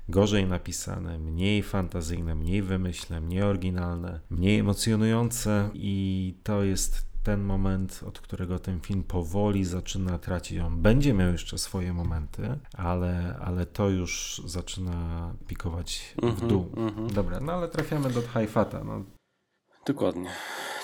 [0.08, 8.00] gorzej napisane, mniej fantazyjne, mniej wymyślne, mniej oryginalne, mniej emocjonujące i to jest ten moment,
[8.06, 10.58] od którego ten film powoli zaczyna tracić.
[10.58, 16.72] On będzie miał jeszcze swoje momenty, ale, ale to już zaczyna pikować w Mhm, dół.
[16.76, 17.10] mhm.
[17.10, 18.84] Dobra, no ale trafiamy do Haifata.
[18.84, 19.04] No,
[19.90, 20.30] Dokładnie.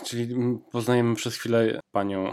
[0.05, 2.31] Czyli mm, poznajemy przez chwilę panią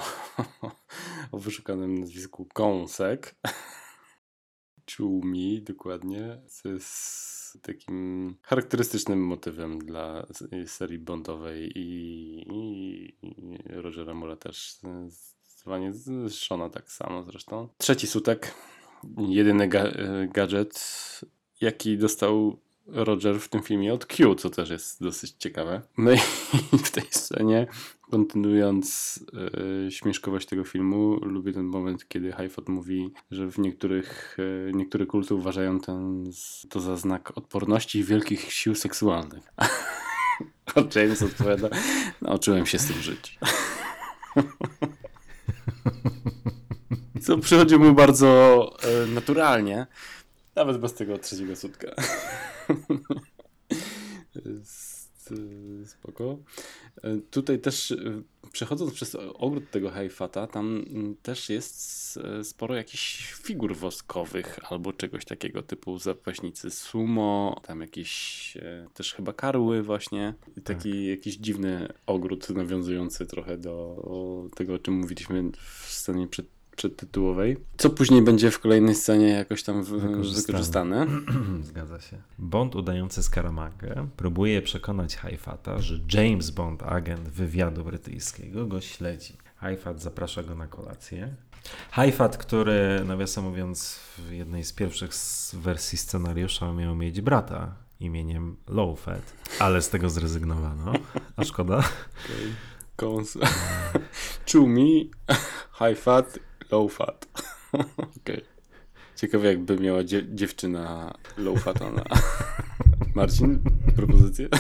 [1.32, 3.36] o wyszukanym nazwisku Kąsek.
[4.86, 6.42] Czumi, dokładnie.
[6.66, 11.88] Jest takim charakterystycznym motywem dla s- serii Bondowej i,
[12.52, 14.78] i, i Rogera Mura też.
[15.08, 17.70] Zdecydowanie z Shona tak samo zresztą.
[17.78, 18.54] Trzeci sutek.
[19.18, 19.84] Jedyny ga
[20.28, 20.82] gadżet,
[21.62, 25.82] jaki dostał Roger w tym filmie od Q, co też jest dosyć ciekawe.
[25.98, 26.18] No i
[26.86, 27.68] w tej scenie,
[28.02, 29.20] kontynuując
[29.88, 35.06] e, śmieszkowość tego filmu, lubię ten moment, kiedy Haifot mówi, że w niektórych, e, niektóre
[35.06, 36.32] kulty uważają ten,
[36.70, 39.44] to za znak odporności i wielkich sił seksualnych.
[40.76, 41.70] A James odpowiada,
[42.22, 43.40] nauczyłem się z tym żyć.
[47.22, 49.88] Co przychodzi mu bardzo e, naturalnie,
[50.56, 51.88] nawet bez tego trzeciego sutka.
[55.32, 56.38] E, Spoko.
[57.04, 58.22] E, Tutaj też e,
[58.52, 65.26] przechodząc przez ogród tego Haifata, tam mm, też jest sporo jakichś figur woskowych albo czegoś
[65.26, 68.58] takiego typu zapaśnicy sumo, tam jakieś
[68.94, 70.34] też chyba karły właśnie.
[70.58, 76.46] I taki jakiś dziwny ogród nawiązujący trochę do tego, o czym mówiliśmy w scenie przed,
[76.76, 77.58] przedtytułowej.
[77.78, 80.42] Co później będzie w kolejnej scenie jakoś tam Wykorzystane.
[80.48, 81.08] wykorzystane.
[81.70, 82.18] Zgadza się.
[82.40, 89.38] Bond udający Skaramagę próbuje przekonać Haifata, że James Bond, agent wywiadu brytyjskiego, go śledzi.
[89.56, 91.36] Haifat zaprasza go na kolację.
[91.92, 95.12] Haifat, który nawiasem mówiąc w jednej z pierwszych
[95.54, 100.94] wersji scenariusza miał mieć brata imieniem Lowfat, ale z tego zrezygnowano.
[101.36, 101.84] A szkoda.
[102.96, 103.38] Kons.
[104.46, 105.12] Czumi,
[105.80, 106.40] high fat,
[106.74, 107.28] low fat.
[108.18, 108.42] Okej.
[109.16, 112.04] Ciekawe jakby miała dzie- dziewczyna low fata na...
[113.16, 113.60] Marcin,
[113.96, 114.50] propozycję?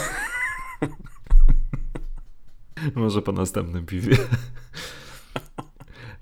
[2.95, 4.18] Może po następnym piwie.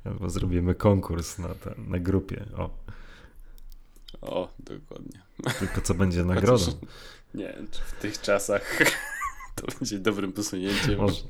[0.05, 2.45] Albo zrobimy konkurs na, ten, na grupie.
[2.57, 2.69] O,
[4.21, 5.21] O, dokładnie.
[5.59, 6.65] tylko co będzie nagrodą.
[6.65, 6.75] Chociaż
[7.33, 8.77] Nie w tych czasach
[9.55, 10.97] to będzie dobrym posunięciem.
[10.99, 11.21] Może.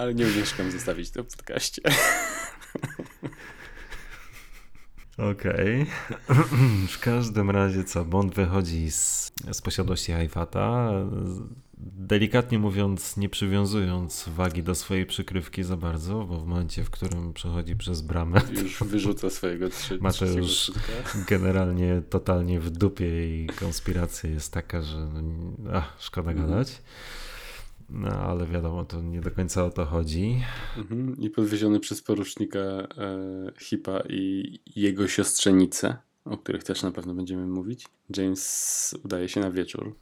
[0.00, 1.82] Ale nie umieszkam zostawić to w podcaście.
[5.18, 5.86] Okej.
[6.88, 10.90] w każdym razie co, Bond wychodzi z, z posiadłości Haifata,
[11.78, 17.32] delikatnie mówiąc, nie przywiązując wagi do swojej przykrywki za bardzo, bo w momencie, w którym
[17.32, 20.72] przechodzi przez bramę, Już wyrzuca swojego trzy, Ma to już-
[21.28, 26.50] generalnie totalnie w dupie i konspiracja jest taka, że no, ach, szkoda Mhm.
[26.50, 26.82] gadać.
[27.90, 30.42] No ale wiadomo, to nie do końca o to chodzi.
[30.76, 31.16] Mhm.
[31.18, 32.86] I podwieziony przez porucznika e,
[33.58, 37.86] Hipa i jego siostrzenicę, o których też na pewno będziemy mówić.
[38.16, 39.94] James udaje się na wieczór.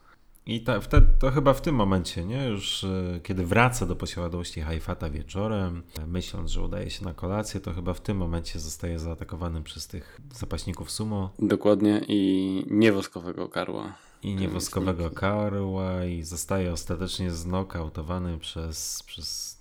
[0.48, 2.48] I ta, wtedy, to chyba w tym momencie, nie?
[2.48, 7.60] Już e, kiedy wraca do posiadłości Haifata wieczorem, e, myśląc, że udaje się na kolację,
[7.60, 13.92] to chyba w tym momencie zostaje zaatakowany przez tych zapaśników sumo Dokładnie i niewoskowego karła.
[14.22, 19.60] I niewoskowego karła i zostaje ostatecznie znokautowany przez, przez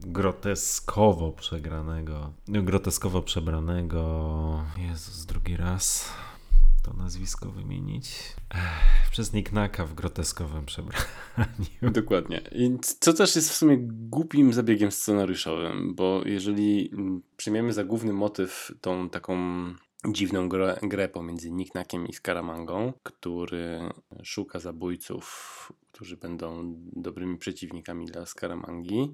[0.00, 6.12] groteskowo przegranego, no, groteskowo przebranego, Jezus, drugi raz
[6.82, 11.06] to nazwisko wymienić, Ech, przez Nicknaka w groteskowym przebraniu.
[11.82, 12.42] Dokładnie.
[12.52, 18.12] I co też jest w sumie głupim zabiegiem scenariuszowym, bo jeżeli mm, przyjmiemy za główny
[18.12, 19.34] motyw tą taką
[20.06, 23.80] dziwną grę, grę pomiędzy Niknakiem i Skaramangą, który
[24.22, 29.12] szuka zabójców, którzy będą dobrymi przeciwnikami dla Skaramangi,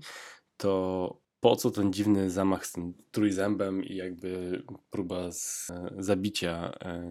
[0.56, 7.10] to po co ten dziwny zamach z tym trójzębem i jakby próba z, zabicia e,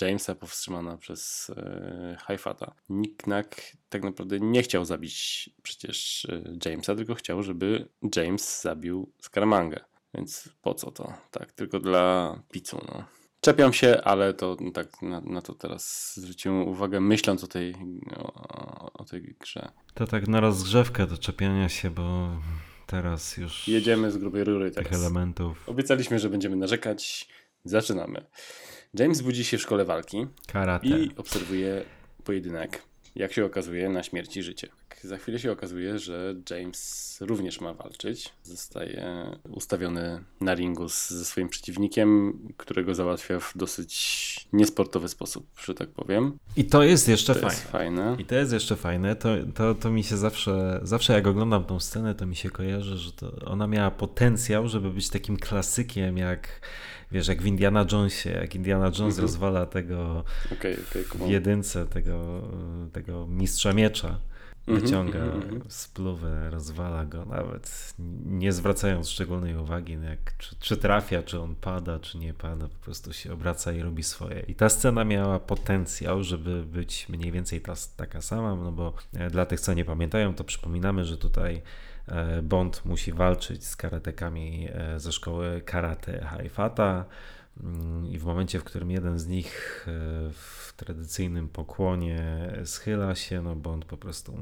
[0.00, 2.74] Jamesa powstrzymana przez e, Haifata.
[2.88, 9.80] Nicknack tak naprawdę nie chciał zabić przecież e, Jamesa, tylko chciał, żeby James zabił Scaramangę.
[10.14, 11.12] Więc po co to?
[11.30, 13.04] Tak, tylko dla picu, no.
[13.40, 17.74] Czepiam się, ale to tak na, na to teraz zwróciłem uwagę, myśląc o tej,
[18.16, 19.68] o, o tej grze.
[19.94, 22.28] To tak na rozgrzewkę do czepiania się, bo
[22.86, 25.00] teraz już Jedziemy z grubej rury tych teraz.
[25.00, 27.28] elementów Obiecaliśmy, że będziemy narzekać.
[27.64, 28.26] Zaczynamy.
[28.94, 30.86] James budzi się w szkole walki karate.
[30.88, 31.84] i obserwuje
[32.24, 32.82] pojedynek,
[33.14, 34.68] jak się okazuje, na śmierć i życie.
[35.04, 38.32] Za chwilę się okazuje, że James również ma walczyć.
[38.42, 45.74] Zostaje ustawiony na ringu z, ze swoim przeciwnikiem, którego załatwia w dosyć niesportowy sposób, że
[45.74, 46.38] tak powiem.
[46.56, 47.54] I to jest jeszcze To fajne.
[47.56, 48.16] jest fajne.
[48.18, 51.80] I to jest jeszcze fajne, to, to, to mi się zawsze, zawsze jak oglądam tą
[51.80, 56.60] scenę, to mi się kojarzy, że to ona miała potencjał, żeby być takim klasykiem jak,
[57.12, 59.22] wiesz, jak w Indiana Jonesie, jak Indiana Jones Mhm.
[59.22, 60.24] rozwala tego
[61.04, 61.30] w kumam.
[61.30, 62.42] jedynce, tego,
[62.92, 64.18] tego mistrza miecza,
[64.68, 65.62] wyciąga mhm, mhm.
[65.68, 71.98] spluwę, rozwala go, nawet nie zwracając szczególnej uwagi, jak, czy, czy trafia, czy on pada,
[71.98, 74.40] czy nie pada, po prostu się obraca i robi swoje.
[74.40, 79.30] I ta scena miała potencjał, żeby być mniej więcej ta, taka sama, no bo e,
[79.30, 81.62] dla tych, co nie pamiętają, to przypominamy, że tutaj
[82.08, 87.04] e, Bond musi walczyć z karatekami e, ze szkoły karate Haifata
[88.10, 89.90] i w momencie, w którym jeden z nich e,
[90.32, 94.32] w tradycyjnym pokłonie schyla się, no Bond po prostu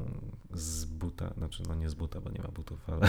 [0.53, 3.09] z buta, znaczy no nie z buta, bo nie ma butów, ale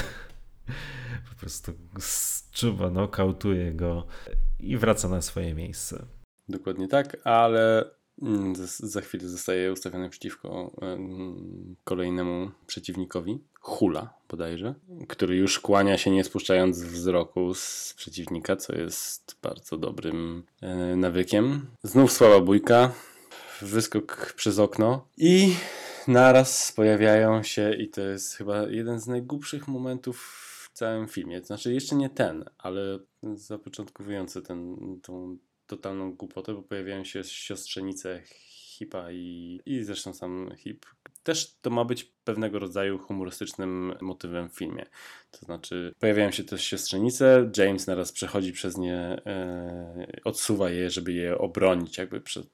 [1.30, 4.08] po prostu zczuwa, nokautuje go
[4.60, 6.06] i wraca na swoje miejsce.
[6.50, 14.73] Dokładnie tak, ale mm, za- chwilę zostaje ustawiony przeciwko em, kolejnemu przeciwnikowi, Hula bodajże,
[15.07, 21.65] który już kłania się nie spuszczając wzroku z przeciwnika, co jest bardzo dobrym e, nawykiem.
[21.84, 22.91] Znów słaba bójka,
[23.61, 25.56] wyskok przez okno i
[26.07, 30.18] naraz pojawiają się i to jest chyba jeden z najgłupszych momentów
[30.64, 31.41] w całym filmie.
[31.44, 32.99] Znaczy jeszcze nie ten, ale
[33.35, 35.38] zapoczątkowujący ten, tą
[35.68, 38.22] totalną głupotę, bo pojawiają się siostrzenice
[38.77, 40.85] Hipa i, i zresztą sam Hip.
[41.28, 44.86] Też to ma być pewnego rodzaju humorystycznym motywem w filmie.
[45.32, 51.14] To znaczy, pojawiają się też siostrzenice, James naraz przechodzi przez nie, e, odsuwa je, żeby
[51.14, 52.48] je obronić jakby przed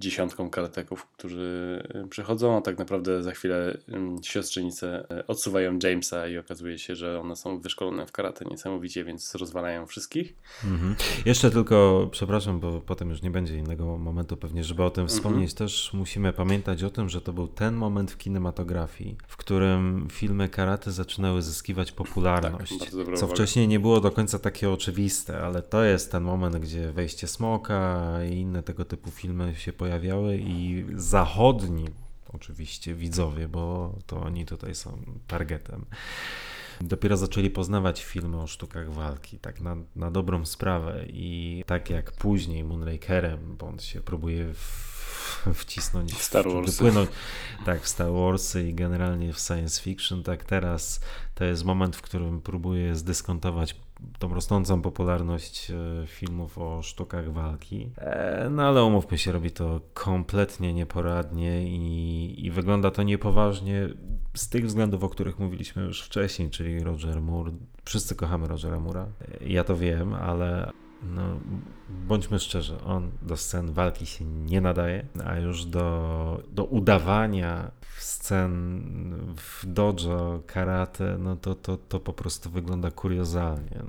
[0.00, 6.28] dziesiątką karateków, którzy e, przychodzą, a tak naprawdę za chwilę em, siostrzenice e, odsuwają Jamesa
[6.28, 10.34] i okazuje się, że one są wyszkolone w karate niesamowicie, więc rozwalają wszystkich.
[10.64, 10.94] Mhm.
[11.24, 15.18] Jeszcze tylko, przepraszam, bo potem już nie będzie innego momentu pewnie, żeby o tym Mhm.
[15.18, 20.08] wspomnieć, też musimy pamiętać o tym, że to był ten moment w kinematografii, w którym
[20.10, 25.62] filmy karate zaczynały zyskiwać popularność, Tak, co wcześniej nie było do końca takie oczywiste, ale
[25.62, 30.84] to jest ten moment, gdzie Wejście Smoka i inne tego typu filmy się pojawiały i
[30.94, 31.88] zachodni
[32.32, 35.84] oczywiście widzowie, bo to oni tutaj są targetem.
[36.80, 42.12] Dopiero zaczęli poznawać filmy o sztukach walki, tak na, na dobrą sprawę i tak jak
[42.12, 44.87] później Moonrakerem Bond się próbuje w,
[45.54, 47.10] wcisnąć W Star wypłynąć,
[47.64, 51.00] tak, w Star Warsy i generalnie w science fiction, tak teraz
[51.34, 53.76] to jest moment, w którym próbuje zdyskontować
[54.18, 57.90] tą rosnącą popularność e, filmów o sztukach walki.
[57.98, 63.88] E, No ale umówmy się, robi to kompletnie nieporadnie i, i wygląda to niepoważnie
[64.34, 67.52] z tych względów, o których mówiliśmy już wcześniej, czyli Roger Moore.
[67.84, 69.04] Wszyscy kochamy Rogera Moore'a.
[69.40, 70.70] E, Ja to wiem, ale
[71.02, 71.22] no,
[71.88, 78.82] bądźmy szczerzy, on do scen walki się nie nadaje, a już do, do udawania scen
[79.36, 83.82] w dojo, karate, no to, to, to po prostu wygląda kuriozalnie.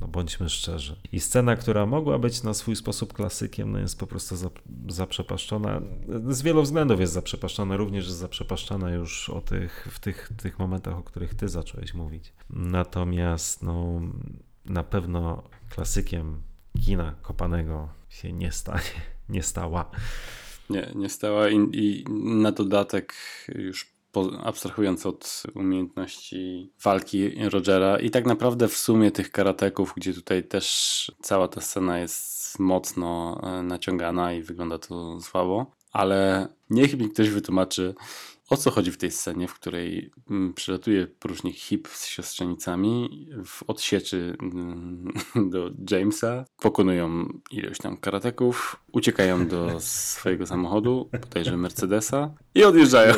[0.00, 0.96] No bądźmy szczerzy.
[1.12, 5.80] I scena, która mogła być na swój sposób klasykiem, no jest po prostu zap- zaprzepaszczona.
[6.28, 10.98] Z wielu względów jest zaprzepaszczona, również jest zaprzepaszczana już o tych, w tych, tych momentach,
[10.98, 12.32] o których ty zacząłeś mówić.
[12.50, 14.00] Natomiast no,
[14.64, 16.42] na pewno klasykiem
[16.84, 19.90] kina kopanego się nie stanie, nie stała.
[20.70, 23.14] Nie, nie stała i, i na dodatek
[23.54, 30.14] już po, abstrahując od umiejętności walki Rogera i tak naprawdę w sumie tych karateków, gdzie
[30.14, 36.98] tutaj też cała ta scena jest mocno e, naciągana i wygląda to słabo, ale niech
[36.98, 37.94] mi ktoś wytłumaczy,
[38.48, 43.62] o co chodzi w tej scenie, w której mm, przylatuje porucznik Hip z siostrzenicami w
[43.66, 45.12] odsieczy mm,
[45.52, 53.14] do Jamesa, pokonują ilość tam karateków, uciekają do swojego samochodu, bodajże Mercedesa i odjeżdżają,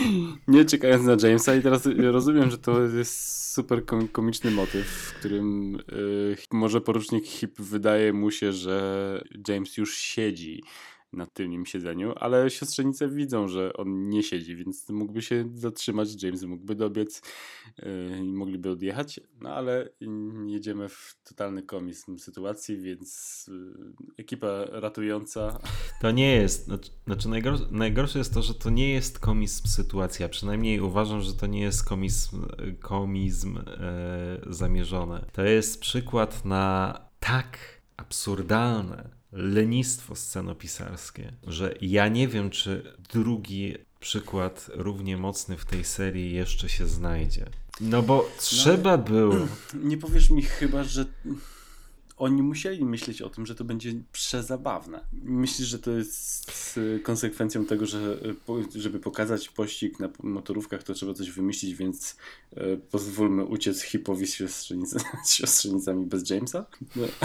[0.48, 5.14] nie czekając na Jamesa i teraz rozumiem, że to jest super kom- komiczny motyw, w
[5.14, 10.62] którym y, może porucznik Hip wydaje mu się, że James już siedzi
[11.12, 16.42] na tylnym siedzeniu, ale siostrzenice widzą, że on nie siedzi, więc mógłby się zatrzymać, James
[16.42, 17.22] mógłby dobiec
[17.78, 19.88] yy, i mogliby odjechać, no ale
[20.46, 25.58] jedziemy w totalny komizm sytuacji, więc yy, ekipa ratująca
[26.00, 30.28] To nie jest, znaczy- znaczy najgorsze, najgorsze jest to, że to nie jest komizm sytuacja,
[30.28, 32.46] przynajmniej uważam, że to nie jest komizm,
[32.80, 35.24] komizm e, zamierzony.
[35.32, 37.58] To jest przykład na tak
[37.96, 46.32] absurdalne lenistwo scenopisarskie, że ja nie wiem, czy drugi przykład równie mocny w tej serii
[46.32, 47.46] jeszcze się znajdzie.
[47.80, 49.34] No bo trzeba było.
[49.74, 51.04] Nie powiesz mi chyba, że
[52.18, 55.00] oni musieli myśleć o tym, że to będzie przezabawne.
[55.12, 61.14] Myślisz, że to jest konsekwencją tego, że po- żeby pokazać pościg na motorówkach, to trzeba
[61.14, 62.16] coś wymyślić, więc
[62.56, 64.90] y, pozwólmy uciec hipowi z, siostrzenic
[65.24, 66.66] z siostrzenicami bez Jamesa?
[66.96, 67.02] No,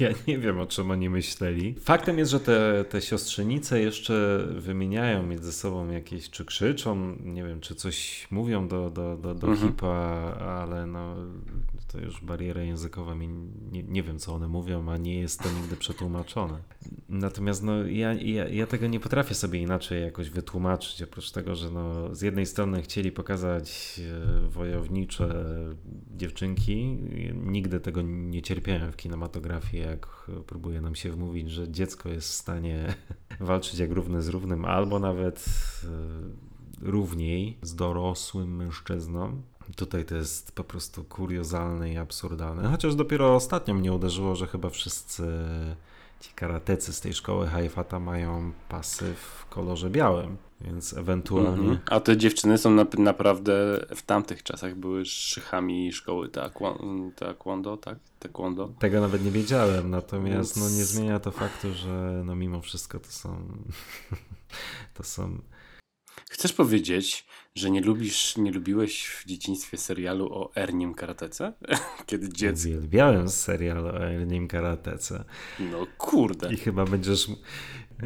[0.00, 1.74] Ja nie wiem, o czym oni myśleli.
[1.80, 7.60] Faktem jest, że te, te siostrzenice jeszcze wymieniają między sobą jakieś, czy krzyczą, nie wiem,
[7.60, 9.68] czy coś mówią do, do, do, do Mhm.
[9.72, 9.86] hipa,
[10.40, 11.16] ale no
[11.94, 13.28] to już bariera językowa mi
[13.72, 16.58] nie, nie wiem, co one mówią, a nie jest to nigdy przetłumaczone.
[17.08, 21.70] Natomiast no, ja, ja, ja tego nie potrafię sobie inaczej jakoś wytłumaczyć, oprócz tego, że
[21.70, 24.00] no, z jednej strony chcieli pokazać
[24.44, 25.44] e, wojownicze
[26.16, 26.98] dziewczynki.
[27.34, 32.34] Nigdy tego nie cierpiałem w kinematografii, jak próbuje nam się wmówić, że dziecko jest w
[32.34, 32.94] stanie
[33.40, 35.44] walczyć jak równy z równym, albo nawet
[35.84, 39.42] e, równiej z dorosłym mężczyzną.
[39.76, 42.68] Tutaj to jest po prostu kuriozalne i absurdalne.
[42.68, 45.22] Chociaż dopiero ostatnio mnie uderzyło, że chyba wszyscy
[46.20, 51.68] ci karatecy z tej szkoły Haifata mają pasy w kolorze białym, więc ewentualnie...
[51.68, 51.78] Mhm.
[51.90, 56.28] A te dziewczyny są na, naprawdę w tamtych czasach były szychami szkoły
[57.16, 57.98] taekwondo, tak?
[58.18, 58.72] Taekwondo.
[58.78, 63.10] Tego nawet nie wiedziałem, natomiast no, nie zmienia to faktu, że no, mimo wszystko to
[63.10, 63.46] są.
[64.96, 65.38] to są.
[66.30, 71.52] Chcesz powiedzieć, że nie lubisz, nie lubiłeś w dzieciństwie serialu o Ernim Karatece?
[72.06, 72.68] Kiedy dziecko...
[72.68, 75.24] Uwielbiałem serial o Ernim Karatece.
[75.60, 76.52] No kurde.
[76.52, 77.28] I chyba będziesz.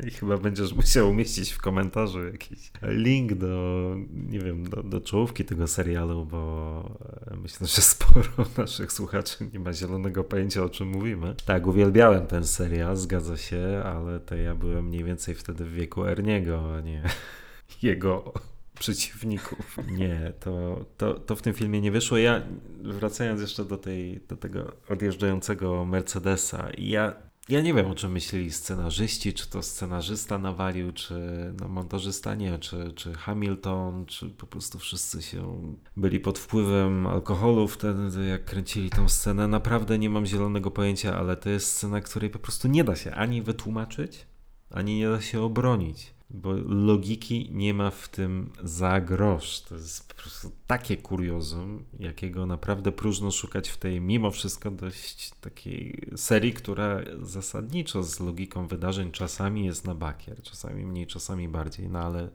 [0.06, 5.44] I chyba będziesz musiał umieścić w komentarzu jakiś link do, nie wiem, do, do czołówki
[5.44, 6.82] tego serialu, bo
[7.30, 11.34] e, myślę, że sporo naszych słuchaczy nie ma zielonego pojęcia, o czym mówimy.
[11.46, 16.04] Tak, uwielbiałem ten serial, zgadza się, ale to ja byłem mniej więcej wtedy w wieku
[16.04, 17.02] Erniego, a nie
[17.82, 18.32] jego
[18.78, 19.76] przeciwników.
[19.98, 22.18] Nie, to, to, to w tym filmie nie wyszło.
[22.18, 22.42] Ja,
[22.82, 28.52] wracając jeszcze do, tej, do tego odjeżdżającego Mercedesa, ja, ja nie wiem, o czym myśleli
[28.52, 31.14] scenarzyści, czy to scenarzysta nawalił, czy
[31.60, 37.68] no, montażysta nie, czy, czy Hamilton, czy po prostu wszyscy się byli pod wpływem alkoholu
[37.68, 39.48] wtedy, jak kręcili tą scenę.
[39.48, 43.14] Naprawdę nie mam zielonego pojęcia, ale to jest scena, której po prostu nie da się
[43.14, 44.26] ani wytłumaczyć,
[44.70, 46.17] ani nie da się obronić.
[46.30, 49.60] Bo logiki nie ma w tym za grosz.
[49.60, 55.30] To jest po prostu takie kuriozum, jakiego naprawdę próżno szukać w tej mimo wszystko dość
[55.40, 61.88] takiej serii, która zasadniczo z logiką wydarzeń czasami jest na bakier, czasami mniej, czasami bardziej,
[61.88, 62.28] no ale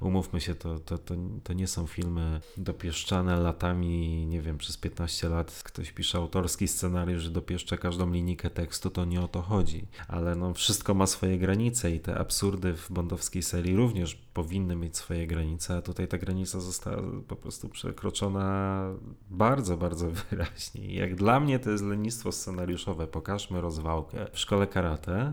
[0.00, 5.28] umówmy się, to, to, to, to nie są filmy dopieszczane latami, nie wiem, przez 15
[5.28, 9.86] lat ktoś pisze autorski scenariusz, że dopieszcza każdą linijkę tekstu, to nie o to chodzi.
[10.08, 14.96] Ale no wszystko ma swoje granice i te absurdy w bondowskiej serii również powinny mieć
[14.96, 18.82] swoje granice, a tutaj ta granica została po prostu przekroczona
[19.30, 20.94] bardzo, bardzo wyraźnie.
[20.94, 23.06] Jak dla mnie to jest lenistwo scenariuszowe.
[23.06, 25.32] Pokażmy rozwałkę w szkole karate,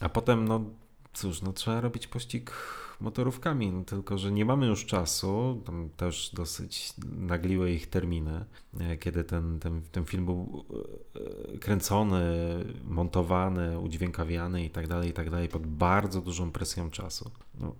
[0.00, 0.64] a potem no
[1.12, 2.52] cóż, no trzeba robić pościg
[3.00, 8.44] motorówkami, no, tylko że nie mamy już czasu, tam też dosyć nagliły ich terminy,
[8.80, 10.64] e, kiedy ten, ten, ten film był
[11.54, 12.24] e, kręcony,
[12.84, 17.30] montowany, udźwiękawiany i tak dalej, i tak dalej, pod bardzo dużą presją czasu.
[17.60, 17.74] No,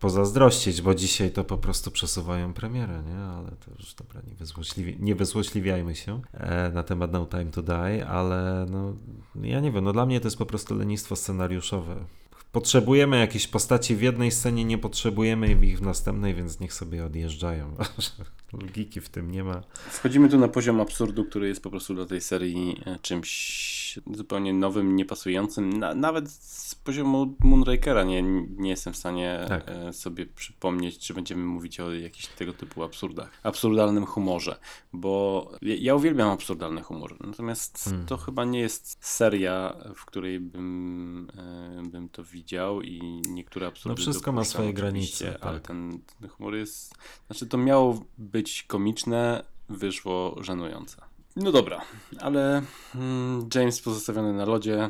[0.00, 3.18] pozazdrościć, bo dzisiaj to po prostu przesuwają premierę, nie?
[3.18, 7.62] Ale to już dobra, nie, wyzłośliwi, nie wyzłośliwiajmy się e, na temat No Time to
[7.62, 8.94] Die, ale no,
[9.42, 12.04] ja nie wiem, no dla mnie to jest po prostu lenistwo scenariuszowe.
[12.52, 17.74] Potrzebujemy jakiejś postaci w jednej scenie, nie potrzebujemy ich w następnej, więc niech sobie odjeżdżają.
[18.52, 19.62] Logiki w tym nie ma.
[19.90, 24.52] Wchodzimy tu na poziom absurdu, który jest po prostu dla tej serii e, czymś zupełnie
[24.52, 25.78] nowym, niepasującym.
[25.78, 28.22] Na, nawet z poziomu Moonrakera nie,
[28.56, 29.64] nie jestem w stanie Tak.
[29.66, 33.30] e, sobie przypomnieć, czy będziemy mówić o jakichś tego typu absurdach.
[33.42, 34.58] Absurdalnym humorze,
[34.92, 38.06] bo ja, uwielbiam absurdalny humor, natomiast Hmm.
[38.06, 42.47] to chyba nie jest seria, w której bym, e, bym to widział
[42.82, 45.66] i niektóre absurdy No wszystko ma swoje granice, Ale tak.
[45.66, 46.94] ten, ten humor jest...
[47.26, 51.02] Znaczy to miało być komiczne, wyszło żenujące.
[51.36, 51.80] No dobra,
[52.20, 52.62] ale
[52.94, 54.88] mm, James pozostawiony na lodzie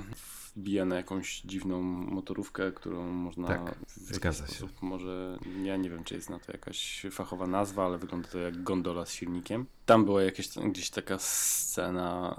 [0.57, 4.69] wbija na jakąś dziwną motorówkę, którą można Tak, w zgadza się.
[4.83, 8.63] może, ja nie wiem czy jest na to jakaś fachowa nazwa, ale wygląda to jak
[8.63, 9.67] gondola z silnikiem.
[9.89, 12.37] Tam była jakaś, gdzieś taka scena,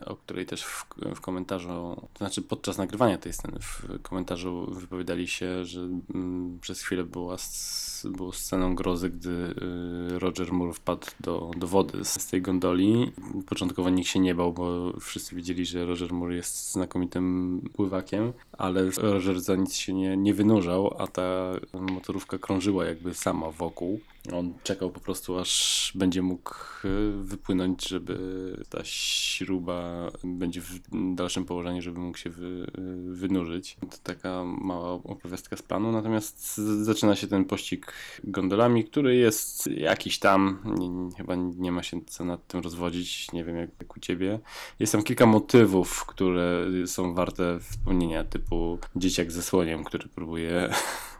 [0.00, 0.84] e, o której też w,
[1.14, 1.68] w komentarzu,
[2.12, 7.36] to znaczy podczas nagrywania tej sceny w komentarzu wypowiadali się, że mm, przez chwilę była
[8.04, 13.12] było sceną grozy, gdy y, Roger Moore wpadł do, do wody z, z tej gondoli.
[13.46, 18.32] Początkowo nikt się nie bał, bo wszyscy wiedzieli, że Roger Moore jest znakomitym tym pływakiem,
[18.52, 24.00] ale Roger za nic się nie, nie wynurzał, a ta motorówka krążyła jakby sama wokół.
[24.32, 26.54] On czekał po prostu, aż będzie mógł
[26.84, 28.16] y, wypłynąć, żeby
[28.70, 30.80] ta śruba będzie w
[31.14, 33.76] dalszym położeniu, żeby mógł się wy, y, wynurzyć.
[33.90, 37.92] To taka mała opowiastka z planu, natomiast zaczyna się ten pościg
[38.24, 40.58] gondolami, który jest jakiś tam,
[41.16, 44.38] chyba nie ma się co nad tym rozwodzić, nie wiem jak, jak u ciebie.
[44.78, 50.70] Jest tam kilka motywów, które są warte wspomnienia, typu dzieciak ze słoniem, który próbuje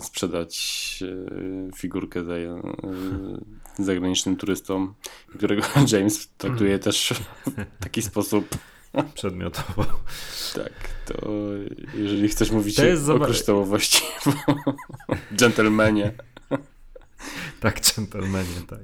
[0.00, 1.04] sprzedać
[1.72, 2.60] e, figurkę za, e,
[3.78, 4.94] zagranicznym turystom,
[5.36, 5.62] którego
[5.92, 7.14] James traktuje też
[7.46, 8.48] w taki sposób.
[9.14, 9.86] Przedmiotowo.
[10.54, 10.72] Tak,
[11.06, 11.30] to
[11.94, 14.02] jeżeli chcesz mówić To jest o kryształowości,
[15.36, 16.12] dżentelmenie.
[17.60, 18.80] Tak, dżentelmenie, tak.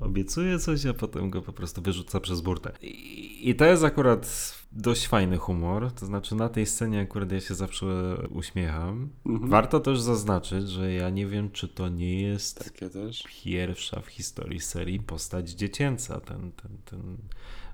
[0.00, 2.72] Obiecuje coś, a potem go po prostu wyrzuca przez burtę.
[2.82, 5.92] I, to jest akurat dość fajny humor.
[5.92, 7.86] To znaczy, na tej scenie akurat ja się zawsze
[8.30, 9.08] uśmiecham.
[9.26, 9.50] Mhm.
[9.50, 13.24] Warto też zaznaczyć, że ja nie wiem, czy to nie jest też.
[13.44, 16.20] pierwsza w historii serii postać dziecięca.
[16.20, 17.16] Ten, ten, ten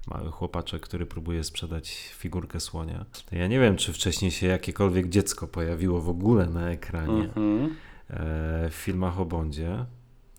[0.06, 3.04] mały chłopaczek, który próbuje sprzedać figurkę słonia.
[3.32, 7.64] Ja nie wiem, czy wcześniej się jakiekolwiek dziecko pojawiło w ogóle na ekranie Mhm.
[8.10, 9.86] e, w filmach o Bondzie.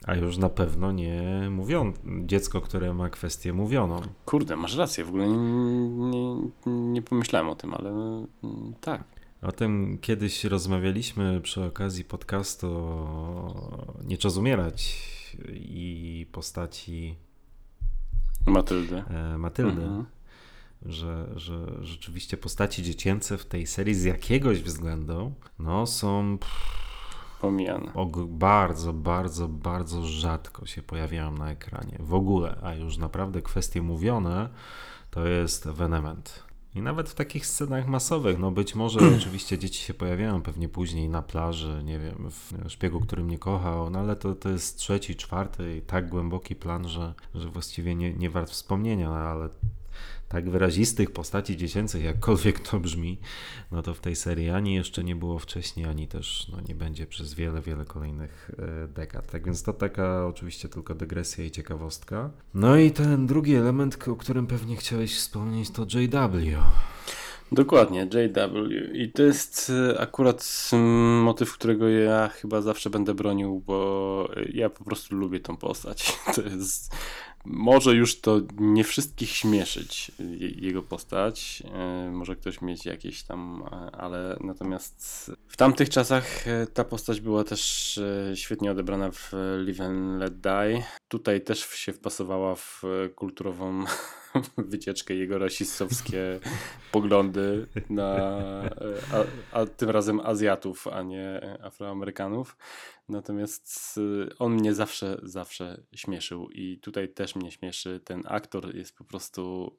[0.08, 1.94] A już na pewno nie mówią
[2.26, 4.02] dziecko, które ma kwestię mówioną.
[4.26, 5.38] Kurde, masz rację, w ogóle nie,
[6.12, 6.36] nie,
[6.66, 9.04] nie pomyślałem o tym, ale mm, tak.
[9.42, 12.98] O tym kiedyś rozmawialiśmy przy okazji podcastu
[14.04, 15.02] Nie czas umierać
[15.54, 17.16] i postaci
[18.46, 19.04] Matyldy.
[19.10, 19.82] e, Matyldy.
[19.84, 20.06] Mhm.
[20.86, 26.54] że, że rzeczywiście postaci dziecięce w tej serii z jakiegoś względu no, są pff,
[27.44, 27.92] Pomijane.
[27.94, 31.98] og- bardzo, bardzo, bardzo rzadko się pojawiają na ekranie.
[32.00, 34.50] W ogóle, a już naprawdę kwestie mówione
[35.12, 36.44] to jest ewenement.
[36.76, 41.10] I nawet w takich scenach masowych, no być może oczywiście dzieci się pojawiają pewnie później
[41.10, 45.16] na plaży, nie wiem, w szpiegu, który mnie kochał, no ale to, to jest trzeci,
[45.16, 49.50] czwarty i tak głęboki plan, że, że właściwie nie, nie wart wspomnienia, no ale
[50.34, 53.20] tak wyrazistych postaci dziecięcych, jakkolwiek to brzmi,
[53.72, 57.08] no to w tej serii ani jeszcze nie było wcześniej, ani też no, nie będzie
[57.08, 58.52] przez wiele, wiele kolejnych
[58.84, 59.32] e, dekad.
[59.32, 62.30] Tak więc to taka oczywiście tylko dygresja i ciekawostka.
[62.54, 66.58] No i ten drugi element, o którym pewnie chciałeś wspomnieć, to JW.
[67.52, 68.70] Dokładnie, JW.
[68.94, 74.70] I to jest e, akurat mm, motyw, którego ja chyba zawsze będę bronił, bo ja
[74.70, 76.14] po prostu lubię tą postać.
[76.36, 76.96] To jest.
[77.46, 81.64] Może już to nie wszystkich śmieszyć, je- jego postać.
[81.74, 87.22] E, Może ktoś mieć jakieś tam, e, ale natomiast w tamtych czasach e, ta postać
[87.22, 88.00] była też
[88.36, 90.84] świetnie odebrana w Live and Let Die.
[91.08, 92.82] Tutaj też się wpasowała w
[93.16, 93.84] kulturową
[94.58, 96.40] wycieczkę jego rasistowskie
[96.92, 98.16] poglądy na,
[99.12, 102.58] a, a tym razem Azjatów, a nie Afroamerykanów.
[103.10, 108.02] Natomiast y, on mnie zawsze, zawsze śmieszył i tutaj też mnie śmieszy.
[108.06, 109.72] Ten aktor jest po prostu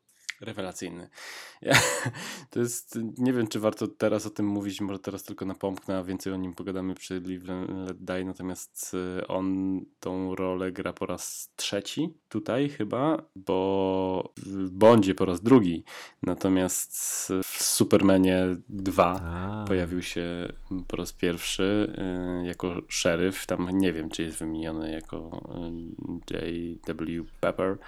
[0.44, 1.08] rewelacyjny.
[1.62, 1.74] Ja,
[2.50, 6.04] to jest, nie wiem czy warto teraz o tym mówić, może teraz tylko napomknę, a
[6.04, 10.92] więcej o nim pogadamy przy Live and Let Die, natomiast y, on tą rolę gra
[10.92, 15.84] po raz trzeci tutaj chyba, bo w Bondzie po raz drugi,
[16.22, 16.92] natomiast
[17.44, 20.52] w Supermanie 2 A, Pojawił się
[20.86, 21.94] po raz pierwszy
[22.42, 23.46] y, jako szeryf.
[23.46, 25.40] Tam nie wiem, czy jest wymieniony jako
[26.30, 27.24] y, J.W.
[27.40, 27.78] Pepper.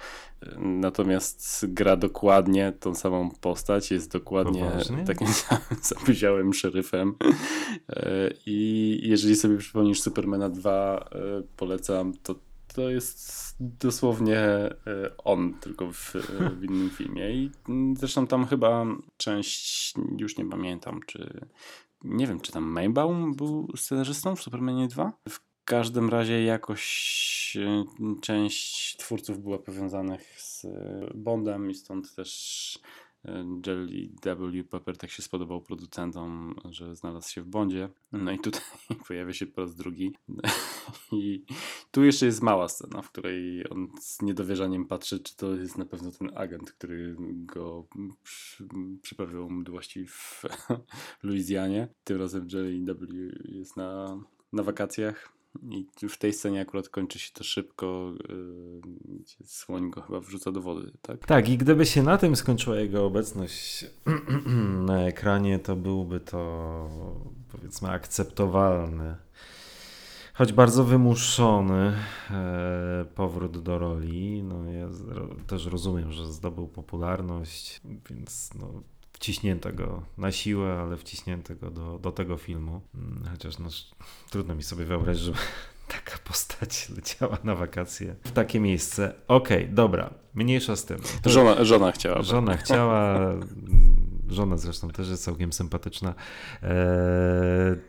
[0.57, 2.46] Natomiast gra dokładnie
[2.79, 3.91] tą samą postać.
[3.91, 4.71] Jest dokładnie
[5.07, 7.15] takim samym zapyziałym szeryfem.
[7.21, 11.09] Y, I jeżeli sobie przypomnisz Supermana 2,
[11.39, 12.35] y, polecam, to
[12.77, 16.13] to jest dosłownie y, on, tylko w,
[16.59, 17.31] w innym filmie.
[17.33, 18.85] I mm, zresztą tam chyba
[19.17, 21.47] część, już nie pamiętam, czy
[22.03, 25.13] nie wiem, czy tam Maybaum był scenarzystą w Supermanie 2?
[25.29, 27.57] W każdym razie jakoś
[28.21, 32.79] część twórców była powiązanych z y, Bondem i stąd też
[33.25, 33.31] y,
[33.65, 34.63] Jelly W.
[34.69, 37.89] Pepper tak się spodobał producentom, że znalazł się w Bondzie.
[38.11, 38.61] No i tutaj
[39.07, 40.15] pojawia się po raz drugi.
[41.11, 41.45] I
[41.91, 45.85] tu jeszcze jest mała scena, w której on z niedowierzaniem patrzy, czy to jest na
[45.85, 47.87] pewno ten agent, który go
[48.23, 48.67] przy,
[49.01, 50.43] przyprawiał mdłości w
[51.23, 51.87] Luizjanie.
[52.03, 53.07] Tym razem Jelly W
[53.45, 54.19] jest na,
[54.53, 55.36] na wakacjach.
[55.63, 58.13] I w tej scenie akurat kończy się to szybko.
[58.29, 61.25] Yy, słoń go chyba wrzuca do wody, tak?
[61.25, 63.85] Tak, i gdyby się na tym skończyła jego obecność
[64.87, 66.89] na ekranie, to byłby to
[67.51, 69.15] powiedzmy akceptowalny,
[70.33, 71.93] choć bardzo wymuszony
[72.31, 74.43] e, powrót do roli.
[74.43, 74.87] No, ja
[75.47, 78.83] też rozumiem, że zdobył popularność, więc no,
[79.17, 82.81] wciśnięto go na siłę, ale wciśnięto go do, do tego filmu.
[82.95, 83.69] Mm, Chociaż no,
[84.29, 85.37] trudno mi sobie wyobrazić, żeby
[85.97, 89.13] taka postać leciała na wakacje w takie miejsce.
[89.27, 90.97] Okej, dobra, mniejsza z tym.
[91.25, 92.21] Żona, żona chciała.
[92.21, 93.19] Żona chciała.
[94.29, 96.13] Żona zresztą też jest całkiem sympatyczna.
[96.63, 96.69] Eee,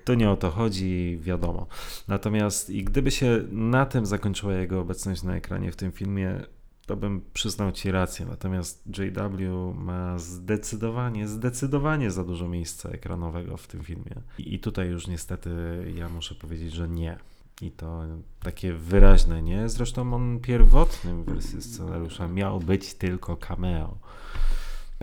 [0.04, 1.66] to nie o to chodzi, wiadomo.
[2.08, 6.40] Natomiast i gdyby się na tym zakończyła jego obecność na ekranie w tym filmie,
[6.88, 8.26] to bym przyznał ci rację.
[8.26, 14.14] Natomiast JW ma zdecydowanie, zdecydowanie za dużo miejsca ekranowego w tym filmie.
[14.38, 15.50] I tutaj już niestety
[15.96, 17.18] ja muszę powiedzieć, że nie.
[17.62, 18.02] I to
[18.42, 19.68] takie wyraźne nie.
[19.68, 23.98] Zresztą on pierwotnym wersji scenariusza miał być tylko cameo.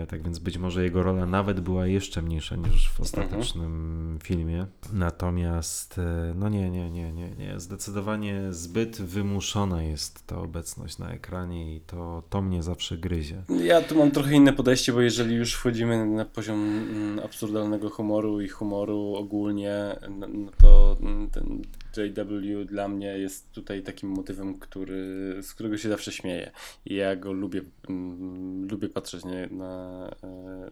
[0.10, 4.66] Tak więc być może jego rola nawet była jeszcze mniejsza niż w ostatecznym filmie.
[4.94, 7.60] Natomiast e, no nie, nie, nie, nie, nie.
[7.60, 13.42] Zdecydowanie zbyt wymuszona jest ta obecność na ekranie i to, to mnie zawsze gryzie.
[13.64, 18.42] Ja tu mam trochę inne podejście, bo jeżeli już wchodzimy na poziom mm, absurdalnego humoru
[18.42, 20.28] i humoru ogólnie, no,
[20.62, 20.98] to
[21.32, 21.62] ten
[21.98, 26.52] JW dla mnie jest tutaj takim motywem, który, z którego się zawsze śmieję.
[26.86, 30.72] I ja go lubię, mm, lubię patrzeć nie, na, e,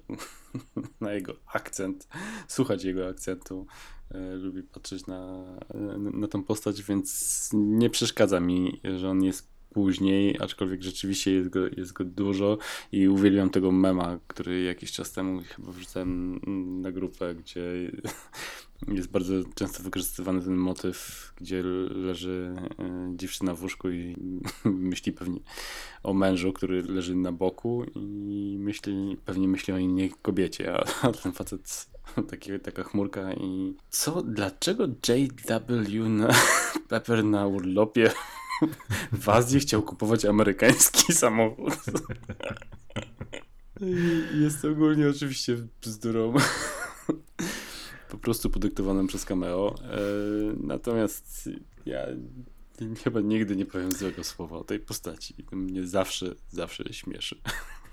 [1.05, 2.07] na jego akcent,
[2.47, 3.65] słuchać jego akcentu.
[4.11, 5.43] E, Lubię patrzeć na,
[5.73, 11.49] na, na tą postać, więc nie przeszkadza mi, że on jest później, aczkolwiek rzeczywiście jest
[11.49, 12.57] go, jest go dużo
[12.91, 16.39] i uwielbiam tego mema, który jakiś czas temu chyba wrzucałem
[16.81, 17.61] na grupę, gdzie
[18.87, 24.15] jest bardzo często wykorzystywany ten motyw, gdzie leży e, dziewczyna w łóżku i
[24.65, 25.39] myśli pewnie
[26.03, 31.31] o mężu, który leży na boku i myśli, pewnie myśli o innej kobiecie, a, ten
[31.31, 31.87] facet
[32.29, 36.27] takie, taka chmurka i co, dlaczego JW na,
[36.89, 38.11] Pepper na urlopie
[39.11, 41.73] w Azji chciał kupować amerykański samochód.
[44.33, 46.33] Jest ogólnie oczywiście bzdurą.
[48.13, 49.75] Po prostu podyktowanym przez cameo.
[49.83, 49.97] E,
[50.63, 51.49] Natomiast
[51.85, 51.99] ja
[53.03, 55.33] chyba nigdy nie powiem złego słowa o tej postaci.
[55.49, 57.41] To mnie zawsze, zawsze śmieszy.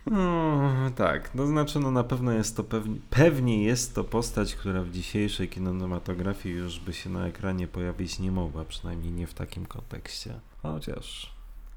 [0.06, 4.82] No, tak, to znaczy, no na pewno jest to pewnie, pewnie jest to postać, która
[4.82, 9.66] w dzisiejszej kinematografii już by się na ekranie pojawić nie mogła, przynajmniej nie w takim
[9.66, 10.40] kontekście.
[10.62, 11.32] Chociaż,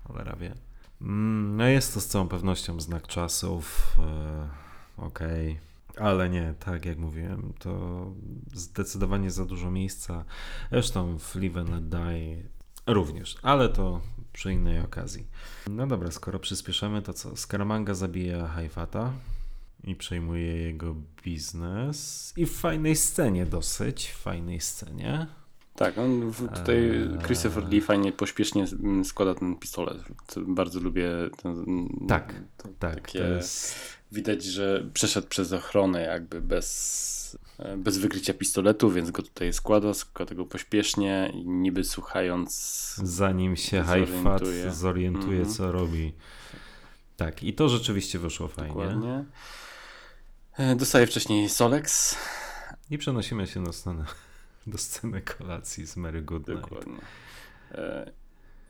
[0.08, 0.54] cholera wie.
[1.02, 4.48] Mm, no jest to z całą pewnością znak czasów, e,
[4.98, 5.73] okej.
[5.98, 8.06] Ale nie, tak jak mówiłem, to
[8.54, 10.26] zdecydowanie za dużo miejsca.
[10.72, 12.44] Zresztą w Live and Let Die
[12.88, 14.02] również, ale to
[14.34, 15.28] przy innej okazji.
[15.70, 17.36] No dobra, skoro przyspieszamy, to co?
[17.36, 19.14] Scaramanga zabija Haifata
[19.84, 22.34] i przejmuje jego biznes.
[22.38, 25.28] I w fajnej scenie dosyć, w fajnej scenie.
[25.76, 27.18] Tak, on tutaj Eee.
[27.26, 28.66] Christopher Lee fajnie, pośpiesznie
[29.04, 29.98] składa ten pistolet.
[30.38, 31.10] Bardzo lubię
[31.44, 33.76] ten, Tak, to, Tak, takie, jest...
[34.12, 39.94] Widać, że przeszedł przez ochronę jakby bez, e, bez wykrycia pistoletu, więc go tutaj składa,
[39.94, 42.54] składa go pośpiesznie i niby słuchając
[43.04, 44.72] Zanim się Haifat Zorientuje.
[44.74, 45.56] zorientuje, Mhm.
[45.56, 46.14] co robi.
[47.18, 48.70] Tak, i to rzeczywiście wyszło fajnie.
[48.70, 49.24] dokładnie.
[50.58, 52.16] E, Dostaje wcześniej Solex.
[52.90, 54.06] I przenosimy się do sceny,
[54.68, 56.62] do sceny kolacji z Mary Goodnight.
[56.62, 56.98] Dokładnie.
[57.72, 58.12] E,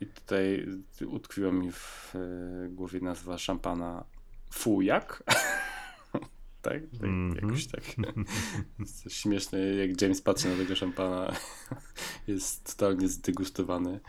[0.00, 0.66] I tutaj
[1.06, 4.04] utkwiła mi w e, głowie nazwa szampana
[4.52, 5.22] Fujak.
[6.62, 6.82] tak?
[6.92, 7.34] tak Mhm.
[7.34, 7.82] Jakoś tak.
[9.04, 11.32] To śmieszne, jak James patrzy na tego szampana.
[12.26, 14.00] Jest totalnie zdegustowany.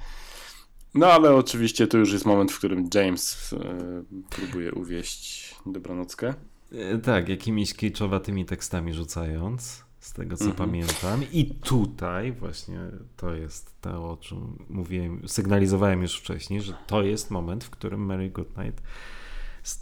[0.94, 6.34] No ale oczywiście to już jest moment, w którym James e, próbuje uwieść dobranockę.
[6.72, 10.69] E, Tak, jakimiś kiczowatymi tekstami rzucając, z tego co Mhm.
[10.69, 11.22] pamiętam.
[11.32, 12.80] I tutaj właśnie
[13.18, 18.06] to jest to, o czym mówiłem, sygnalizowałem już wcześniej, że to jest moment, w którym
[18.06, 18.82] Mary Goodnight,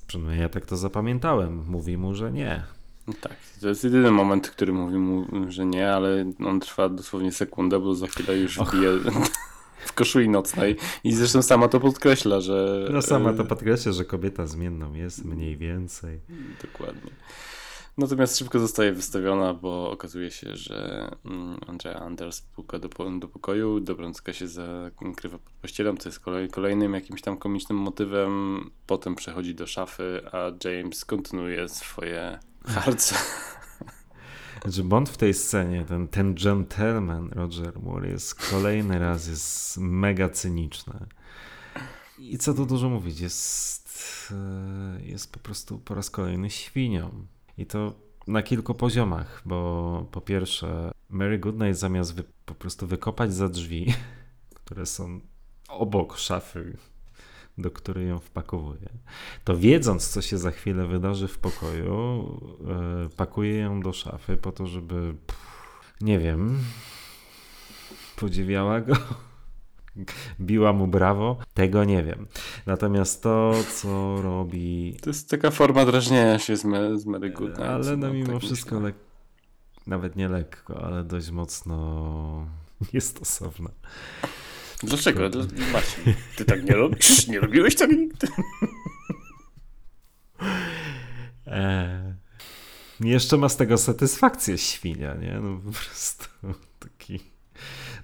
[0.08, 2.64] przynajmniej ja tak to zapamiętałem, mówi mu, że nie.
[3.08, 7.32] No Tak, to jest jedyny moment, który mówi mu, że nie, ale on trwa dosłownie
[7.32, 8.72] sekundę, bo za chwilę już Och.
[8.76, 8.90] bije
[9.86, 12.88] w koszuli nocnej i zresztą sama to podkreśla, że...
[12.91, 16.20] No sama e, to podkreśla, że kobieta zmienną jest mniej więcej.
[16.62, 17.12] Dokładnie.
[17.98, 22.90] Natomiast szybko zostaje wystawiona, bo okazuje się, że mm, Andrea Anders puka do,
[23.20, 28.70] do pokoju, Dobrącka się zakrywa pod pościelą, to jest kolej, kolejnym jakimś tam komicznym motywem,
[28.88, 33.15] potem przechodzi do szafy, a James kontynuuje swoje harce.
[34.65, 40.30] Że Bond w tej scenie, ten, ten gentleman Roger Moore jest kolejny raz jest mega
[40.30, 40.94] cyniczny.
[42.20, 47.26] I co tu dużo mówić, jest, e, jest po prostu po raz kolejny świnią.
[47.58, 47.94] I to
[48.28, 53.94] na kilku poziomach, bo po pierwsze Mary Goodnight zamiast wy, po prostu wykopać za drzwi,
[54.64, 55.20] które są
[55.70, 56.78] obok szafy,
[57.58, 58.90] do której ją wpakowuje,
[59.44, 62.28] to wiedząc, co się za chwilę wydarzy w pokoju,
[63.06, 66.60] e, pakuje ją do szafy po to, żeby, pff, nie wiem,
[68.20, 68.96] podziwiała go
[70.40, 72.28] biła mu brawo, tego nie wiem.
[72.65, 74.98] Natomiast to, co robi.
[75.02, 77.64] To jest taka forma drażnienia się z, Me z Mary Goodnight.
[77.64, 78.95] Ale no, no, mimo tak wszystko, lek...
[79.88, 82.48] nawet nie lekko, ale dość mocno
[82.94, 83.70] niestosowna.
[84.84, 85.30] Dlaczego?
[85.30, 87.28] Dla- Marcin, ty tak nie robisz?
[87.28, 88.28] Nie robiłeś tak nigdy?
[91.45, 92.14] Eee,
[93.14, 95.40] jeszcze ma z tego satysfakcję świnia, nie?
[95.41, 96.26] No po prostu.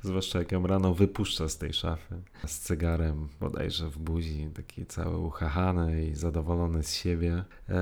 [0.01, 5.17] Zwłaszcza jak ją rano wypuszcza z tej szafy z cygarem bodajże w buzi, taki cały
[5.17, 7.43] uchachany i zadowolony z siebie.
[7.69, 7.75] Eee,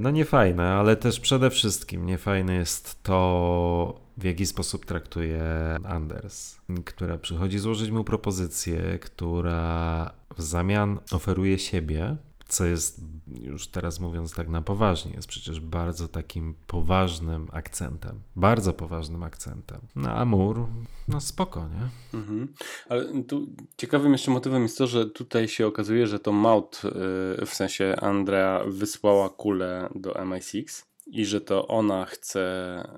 [0.00, 5.44] no niefajne, ale też przede wszystkim niefajne jest to, w jaki sposób traktuje
[5.84, 12.16] Anders, która przychodzi złożyć mu propozycję, która w zamian oferuje siebie,
[12.50, 13.00] co jest,
[13.40, 18.20] już teraz mówiąc tak na poważnie, jest przecież bardzo takim poważnym akcentem.
[18.36, 19.80] Bardzo poważnym akcentem.
[19.96, 20.66] No a mur,
[21.08, 22.18] no spoko, nie?
[22.18, 22.54] Mhm.
[22.88, 23.46] Ale tu
[23.76, 27.96] ciekawym jeszcze motywem jest to, że tutaj się okazuje, że to Maud, yy, w sensie
[28.00, 32.40] Andrea, wysłała kulę do MI6 i że to ona chce,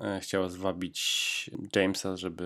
[0.01, 2.43] e, chciała zwabić Jamesa, żeby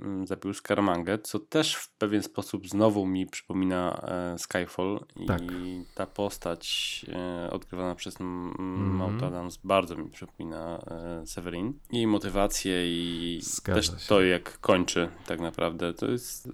[0.00, 4.00] mm, zabił Scaramangę, co też w pewien sposób znowu mi przypomina
[4.34, 5.42] e, Skyfall i Tak.
[5.94, 6.66] ta postać
[7.12, 8.46] e, odgrywana przez mm,
[9.06, 9.24] Mhm.
[9.24, 10.84] Adams bardzo mi przypomina
[11.24, 11.72] Severin.
[11.92, 14.08] Jej motywacje i Zgadza też się.
[14.08, 15.94] to jak kończy tak naprawdę.
[15.94, 16.48] To jest,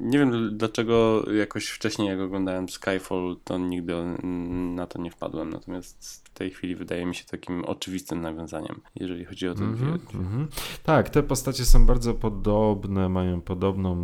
[0.00, 5.50] nie wiem dlaczego jakoś wcześniej jak oglądałem Skyfall, to nigdy mm, na to nie wpadłem,
[5.50, 9.98] natomiast w tej chwili wydaje mi się takim oczywistym nawiązaniem, jeżeli chodzi o ten Mhm,
[9.98, 10.22] film.
[10.22, 10.48] mhm.
[10.82, 13.96] Tak, te postacie są bardzo podobne, mają podobną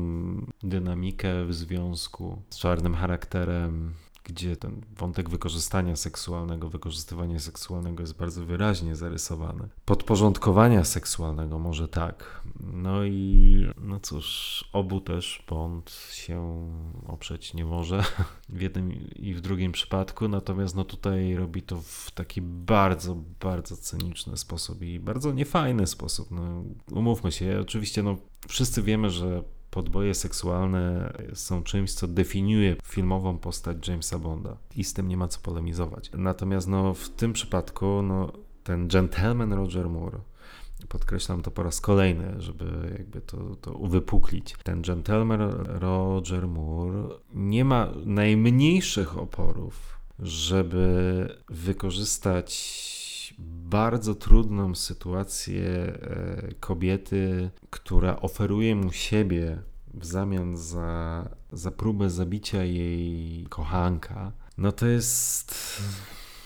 [0.63, 3.93] dynamikę w związku z czarnym charakterem,
[4.25, 9.69] gdzie ten wątek wykorzystania seksualnego, wykorzystywania seksualnego jest bardzo wyraźnie zarysowany.
[9.85, 12.43] Podporządkowania seksualnego może tak.
[12.61, 16.69] No i no cóż, obu też Bond się
[17.07, 18.05] oprzeć nie może
[18.49, 23.77] w jednym i w drugim przypadku, natomiast no tutaj robi to w taki bardzo, bardzo
[23.77, 26.31] cyniczny sposób i bardzo niefajny sposób.
[26.31, 28.17] No, umówmy się, oczywiście no,
[28.49, 29.43] wszyscy wiemy, że
[29.73, 35.29] podboje seksualne są czymś, co definiuje filmową postać Jamesa Bonda i z tym nie ma
[35.29, 36.11] co polemizować.
[36.15, 38.33] Natomiast no, w tym przypadku no,
[38.65, 40.19] ten gentleman Roger Moore
[40.89, 44.55] podkreślam to po raz kolejny, żeby jakby to, to uwypuklić.
[44.65, 53.02] Ten gentleman Roger Moore nie ma najmniejszych oporów, żeby wykorzystać
[53.39, 59.63] bardzo trudną sytuację e, kobiety, która oferuje mu siebie
[59.95, 64.33] w zamian za, za próbę zabicia jej kochanka.
[64.59, 65.55] No to jest.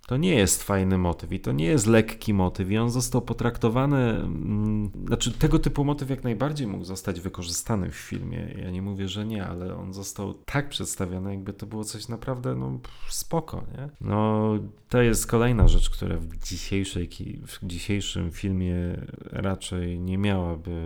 [0.07, 3.97] To nie jest fajny motyw i to nie jest lekki motyw i on został potraktowany,
[3.97, 9.09] mm, znaczy tego typu motyw jak najbardziej mógł zostać wykorzystany w filmie, ja nie mówię,
[9.09, 12.79] że nie, ale on został tak przedstawiony, jakby to było coś naprawdę no
[13.09, 13.89] spoko, nie?
[14.01, 14.51] No
[14.89, 17.09] to jest kolejna rzecz, która w, dzisiejszej,
[17.47, 18.75] w dzisiejszym filmie
[19.23, 20.81] raczej nie miałaby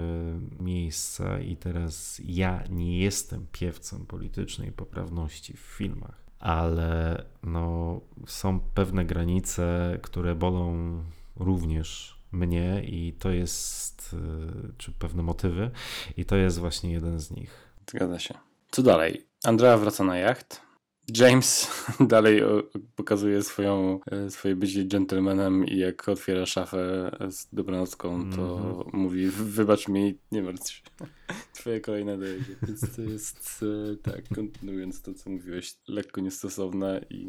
[0.61, 9.05] miejsca i teraz ja nie jestem piewcą politycznej poprawności w filmach ale no, są pewne
[9.05, 10.75] granice, które bolą
[11.37, 15.71] również mnie i to jest, y, czy pewne motywy
[16.17, 17.51] i to jest właśnie jeden z nich.
[17.91, 18.35] Zgadza się.
[18.71, 19.27] Co dalej?
[19.45, 20.61] Andrea wraca na jacht.
[21.17, 22.43] James dalej
[22.97, 28.91] pokazuje swoją, e, swoje bycie gentlemanem i jak otwiera szafę z dobranocką, to Mhm.
[28.93, 30.83] mówi wybacz mi, nie martw się.
[31.53, 32.57] Twoje kolejne dojdzie.
[32.63, 37.27] Więc to jest, e, tak, kontynuując to, co mówiłeś, lekko niestosowne i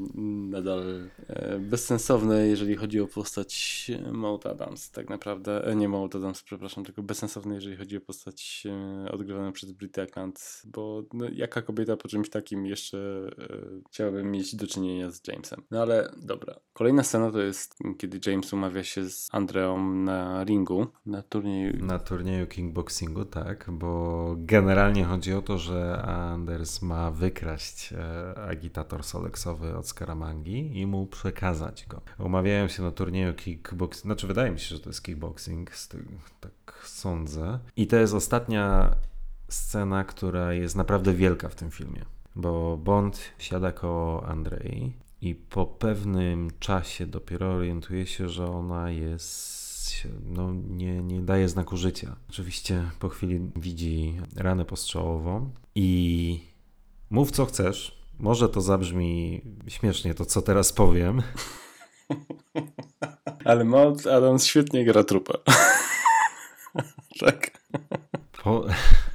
[0.49, 4.91] nadal e, bezsensowne, jeżeli chodzi o postać Maud Adams.
[4.91, 8.63] Tak naprawdę, e, nie Maud Adams, przepraszam, tylko bezsensowne, jeżeli chodzi o postać
[9.11, 14.55] odgrywaną przez Britę Eklund, bo no, jaka kobieta po czymś takim jeszcze e, chciałaby mieć
[14.55, 15.61] do czynienia z Jamesem.
[15.71, 16.55] No ale dobra.
[16.73, 21.85] Kolejna scena to jest, kiedy James umawia się z Andreą na ringu, na turnieju.
[21.85, 23.90] Na turnieju kickboxingu, tak, bo
[24.37, 31.05] generalnie chodzi o to, że Anders ma wykraść e, agitator soleksowy od Skaramangi i mu
[31.05, 32.01] przekazać go.
[32.19, 35.71] Umawiają się na turnieju kickboxing, znaczy wydaje mi się, że to jest kickboxing,
[36.39, 37.59] tak sądzę.
[37.75, 38.95] I to jest ostatnia
[39.49, 42.05] scena, która jest naprawdę wielka w tym filmie,
[42.35, 49.60] bo Bond siada koło Andrei i po pewnym czasie dopiero orientuje się, że ona jest
[50.25, 52.15] no, nie, nie daje znaku życia.
[52.29, 56.39] Oczywiście po chwili widzi ranę postrzałową i
[57.09, 61.21] mów co chcesz, Może to zabrzmi śmiesznie, to co teraz powiem.
[63.45, 65.33] Ale Maud Adams świetnie gra trupę.
[67.25, 67.51] tak.
[68.43, 68.65] Po...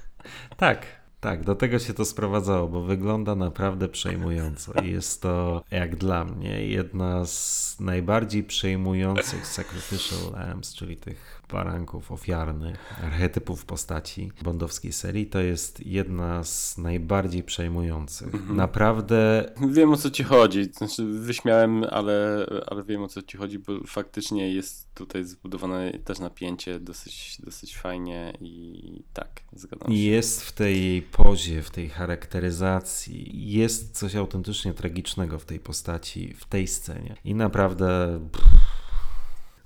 [0.56, 0.86] tak,
[1.26, 4.72] tak, do tego się to sprowadzało, bo wygląda naprawdę przejmująco.
[4.84, 12.12] I jest to, jak dla mnie, jedna z najbardziej przejmujących sacrificial lambs, czyli tych baranków
[12.12, 15.26] ofiarnych, archetypów postaci bondowskiej serii.
[15.26, 18.34] To jest jedna z najbardziej przejmujących.
[18.34, 18.56] Mhm.
[18.56, 20.64] Naprawdę Wiem o co ci chodzi.
[20.64, 26.18] Znaczy, wyśmiałem, ale, ale wiem o co ci chodzi, bo faktycznie jest tutaj zbudowane też
[26.18, 29.94] napięcie dosyć, dosyć fajnie i tak, zgadzam się.
[29.98, 36.44] Jest w tej pozie, w tej charakteryzacji, jest coś autentycznie tragicznego w tej postaci, w
[36.44, 37.16] tej scenie.
[37.24, 38.48] I naprawdę pff,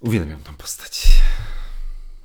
[0.00, 1.08] uwielbiam tą postać.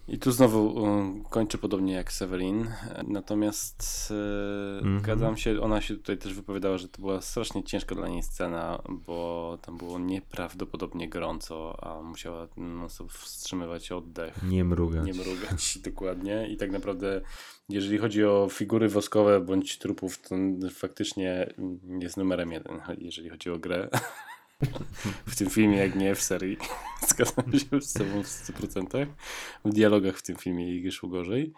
[0.07, 2.67] I tu znowu um, kończę podobnie jak Severin,
[3.07, 4.35] natomiast e,
[4.77, 4.99] Mhm.
[4.99, 8.81] zgadzam się, ona się tutaj też wypowiadała, że to była strasznie ciężka dla niej scena,
[8.89, 15.01] bo tam było nieprawdopodobnie gorąco, a musiała no, wstrzymywać oddech, Nie mruga.
[15.03, 17.21] nie mrugać dokładnie i tak naprawdę
[17.69, 20.35] jeżeli chodzi o figury woskowe bądź trupów, to
[20.71, 21.53] faktycznie
[21.99, 23.89] jest numerem jeden, jeżeli chodzi o grę.
[25.25, 26.57] w tym filmie, jak nie w serii.
[27.09, 29.07] Zgadzam się z tobą w 100%.
[29.65, 31.53] W dialogach w tym filmie jej szło gorzej.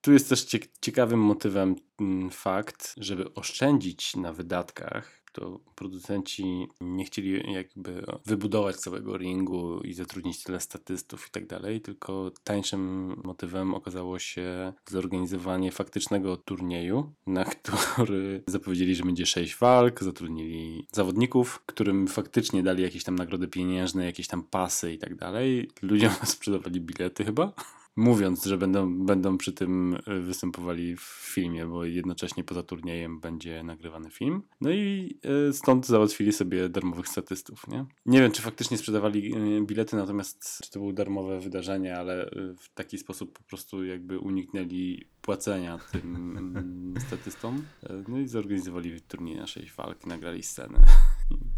[0.00, 7.04] Tu jest też cie- ciekawym motywem mm, fakt, żeby oszczędzić na wydatkach, to producenci nie
[7.04, 13.74] chcieli jakby wybudować całego ringu i zatrudnić tyle statystów i tak dalej, tylko tańszym motywem
[13.74, 22.08] okazało się zorganizowanie faktycznego turnieju, na który zapowiedzieli, że będzie sześć walk, zatrudnili zawodników, którym
[22.08, 25.70] faktycznie dali jakieś tam nagrody pieniężne, jakieś tam pasy i tak dalej.
[25.82, 27.52] Ludziom sprzedawali bilety chyba
[27.96, 31.00] mówiąc, że będą, będą przy tym y, występowali w
[31.34, 34.42] filmie, bo jednocześnie poza turniejem będzie nagrywany film.
[34.60, 35.14] No i
[35.48, 37.86] y, stąd załatwili sobie darmowych statystów, nie?
[38.06, 42.74] Nie wiem, czy faktycznie sprzedawali y, bilety, natomiast czy to było darmowe wydarzenie, ale w
[42.74, 47.64] taki sposób po prostu jakby uniknęli płacenia tym mm, statystom.
[48.08, 50.84] No i zorganizowali turniej na sześć walk, nagrali scenę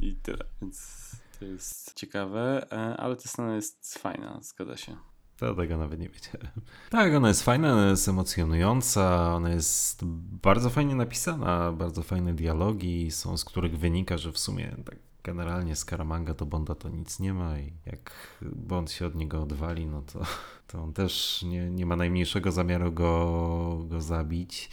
[0.01, 4.97] i, i tyle, więc to jest ciekawe, e, ale ta scena jest fajna, zgadza się.
[5.37, 6.61] To tego nawet nie wiedziałem.
[6.91, 10.05] Tak, ona jest fajna, ona jest emocjonująca, ona jest
[10.43, 15.77] bardzo fajnie napisana, bardzo fajne dialogi są, z których wynika, że w sumie tak generalnie
[15.77, 20.03] Scaramanga do Bonda to nic nie ma i jak Bond się od niego odwali, no
[20.03, 20.21] to,
[20.67, 24.71] to on też nie, nie ma najmniejszego zamiaru go, go zabić.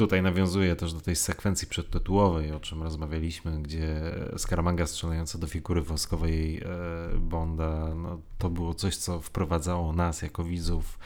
[0.00, 4.00] Tutaj nawiązuje też do tej sekwencji przedtytułowej, o czym rozmawialiśmy, gdzie
[4.36, 10.44] Scaramanga strzelająca do figury woskowej e, Bonda, no, to było coś, co wprowadzało nas jako
[10.44, 10.98] widzów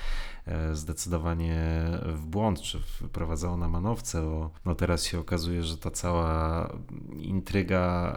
[0.46, 5.90] e, zdecydowanie w błąd, czy wprowadzało na manowce, bo no teraz się okazuje, że ta
[5.90, 6.68] cała
[7.16, 8.12] intryga,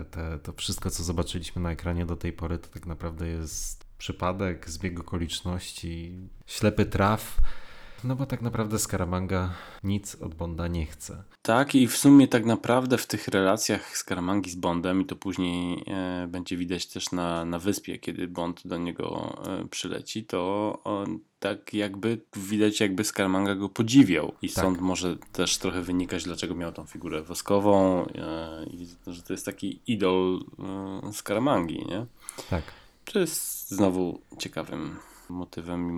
[0.00, 3.84] e, te, to wszystko, co zobaczyliśmy na ekranie do tej pory, to tak naprawdę jest
[3.98, 6.12] przypadek, zbieg okoliczności,
[6.46, 7.40] ślepy traf,
[8.04, 9.54] no bo tak naprawdę Scaramanga
[9.84, 11.24] nic od Bonda nie chce.
[11.42, 15.84] Tak, i w sumie tak naprawdę w tych relacjach Skaramangi z Bondem, i to później
[15.86, 21.18] e, będzie widać też na, na wyspie, kiedy Bond do niego e, przyleci, to on,
[21.40, 24.32] tak jakby widać, jakby Scaramanga go podziwiał.
[24.42, 24.58] I Tak.
[24.58, 29.46] stąd może też trochę wynikać, dlaczego miał tą figurę woskową, e, i że to jest
[29.46, 30.44] taki idol
[31.04, 32.06] e, Scaramangi, nie?
[32.50, 32.62] Tak.
[33.04, 34.96] To jest znowu ciekawym
[35.32, 35.92] motywem i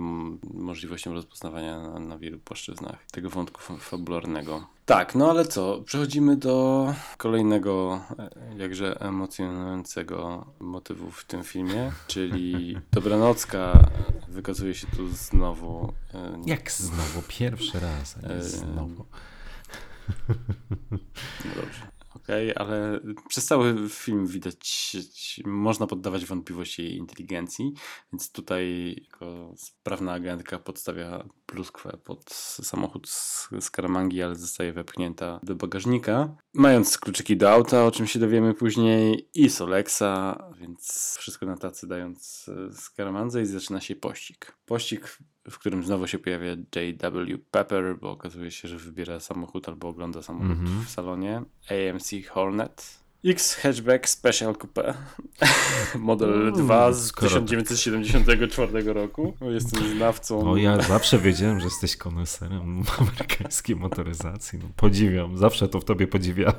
[0.57, 4.67] możliwością rozpoznawania na, na wielu płaszczyznach tego wątku fa- fabularnego.
[4.85, 5.81] Tak, no ale co?
[5.85, 13.89] Przechodzimy do kolejnego, e, jakże emocjonującego motywu w tym filmie, czyli Dobranocka
[14.27, 15.93] wykazuje się tu znowu.
[16.13, 17.21] e, Jak znowu?
[17.27, 19.05] Pierwszy raz, a nie E, znowu.
[21.45, 21.94] No dobrze.
[22.25, 24.95] Okej, ale przez cały film widać,
[25.45, 27.73] można poddawać wątpliwości jej inteligencji,
[28.13, 32.33] więc tutaj jako sprawna agentka podstawia pluskwę pod
[32.63, 36.35] samochód z Skaramangi, ale zostaje wepchnięta do bagażnika.
[36.53, 40.03] Mając kluczyki do auta, o czym się dowiemy później, i Solexa,
[40.59, 44.57] więc wszystko na tacy dając e, Skaramandze i zaczyna się pościg.
[44.65, 45.17] Pościg,
[45.49, 47.37] w którym znowu się pojawia J.W.
[47.51, 50.85] Pepper, bo okazuje się, że wybiera samochód albo ogląda samochód Mhm.
[50.85, 51.41] w salonie.
[51.69, 52.99] AMC Hornet.
[53.25, 54.93] X Hatchback Special Coupe.
[55.95, 57.43] Model Mm, 2 z skoro tak.
[57.45, 59.33] 1974 roku.
[59.41, 60.51] Jestem znawcą.
[60.51, 64.59] O, ja zawsze wiedziałem, że jesteś koneserem amerykańskiej motoryzacji.
[64.59, 66.55] No, podziwiam, zawsze to w tobie podziwiałem.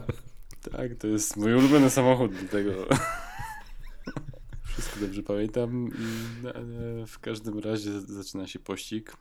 [0.73, 2.70] Tak, to jest mój ulubiony samochód do tego.
[4.97, 5.89] Wszystko dobrze pamiętam.
[5.89, 9.16] I, e, W każdym razie zaczyna się pościg.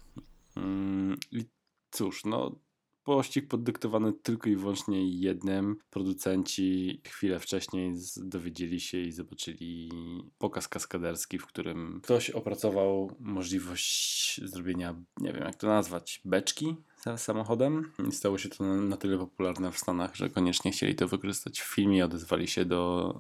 [0.56, 1.46] Mm, I
[1.92, 2.60] cóż, no
[3.04, 5.78] pościg poddyktowany tylko i wyłącznie jednym.
[5.90, 9.92] Producenci chwilę wcześniej dowiedzieli się i zobaczyli
[10.38, 16.76] pokaz kaskaderski, w którym ktoś opracował możliwość zrobienia, nie wiem jak to nazwać, beczki
[17.18, 17.92] samochodem.
[18.10, 21.76] I stało się to na, tyle popularne w Stanach, że koniecznie chcieli to wykorzystać w
[21.76, 23.16] filmie, odezwali się do,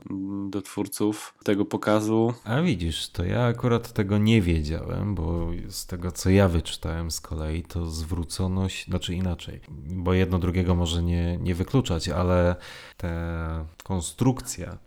[0.49, 2.33] do twórców tego pokazu.
[2.43, 7.21] A widzisz, to ja akurat tego nie wiedziałem, bo z tego co ja wyczytałem z
[7.21, 12.55] kolei, to zwrócono się, znaczy inaczej, bo jedno drugiego może nie, nie wykluczać, ale
[12.97, 14.77] ta konstrukcja,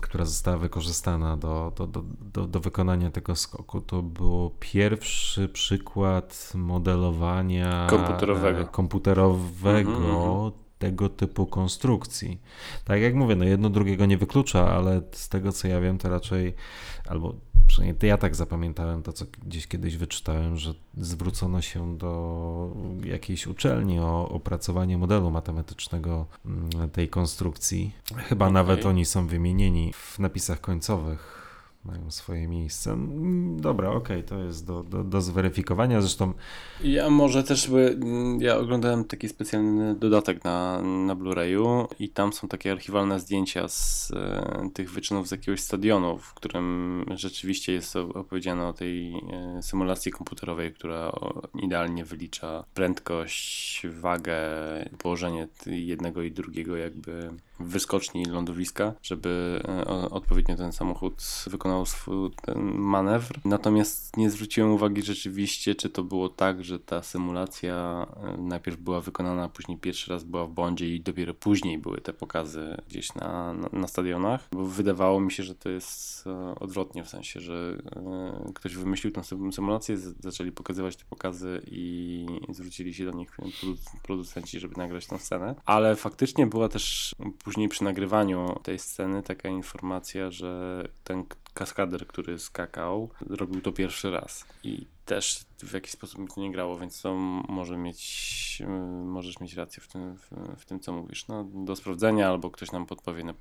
[0.00, 2.02] która została wykorzystana do, do, do,
[2.32, 8.60] do, do wykonania tego skoku, to było pierwszy przykład modelowania Komputerowego.
[8.60, 10.61] e, komputerowego Mhm, mhm.
[10.82, 12.40] Tego typu konstrukcji.
[12.84, 16.08] Tak jak mówię, no jedno drugiego nie wyklucza, ale z tego co ja wiem, to
[16.08, 16.54] raczej,
[17.08, 17.34] albo
[17.66, 23.46] przynajmniej to ja tak zapamiętałem to, co gdzieś kiedyś wyczytałem, że zwrócono się do jakiejś
[23.46, 27.92] uczelni o opracowanie modelu matematycznego mm, tej konstrukcji.
[28.16, 28.54] Chyba Okej.
[28.54, 31.41] nawet oni są wymienieni w napisach końcowych.
[31.84, 32.92] Mają swoje miejsce.
[32.92, 36.00] Mm, Dobra, okej, to jest do, do, do zweryfikowania.
[36.00, 36.32] Zresztą
[36.84, 42.32] Ja może też, by, mm, ja oglądałem taki specjalny dodatek na, na Blu-rayu i tam
[42.32, 47.96] są takie archiwalne zdjęcia z e, tych wyczynów z jakiegoś stadionu, w którym rzeczywiście jest
[47.96, 51.12] opowiedziane o tej e, symulacji komputerowej, która
[51.62, 54.38] idealnie wylicza prędkość, wagę,
[54.98, 57.30] położenie jednego i drugiego jakby
[57.60, 62.30] wyskoczni lądowiska, żeby e, odpowiednio ten samochód wykonał swój
[62.74, 63.40] manewr.
[63.44, 69.00] Natomiast nie zwróciłem uwagi rzeczywiście, czy to było tak, że ta symulacja e, najpierw była
[69.00, 73.54] wykonana, później pierwszy raz była w Bondzie i dopiero później były te pokazy gdzieś na,
[73.54, 77.82] na, na stadionach, bo wydawało mi się, że to jest e, odwrotnie, w sensie, że
[78.54, 83.76] ktoś wymyślił tę sym- symulację, zaczęli pokazywać te pokazy i zwrócili się do nich produ-
[84.02, 87.14] producenci, żeby nagrać tę scenę, ale faktycznie była też
[87.44, 91.24] później przy nagrywaniu tej sceny taka informacja, że ten
[91.54, 96.52] kaskader, który skakał, robił to pierwszy raz i też w jakiś sposób mi to nie
[96.52, 97.14] grało, więc to
[97.48, 98.66] może mieć, y,
[99.04, 101.28] możesz mieć rację w tym, w, w tym, co mówisz.
[101.28, 103.34] No, do sprawdzenia albo ktoś nam podpowie na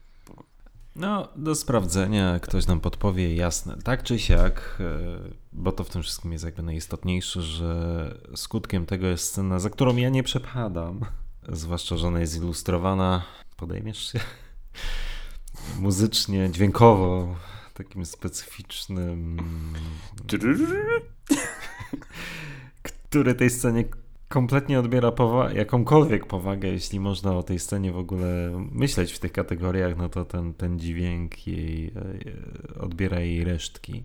[0.95, 3.77] No, do sprawdzenia, ktoś nam podpowie, jasne.
[3.83, 5.19] Tak czy siak, e,
[5.53, 9.95] bo to w tym wszystkim jest jakby najistotniejsze, że skutkiem tego jest scena, za którą
[9.95, 10.99] ja nie przepadam.
[11.49, 13.23] Zwłaszcza, że ona jest ilustrowana,
[13.61, 14.19] podejmiesz się?
[15.79, 17.35] Muzycznie, dźwiękowo,
[17.73, 19.37] takim specyficznym,
[22.83, 23.85] który tej scenie
[24.27, 29.31] kompletnie odbiera powa- jakąkolwiek powagę, jeśli można o tej scenie w ogóle myśleć w tych
[29.31, 31.93] kategoriach, no to ten, ten dźwięk jej
[32.75, 34.03] e, odbiera jej resztki.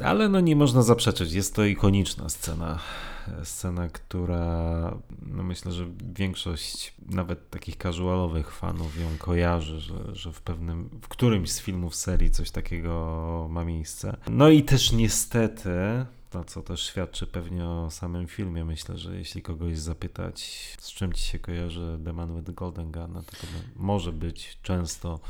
[0.00, 2.78] Ale no nie można zaprzeczyć, jest to ikoniczna scena.
[3.44, 4.96] Scena, która
[5.26, 11.08] no myślę, że większość nawet takich casualowych fanów ją kojarzy, że, że w pewnym, w
[11.08, 14.16] którymś z filmów serii coś takiego ma miejsce.
[14.30, 15.70] No i też niestety,
[16.30, 20.40] to co też świadczy pewnie o samym filmie, myślę, że jeśli kogoś zapytać,
[20.80, 23.46] z czym ci się kojarzy The Man with the Golden Gun, no to, to
[23.76, 25.20] może być często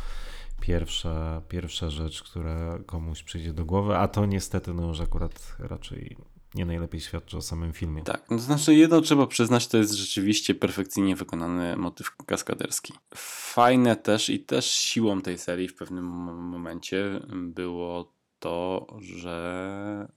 [0.61, 6.17] pierwsza, pierwsza rzecz, która komuś przyjdzie do głowy, a to niestety no już akurat raczej
[6.55, 8.03] nie najlepiej świadczy o samym filmie.
[8.03, 12.93] Tak, no to znaczy jedno trzeba przyznać, to jest rzeczywiście perfekcyjnie wykonany motyw kaskaderski.
[13.15, 20.09] Fajne też i też siłą tej serii w pewnym mo- momencie było to, że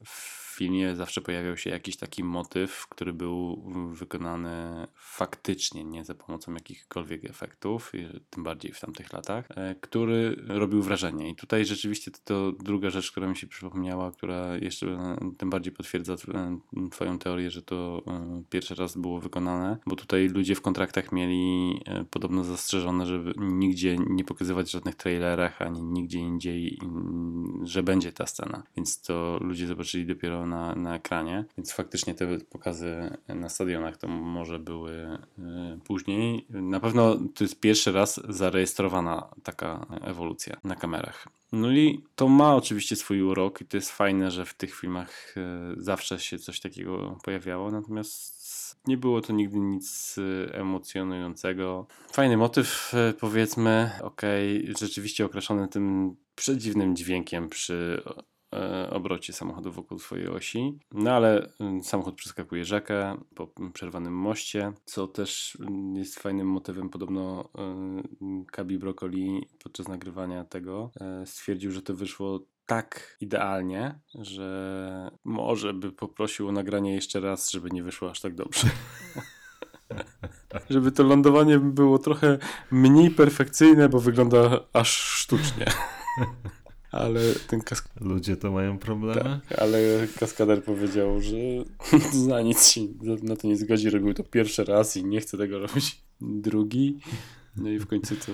[0.57, 7.25] filmie zawsze pojawiał się jakiś taki motyw, który był wykonany faktycznie, nie za pomocą jakichkolwiek
[7.25, 7.91] efektów,
[8.29, 11.29] tym bardziej w tamtych latach, e, który robił wrażenie.
[11.29, 15.49] I tutaj rzeczywiście to, to druga rzecz, która mi się przypomniała, która jeszcze e, tym
[15.49, 16.59] bardziej potwierdza e,
[16.91, 18.03] Twoją teorię, że to
[18.49, 21.79] pierwszy raz było wykonane, bo tutaj ludzie w kontraktach mieli
[22.11, 26.79] podobno zastrzeżone, żeby nigdzie nie pokazywać w żadnych trailerach, ani nigdzie indziej,
[27.63, 28.63] że będzie ta scena.
[28.75, 31.45] Więc to ludzie zobaczyli dopiero na, na ekranie.
[31.57, 35.19] Więc faktycznie te pokazy na stadionach to może były e,
[35.83, 36.45] później.
[36.49, 41.27] Na pewno to jest pierwszy raz zarejestrowana taka ewolucja na kamerach.
[41.51, 45.35] No i to ma oczywiście swój urok i to jest fajne, że w tych filmach
[45.37, 45.41] e,
[45.77, 48.37] zawsze się coś takiego pojawiało, natomiast
[48.87, 51.87] nie było to nigdy nic e, emocjonującego.
[52.11, 58.03] Fajny motyw, powiedzmy, okej, rzeczywiście okraszony tym przedziwnym dźwiękiem przy
[58.89, 60.79] obrocie samochodu wokół swojej osi.
[60.91, 66.89] No ale mm, samochód przeskakuje rzekę po przerwanym moście, co też mm, jest fajnym motywem.
[66.89, 68.03] Podobno e,
[68.51, 75.91] Kabi Broccoli podczas nagrywania tego e, stwierdził, że to wyszło tak idealnie, że może by
[75.91, 78.67] poprosił o nagranie jeszcze raz, żeby nie wyszło aż tak dobrze.
[80.69, 82.37] żeby to lądowanie było trochę
[82.71, 85.65] mniej perfekcyjne, bo wygląda aż sztucznie.
[86.91, 87.89] Ale ten kask...
[88.01, 89.39] Ludzie to mają problemy?
[89.49, 91.37] Tak, ale kaskader powiedział, że
[92.27, 92.81] za nic się
[93.23, 93.89] na to nie zgodzi.
[93.89, 96.99] Robił to pierwszy raz i nie chce tego robić drugi.
[97.55, 98.31] No i w końcu to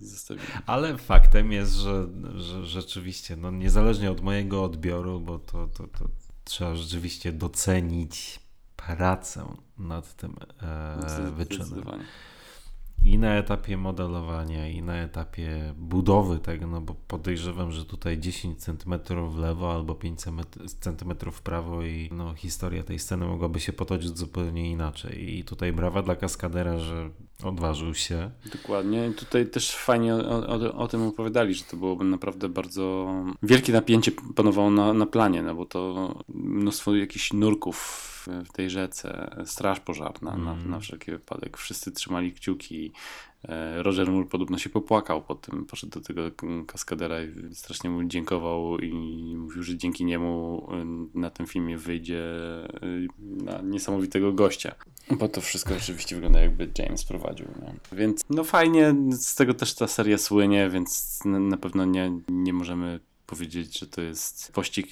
[0.00, 0.46] zostawili.
[0.66, 2.06] Ale faktem jest, że,
[2.36, 6.08] że rzeczywiście, no niezależnie od mojego odbioru, bo to, to, to
[6.44, 8.40] trzeba rzeczywiście docenić
[8.76, 9.44] pracę
[9.78, 11.84] nad tym e, wyczynem.
[13.04, 18.62] I na etapie modelowania, i na etapie budowy tego, no bo podejrzewam, że tutaj 10
[18.62, 18.94] cm
[19.28, 20.20] w lewo albo 5
[20.80, 25.38] cm w prawo i no, historia tej sceny mogłaby się potoczyć zupełnie inaczej.
[25.38, 27.10] I tutaj brawa dla kaskadera, że
[27.44, 28.30] odważył się.
[28.52, 29.12] Dokładnie.
[29.16, 34.12] Tutaj też fajnie o, o, o tym opowiadali, że to byłoby naprawdę bardzo wielkie napięcie
[34.36, 40.34] panowało na, na planie, no bo to mnóstwo jakichś nurków w tej rzece, straż pożarna
[40.34, 40.44] mm.
[40.44, 41.56] na, na wszelki wypadek.
[41.56, 42.92] Wszyscy trzymali kciuki.
[43.48, 46.22] E, Roger Moore podobno się popłakał po tym, poszedł do tego
[46.66, 48.92] kaskadera i strasznie mu dziękował i
[49.36, 50.66] mówił, że dzięki niemu
[51.14, 52.22] y, na tym filmie wyjdzie
[52.82, 54.74] y, na niesamowitego gościa.
[55.10, 57.46] Bo to wszystko oczywiście wygląda jakby James prowadził.
[57.60, 57.72] No.
[57.92, 63.00] Więc no fajnie, z tego też ta seria słynie, więc na pewno nie, nie możemy
[63.26, 64.86] powiedzieć, że to jest pościg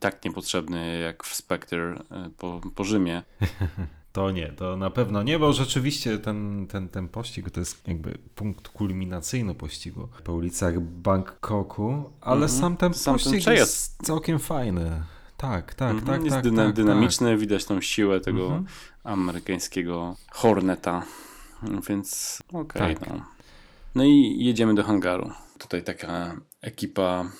[0.00, 3.22] tak niepotrzebny jak w Spectre e, po, po Rzymie.
[4.12, 8.18] To nie, to na pewno nie, bo rzeczywiście ten, ten, ten pościg to jest jakby
[8.34, 12.60] punkt kulminacyjny pościgu po ulicach Bangkoku, ale mm -hmm.
[12.60, 15.02] sam ten sam pościg ten jest całkiem fajny.
[15.36, 16.06] Tak, tak, mm -hmm.
[16.06, 16.24] tak.
[16.24, 17.38] Jest tak, dyna tak, dynamiczny, tak.
[17.38, 18.68] widać tą siłę tego mm -hmm.
[19.04, 21.02] amerykańskiego Horneta,
[21.88, 22.60] więc okej.
[22.82, 23.08] Okay, tak.
[23.08, 23.24] no.
[23.94, 25.30] no i jedziemy do hangaru.
[25.58, 27.30] Tutaj taka ekipa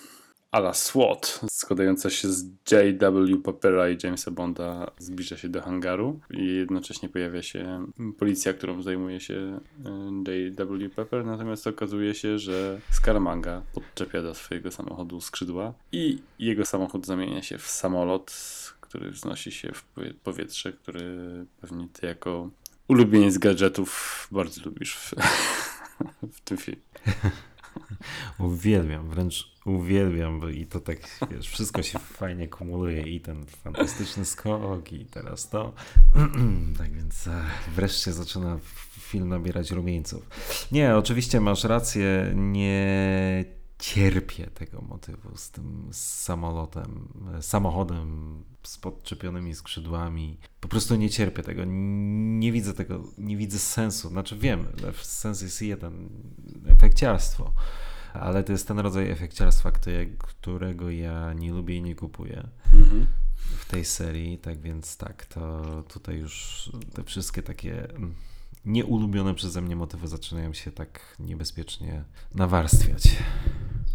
[0.50, 3.36] ala SWAT, składająca się z J.W.
[3.36, 7.86] Poppera i Jamesa Bonda, zbliża się do hangaru i jednocześnie pojawia się
[8.18, 9.60] policja, którą zajmuje się
[10.26, 10.90] e, J.W.
[10.96, 17.42] Pepper, natomiast okazuje się, że Scaramanga podczepia do swojego samochodu skrzydła i jego samochód zamienia
[17.42, 18.32] się w samolot,
[18.80, 19.84] który wznosi się w
[20.24, 22.50] powietrze, który pewnie ty jako
[22.88, 25.14] ulubieniec gadżetów bardzo lubisz w,
[26.36, 26.82] w tym filmie.
[28.38, 30.98] Uwielbiam, wręcz uwielbiam i to tak,
[31.30, 35.72] wiesz, wszystko się fajnie kumuluje i ten fantastyczny skok i teraz to.
[36.78, 37.28] tak więc
[37.74, 38.58] wreszcie zaczyna
[38.98, 40.28] film nabierać rumieńców.
[40.72, 43.44] Nie, oczywiście masz rację, nie
[43.80, 47.08] cierpię tego motywu z tym samolotem,
[47.40, 50.38] samochodem z podczepionymi skrzydłami.
[50.60, 51.62] Po prostu nie cierpię tego.
[51.64, 54.08] Nie widzę tego, nie widzę sensu.
[54.08, 54.66] Znaczy wiem,
[55.02, 56.08] sens jest jeden,
[56.68, 57.52] efekciarstwo
[58.14, 59.72] ale to jest ten rodzaj efekciarstwa,
[60.18, 63.06] którego ja nie lubię i nie kupuję mhm.
[63.44, 68.14] w tej serii, tak więc tak, to tutaj już te wszystkie takie mm,
[68.64, 72.04] nieulubione przeze mnie motywy zaczynają się tak niebezpiecznie
[72.34, 73.16] nawarstwiać.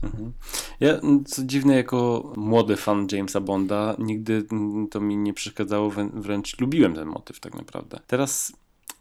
[0.04, 0.34] Mhm.
[0.80, 4.46] Ja, co dziwne, jako młody fan Jamesa Bonda, nigdy
[4.92, 8.00] to mi nie przeszkadzało, wręcz lubiłem ten motyw tak naprawdę.
[8.08, 8.54] Teraz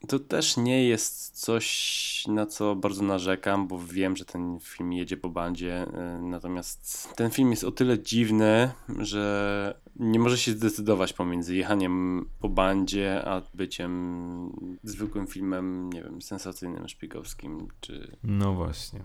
[0.07, 5.17] to też nie jest coś, na co bardzo narzekam, bo wiem, że ten film jedzie
[5.17, 5.87] po bandzie.
[6.19, 12.27] Y, natomiast ten film jest o tyle dziwny, że nie może się zdecydować pomiędzy jechaniem
[12.41, 14.53] po bandzie, a byciem
[14.83, 18.17] zwykłym filmem, nie wiem, sensacyjnym, szpiegowskim, czy...
[18.25, 19.01] No właśnie.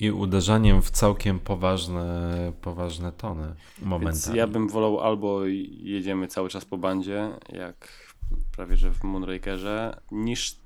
[0.00, 4.04] I uderzaniem w całkiem poważne, poważne tony momentami.
[4.04, 8.03] Więc ja bym wolał albo jedziemy cały czas po bandzie, jak
[8.56, 10.56] prawie że w Moonrakerze, niż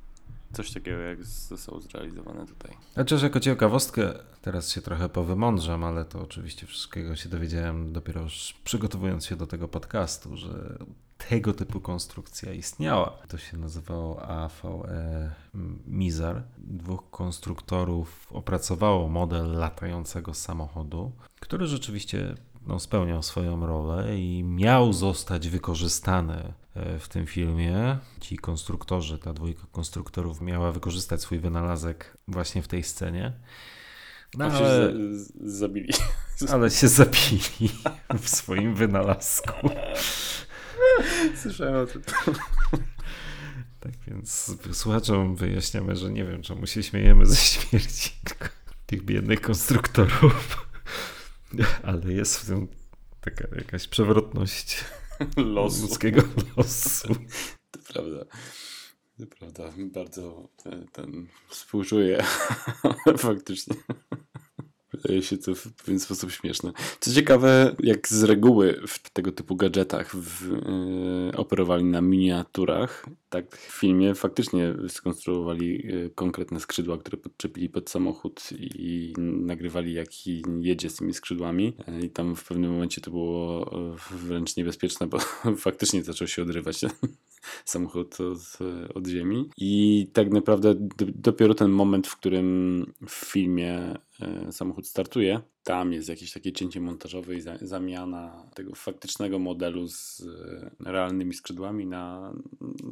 [0.53, 2.77] coś takiego, jak zostało zrealizowane tutaj.
[3.07, 8.27] Że jako ciekawostkę, teraz się trochę powymądrzam, ale to oczywiście wszystkiego się dowiedziałem dopiero
[8.65, 10.79] przygotowując się do tego podcastu, że
[11.29, 13.19] tego typu konstrukcja istniała.
[13.29, 15.31] To się nazywało AVE
[15.87, 16.43] Mizar.
[16.59, 22.35] Dwóch konstruktorów opracowało model latającego samochodu, który rzeczywiście
[22.69, 27.99] no, spełniał swoją rolę i miał zostać wykorzystany e, w tym filmie.
[28.21, 33.33] Ci konstruktorzy, ta dwójka konstruktorów miała wykorzystać swój wynalazek właśnie w tej scenie.
[34.35, 35.93] No, ale z, zabili.
[36.53, 37.41] Ale się zabili
[38.19, 39.71] w swoim wynalazku.
[41.37, 42.03] Słyszałem o tym.
[43.81, 48.11] Tak więc słuchaczom wyjaśniamy, że nie wiem, czemu się śmiejemy ze śmierci
[48.87, 50.68] tych biednych konstruktorów.
[51.83, 52.69] Ale jest w tym
[53.21, 54.85] taka jakaś przewrotność
[55.37, 55.83] losu.
[55.83, 56.23] ludzkiego
[56.57, 57.09] losu.
[57.71, 58.25] To prawda.
[59.19, 59.73] To prawda.
[59.79, 60.49] Bardzo
[60.93, 62.25] ten współczuję.
[63.19, 63.77] Faktycznie.
[64.93, 66.73] Wydaje się to w pewien sposób śmieszne.
[67.01, 73.57] Co ciekawe, jak z reguły w tego typu gadżetach w, yy, operowali na miniaturach, tak
[73.57, 80.09] w filmie faktycznie skonstruowali yy, konkretne skrzydła, które podczepili pod samochód i nagrywali jak
[80.61, 83.71] jedzie z tymi skrzydłami yy, i tam w pewnym momencie to było
[84.11, 85.19] wręcz niebezpieczne, bo
[85.67, 86.81] faktycznie zaczął się odrywać
[87.65, 88.59] samochód od,
[88.95, 93.99] od ziemi i tak naprawdę dopiero ten moment, w którym w filmie
[94.51, 95.41] samochód startuje.
[95.63, 100.27] Tam jest jakieś takie cięcie montażowe i zamiana tego faktycznego modelu z
[100.81, 102.33] e, realnymi skrzydłami na,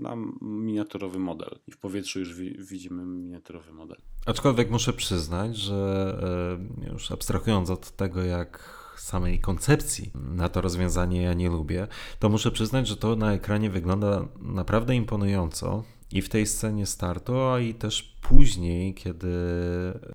[0.00, 1.58] na miniaturowy model.
[1.68, 3.96] I w powietrzu już wi widzimy miniaturowy model.
[4.26, 11.22] Aczkolwiek muszę przyznać, że e, już abstrahując od tego, jak samej koncepcji na to rozwiązanie
[11.22, 11.88] ja nie lubię,
[12.18, 15.84] to muszę przyznać, że to na ekranie wygląda naprawdę imponująco.
[16.12, 19.28] I w tej scenie startu, a i też później, kiedy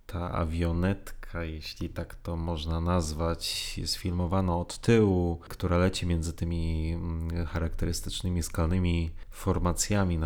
[0.05, 6.91] ta awionetka, jeśli tak to można nazwać, jest filmowana od tyłu, która leci między tymi
[6.91, 10.19] mm, charakterystycznymi skalnymi formacjami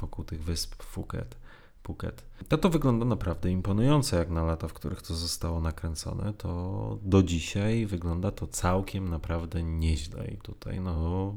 [0.00, 1.36] wokół tych wysp Phuket.
[1.82, 2.24] Phuket.
[2.48, 6.32] To to wygląda naprawdę imponująco, jak na lata, w których to zostało nakręcone.
[6.32, 10.26] To do dzisiaj wygląda to całkiem naprawdę nieźle.
[10.26, 11.34] I tutaj no,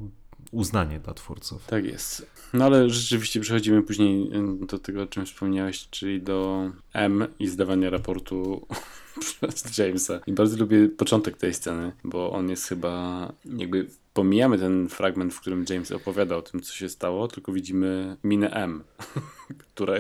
[0.54, 1.66] uznanie dla twórców.
[1.66, 2.26] Tak jest.
[2.54, 4.32] No ale rzeczywiście przechodzimy później
[4.68, 8.68] do tego, o czym wspomniałeś, czyli do M i zdawania raportu
[9.54, 10.20] przez Jamesa.
[10.28, 15.40] I bardzo lubię początek tej sceny, bo on jest chyba jakby pomijamy ten fragment, w
[15.42, 18.84] którym James opowiada o tym, co się stało, tylko widzimy minę M,
[19.74, 19.96] która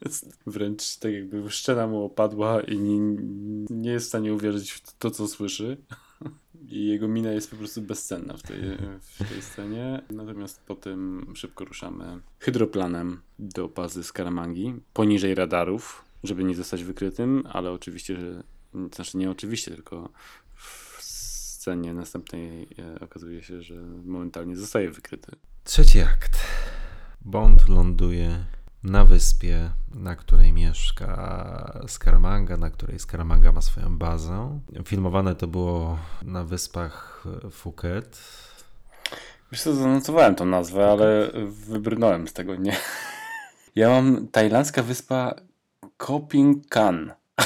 [0.00, 2.98] jest wręcz tak jakby szczena mu opadła i nie,
[3.70, 5.76] nie jest w stanie uwierzyć w to, co słyszy.
[6.68, 8.60] I jego mina jest po prostu bezcenna w tej,
[9.00, 10.02] w tej scenie.
[10.10, 17.70] Natomiast potem szybko ruszamy hydroplanem do bazy Skaramangi, poniżej radarów, żeby nie zostać wykrytym, ale
[17.70, 18.42] oczywiście, że
[18.94, 20.10] znaczy nie oczywiście, tylko
[20.54, 23.74] w scenie następnej e, okazuje się, że
[24.04, 25.36] momentalnie zostaje wykryty.
[25.64, 26.38] Trzeci akt.
[27.20, 28.44] Bond ląduje
[28.84, 34.60] na wyspie, na której mieszka Scaramanga, na której Scaramanga ma swoją bazę.
[34.84, 38.20] Filmowane to było na wyspach Phuket.
[39.52, 42.76] Wiesz co, zanotowałem tą nazwę, ale wybrnąłem z tego, nie?
[43.76, 45.34] Ja mam tajlandzka wyspa
[45.96, 47.12] Koping Kan.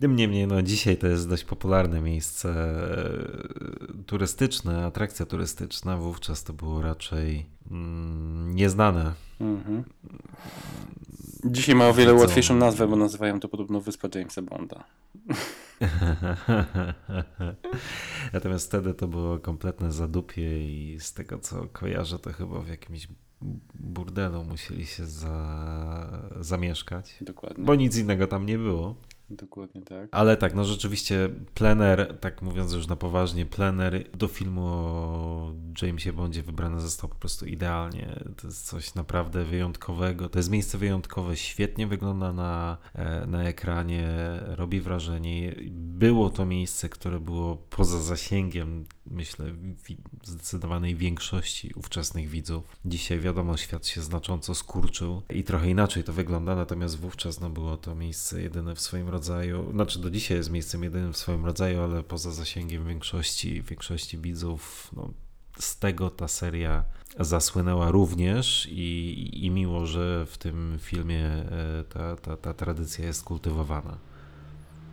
[0.00, 5.96] Tym niemniej, no dzisiaj to jest dość popularne miejsce e, turystyczne, atrakcja turystyczna.
[5.96, 9.12] Wówczas to było raczej mm, nieznane.
[9.40, 9.84] Mhm.
[11.44, 12.22] Dzisiaj ma o wiele Widzą.
[12.22, 14.84] łatwiejszą nazwę, bo nazywają to podobno Wyspa Jamesa Bonda.
[18.32, 23.08] Natomiast wtedy to było kompletne zadupie i z tego co kojarzę, to chyba w jakimś
[23.74, 27.16] burdelu musieli się za, zamieszkać.
[27.20, 27.64] Dokładnie.
[27.64, 28.94] Bo nic innego tam nie było.
[29.30, 30.08] Dokładnie tak.
[30.12, 36.12] Ale tak, no rzeczywiście plener, tak mówiąc już na poważnie, plener do filmu o Jamesie
[36.12, 38.20] Bondzie wybrany został po prostu idealnie.
[38.36, 40.28] To jest coś naprawdę wyjątkowego.
[40.28, 44.08] To jest miejsce wyjątkowe, świetnie wygląda na, e, na ekranie,
[44.46, 45.54] robi wrażenie.
[45.72, 49.46] Było to miejsce, które było poza zasięgiem, myślę,
[50.22, 52.64] zdecydowanej większości ówczesnych widzów.
[52.84, 57.76] Dzisiaj wiadomo, świat się znacząco skurczył i trochę inaczej to wygląda, natomiast wówczas no, było
[57.76, 61.82] to miejsce jedyne w swoim rodzaju, znaczy do dzisiaj jest miejscem jedynym w swoim rodzaju,
[61.82, 65.10] ale poza zasięgiem większości, większości widzów, no,
[65.58, 66.84] z tego ta seria
[67.20, 73.24] zasłynęła również i, i miło, że w tym filmie e, ta, ta, ta tradycja jest
[73.24, 73.98] kultywowana.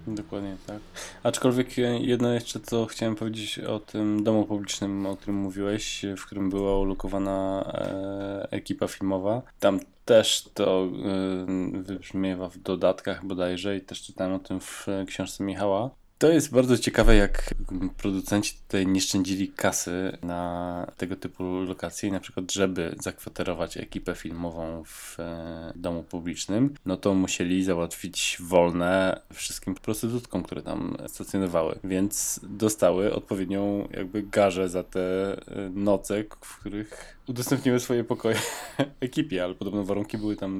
[0.07, 0.79] Dokładnie tak.
[1.23, 6.49] Aczkolwiek jedno jeszcze, co chciałem powiedzieć o tym domu publicznym, o którym mówiłeś, w którym
[6.49, 9.41] była ulokowana e, ekipa filmowa.
[9.59, 15.43] Tam też to e, wybrzmiewa w dodatkach bodajże i też czytałem o tym w książce
[15.43, 15.89] Michała.
[16.17, 17.53] To jest bardzo ciekawe, jak
[17.97, 24.83] producenci tutaj nie szczędzili kasy na tego typu lokacje na przykład, żeby zakwaterować ekipę filmową
[24.85, 32.39] w e, domu publicznym, no to musieli załatwić wolne wszystkim prostytutkom, które tam stacjonowały, więc
[32.43, 38.35] dostały odpowiednią jakby garzę za te e, noce, w których udostępniły swoje pokoje
[38.99, 40.51] ekipie, ale podobno warunki były tam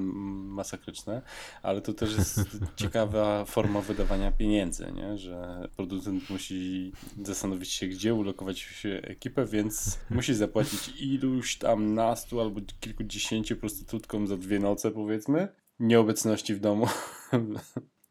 [0.48, 1.22] masakryczne,
[1.64, 2.40] ale to też jest
[2.76, 5.18] ciekawa forma wydawania pieniędzy, nie?
[5.18, 6.92] że producent musi
[7.24, 14.38] zastanowić się, gdzie ulokować ekipę, więc musi zapłacić iluś tam nastu albo kilkudziesięciu prostytutkom za
[14.38, 15.48] dwie noce, powiedzmy,
[15.80, 16.88] nieobecności w domu,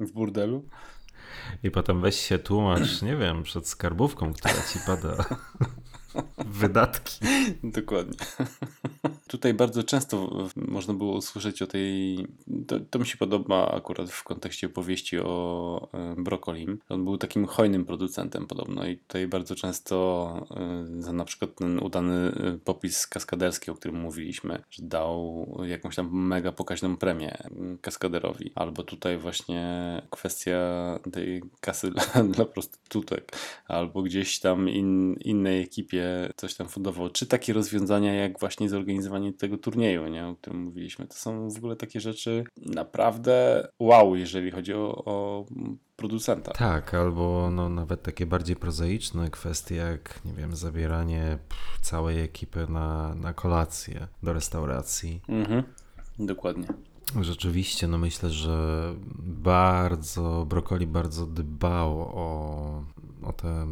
[0.00, 0.68] w burdelu.
[1.62, 5.24] I potem weź się tłumacz, nie wiem, przed skarbówką, która ci pada.
[6.60, 7.20] wydatki.
[7.62, 8.18] Dokładnie.
[9.28, 12.18] Tutaj bardzo często można było usłyszeć o tej.
[12.66, 16.78] To, to, mi się podoba akurat w kontekście opowieści o e, Brokolim.
[16.88, 21.78] On był takim hojnym producentem podobno i tutaj bardzo często e, za na przykład ten
[21.78, 27.38] udany e, popis kaskaderski, o którym mówiliśmy, że dał jakąś tam mega pokaźną premię
[27.80, 28.52] kaskaderowi.
[28.54, 29.62] Albo tutaj właśnie
[30.10, 30.58] kwestia
[31.12, 33.32] tej kasy dla, dla prostytutek,
[33.68, 36.01] albo gdzieś tam in, innej ekipie
[36.36, 37.08] coś tam fundował.
[37.08, 41.56] Czy takie rozwiązania jak właśnie zorganizowanie tego turnieju, nie, o którym mówiliśmy, to są w
[41.56, 45.46] ogóle takie rzeczy naprawdę wow, jeżeli chodzi o, o
[45.96, 46.52] producenta.
[46.52, 51.38] Tak, albo no, nawet takie bardziej prozaiczne kwestie, jak nie wiem, zabieranie
[51.80, 55.20] całej ekipy na, na kolację do restauracji.
[55.28, 55.62] Mhm,
[56.18, 56.66] dokładnie.
[57.20, 62.84] Rzeczywiście, no myślę, że bardzo, Brokoli bardzo dbał o,
[63.22, 63.66] o tę,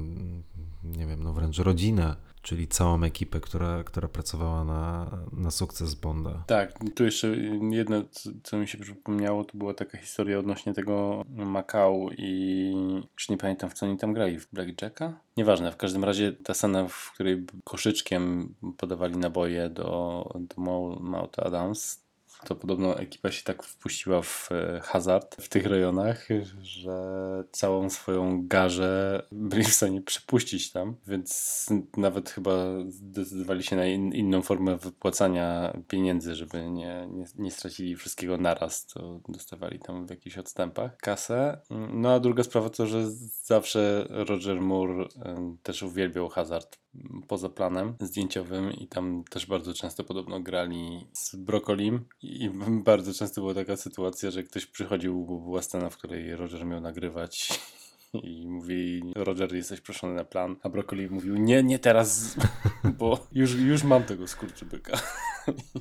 [0.85, 6.45] nie wiem, no wręcz rodzinę czyli całą ekipę, która, która pracowała na, na sukces Bonda.
[6.47, 7.29] Tak, tu jeszcze
[7.71, 8.05] jedno,
[8.43, 12.73] co mi się przypomniało, to była taka historia odnośnie tego Macau i
[13.15, 15.21] już nie pamiętam, w co oni tam grali, w Blackjacka?
[15.37, 20.63] Nieważne, w każdym razie ta scena, w której koszyczkiem podawali naboje do, do
[21.01, 22.10] Mount Adams,
[22.47, 26.29] to podobno ekipa się tak wpuściła w e, hazard w tych rejonach,
[26.63, 26.95] że
[27.53, 32.53] całą swoją garzę byli w stanie przepuścić tam, więc nawet chyba
[32.89, 38.87] zdecydowali się na in, inną formę wypłacania pieniędzy, żeby nie, nie, nie stracili wszystkiego naraz,
[38.87, 41.61] to dostawali tam w jakichś odstępach kasę.
[41.93, 43.11] No a druga sprawa to, że
[43.45, 46.79] zawsze Roger Moore e, też uwielbiał hazard
[47.29, 52.51] poza planem zdjęciowym i tam też bardzo często podobno grali z Brokolim i
[52.91, 56.81] bardzo często była taka sytuacja, że ktoś przychodził, bo była scena, w której Roger miał
[56.81, 57.49] nagrywać
[58.23, 62.37] i mówi, Roger, jesteś proszony na plan, a Broccoli mówił, nie, nie teraz,
[62.99, 65.01] bo już, już mam tego skurczybyka.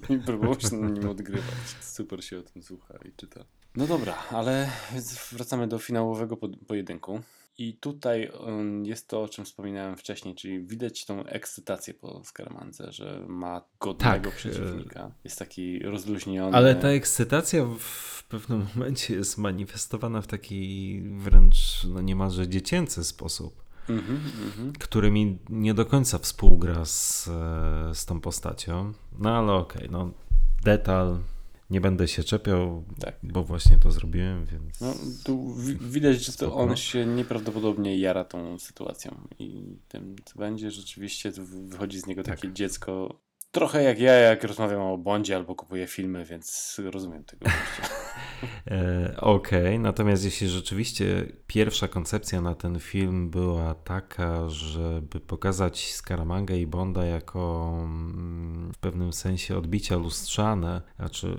[0.09, 1.75] I próbował się na nim odgrywać.
[1.81, 3.45] Super się o tym słucha i czyta.
[3.75, 4.69] No dobra, ale
[5.31, 6.37] wracamy do finałowego
[6.67, 7.21] pojedynku.
[7.59, 8.31] I tutaj
[8.83, 14.29] jest to, o czym wspominałem wcześniej, czyli widać tą ekscytację po Scaramandze, że ma godnego
[14.29, 14.35] tak.
[14.35, 15.11] przeciwnika.
[15.23, 16.57] Jest taki rozluźniony.
[16.57, 23.63] Ale ta ekscytacja w pewnym momencie jest manifestowana w taki wręcz no niemalże dziecięcy sposób.
[23.89, 28.93] Mm -hmm, który mi nie do końca współgra z, e, z tą postacią.
[29.19, 30.11] No ale okej, okay, no
[30.63, 31.19] detal,
[31.69, 33.15] nie będę się czepiał, tak.
[33.23, 34.81] bo właśnie to zrobiłem, więc...
[34.81, 34.93] No,
[35.23, 41.31] tu widać, że to on się nieprawdopodobnie jara tą sytuacją i tym, co będzie, rzeczywiście
[41.69, 42.53] wychodzi z niego takie tak.
[42.53, 43.19] dziecko,
[43.51, 47.45] trochę jak ja, jak rozmawiam o Bondzie albo kupuję filmy, więc rozumiem tego
[48.67, 49.79] e, Okej, okay.
[49.79, 57.05] natomiast jeśli rzeczywiście pierwsza koncepcja na ten film była taka, żeby pokazać Scaramanga i Bonda
[57.05, 61.37] jako mm, w pewnym sensie odbicia lustrzane, znaczy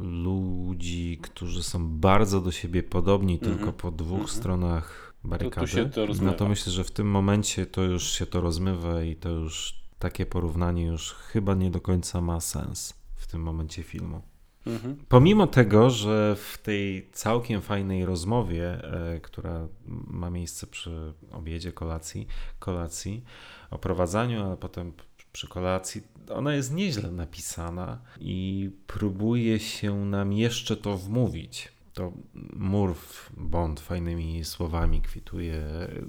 [0.00, 3.56] ludzi, którzy są bardzo do siebie podobni, mm -hmm.
[3.56, 4.36] tylko po dwóch mm -hmm.
[4.36, 8.40] stronach barykady, to, to no to myślę, że w tym momencie to już się to
[8.40, 13.42] rozmywa i to już takie porównanie już chyba nie do końca ma sens w tym
[13.42, 14.22] momencie filmu.
[14.66, 14.96] Mhm.
[15.08, 19.68] Pomimo tego, że w tej całkiem fajnej rozmowie, e, która
[20.06, 22.26] ma miejsce przy obiedzie, kolacji,
[22.58, 23.24] kolacji,
[23.70, 24.92] o prowadzaniu, a potem
[25.32, 32.12] przy kolacji, ona jest nieźle napisana i próbuje się nam jeszcze to wmówić to
[32.56, 35.62] Murph Bond fajnymi słowami kwituje,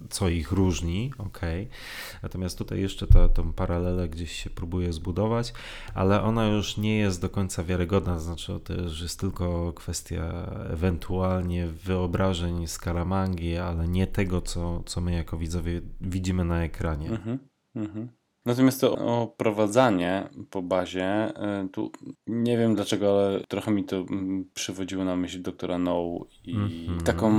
[0.10, 1.42] co ich różni, ok.
[2.24, 5.54] Natomiast tutaj jeszcze ta, tą paralelę gdzieś się próbuje zbudować,
[5.94, 11.68] ale ona już nie jest do końca wiarygodna, znaczy to już jest tylko kwestia ewentualnie
[11.68, 17.10] wyobrażeń z Karamangi, ale nie tego, co, co my jako widzowie widzimy na ekranie.
[17.10, 17.40] Mhm,
[17.76, 18.10] mhm.
[18.48, 21.34] Natomiast to oprowadzanie po bazie,
[21.66, 21.92] y, tu
[22.28, 26.70] nie wiem dlaczego, ale trochę mi to mm, przywodziło na myśl doktora No i mm
[26.70, 27.04] -hmm.
[27.04, 27.32] taką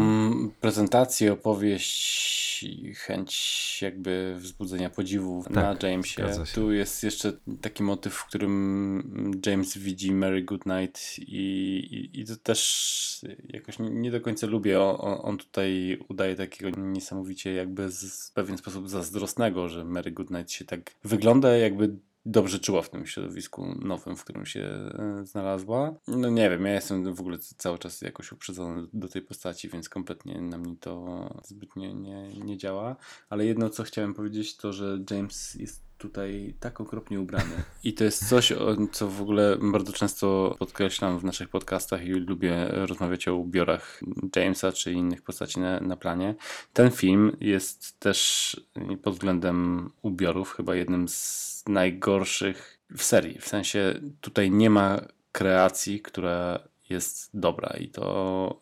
[0.60, 6.22] prezentację, opowieść i chęć jakby wzbudzenia podziwu tak, na Jamesie.
[6.54, 12.36] Tu jest jeszcze taki motyw, w którym James widzi Mary Goodnight i, i, i to
[12.36, 14.80] też jakoś nie, nie do końca lubię.
[14.80, 20.52] On, on, tutaj udaje takiego niesamowicie jakby z, w pewien sposób zazdrosnego, że Mary Goodnight
[20.52, 25.94] się tak wygląda jakby dobrze czuła w tym środowisku nowym, w którym się e, znalazła.
[26.08, 29.88] No nie wiem, ja jestem w ogóle cały czas jakoś uprzedzony do tej postaci, więc
[29.88, 32.96] kompletnie na mnie to zbytnio nie, nie działa.
[33.28, 37.62] Ale jedno, co chciałem powiedzieć, to że James jest tutaj tak okropnie ubrany.
[37.84, 38.52] I to jest coś,
[38.92, 44.00] co w ogóle bardzo często podkreślam w naszych podcastach i lubię rozmawiać o ubiorach
[44.36, 46.34] Jamesa czy innych postaci na, na planie.
[46.72, 48.56] Ten film jest też
[49.02, 53.38] pod względem ubiorów chyba jednym z najgorszych w serii.
[53.38, 55.00] W sensie tutaj nie ma
[55.32, 58.60] kreacji, która jest dobra i to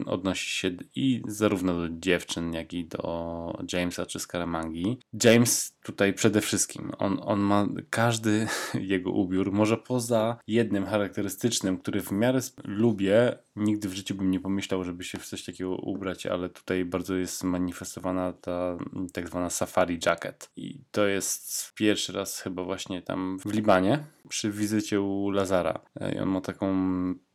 [0.00, 4.98] y, odnosi się i zarówno do dziewczyn, jak i do Jamesa czy Scaramangi.
[5.24, 8.46] James tutaj przede wszystkim, on, on ma każdy
[8.94, 14.40] jego ubiór, może poza jednym charakterystycznym, który w miarę lubię, nigdy w życiu bym nie
[14.40, 18.78] pomyślał, żeby się w coś takiego ubrać, ale tutaj bardzo jest manifestowana ta
[19.12, 24.50] tak zwana safari jacket i to jest pierwszy raz chyba właśnie tam w Libanie, przy
[24.50, 25.80] wizycie u Lazara.
[26.14, 26.74] I on ma taką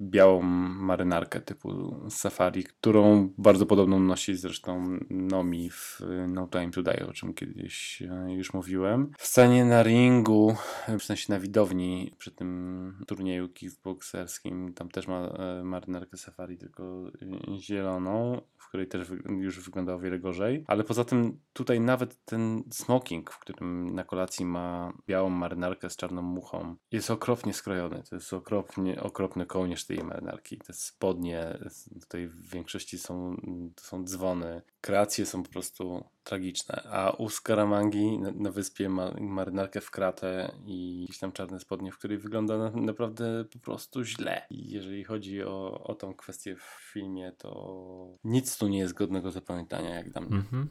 [0.01, 7.07] białą marynarkę typu safari, którą bardzo podobną nosi zresztą Nomi w No Time to Die,
[7.07, 9.11] o czym kiedyś e, już mówiłem.
[9.17, 10.55] W scenie na ringu,
[10.99, 17.11] w sensie na widowni przy tym turnieju kickboxerskim, tam też ma e, marynarkę safari, tylko
[17.59, 20.63] zieloną, w której też już wygląda o wiele gorzej.
[20.67, 25.95] Ale poza tym tutaj nawet ten smoking, w którym na kolacji ma białą marynarkę z
[25.95, 28.03] czarną muchą, jest okropnie skrojony.
[28.09, 30.57] To jest okropnie, okropny kołnierz tej marynarki.
[30.57, 31.59] Te spodnie
[32.01, 33.35] tutaj w większości są,
[33.79, 34.61] są dzwony.
[34.81, 36.83] Kreacje są po prostu tragiczne.
[36.91, 41.91] A u Skaramangi na, na wyspie ma marynarkę w kratę i jakieś tam czarne spodnie,
[41.91, 44.41] w której wygląda na, naprawdę po prostu źle.
[44.49, 49.31] I jeżeli chodzi o, o tą kwestię w filmie, to nic tu nie jest godnego
[49.31, 50.35] zapamiętania, jak dla mnie.
[50.35, 50.67] Mhm.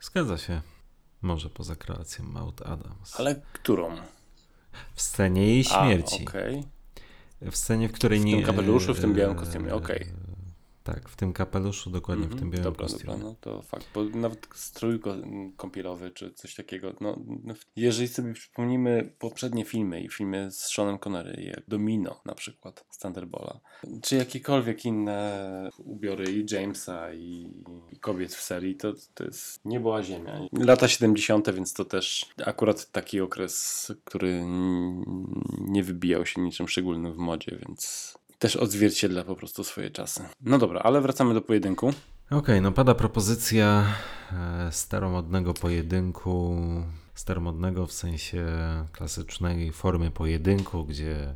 [0.00, 0.60] Zgadza się.
[1.22, 3.20] Może poza kreacją Maud Adams.
[3.20, 3.96] Ale którą?
[4.94, 6.24] W scenie jej śmierci.
[6.26, 6.62] A, okay.
[7.40, 8.32] W scenie, w której nie.
[8.32, 10.02] W tym kapeluszu, w tym białym kostiumie, okej.
[10.02, 10.35] Okay.
[10.86, 12.38] Tak, w tym kapeluszu, dokładnie mm -hmm.
[12.38, 13.12] w tym białym dobra, kostiumie.
[13.12, 15.00] Dobra, no to fakt, bo nawet strój
[15.56, 20.98] kąpielowy czy coś takiego, no, no, jeżeli sobie przypomnimy poprzednie filmy i filmy z Seanem
[20.98, 23.60] Connery, jak Domino na przykład z Thunderbola,
[24.02, 27.52] czy jakiekolwiek inne ubiory i Jamesa i,
[27.92, 30.40] i kobiet w serii, to, to jest nieboła ziemia.
[30.52, 34.44] Lata 70., więc to też akurat taki okres, który
[35.58, 40.22] nie wybijał się niczym szczególnym w modzie, więc też odzwierciedla po prostu swoje czasy.
[40.40, 41.86] No dobra, ale wracamy do pojedynku.
[42.26, 43.86] Okej, okay, no pada propozycja
[44.32, 46.56] e, staromodnego pojedynku,
[47.14, 48.46] staromodnego w sensie
[48.92, 51.34] klasycznej formy pojedynku, gdzie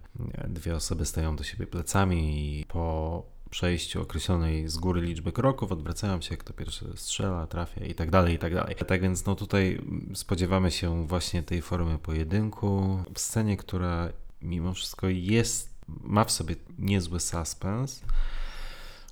[0.48, 6.20] dwie osoby stają do siebie plecami i po przejściu określonej z góry liczby kroków odwracają
[6.20, 8.77] się, kto pierwszy strzela, trafia i tak dalej, i tak dalej.
[8.86, 9.82] Tak więc no tutaj
[10.14, 14.09] spodziewamy się właśnie tej formy pojedynku w scenie, która
[14.43, 15.70] mimo wszystko jest
[16.03, 18.03] ma w sobie niezły suspens.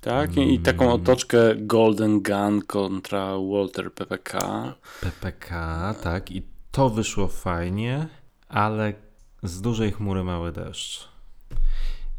[0.01, 0.95] Tak, i taką mm.
[0.95, 4.73] otoczkę Golden Gun kontra Walter PPK.
[5.01, 8.07] PPK, tak, i to wyszło fajnie,
[8.49, 8.93] ale
[9.43, 11.09] z dużej chmury mały deszcz.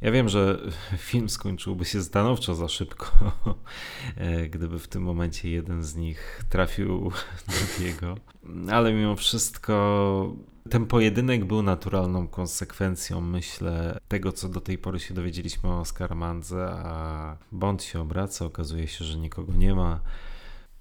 [0.00, 0.58] Ja wiem, że
[1.10, 3.32] film skończyłby się stanowczo za szybko,
[4.16, 7.12] e, gdyby w tym momencie jeden z nich trafił
[7.76, 8.16] drugiego,
[8.72, 10.36] ale mimo wszystko
[10.70, 16.70] ten pojedynek był naturalną konsekwencją, myślę, tego, co do tej pory się dowiedzieliśmy o Skarmandze,
[16.70, 20.00] a Bond się obraca, okazuje się, że nikogo nie ma.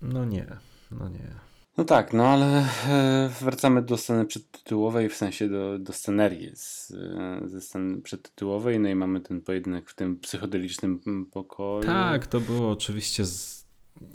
[0.02, 0.48] No nie,
[0.92, 1.50] no nie.
[1.78, 6.92] No tak, no ale e, wracamy do sceny przedtytułowej, w sensie do, do scenerii z,
[6.92, 11.00] e, ze sceny przedtytułowej, no i mamy ten pojedynek w tym psychodelicznym
[11.32, 11.84] pokoju.
[11.84, 13.66] Tak, to było oczywiście z...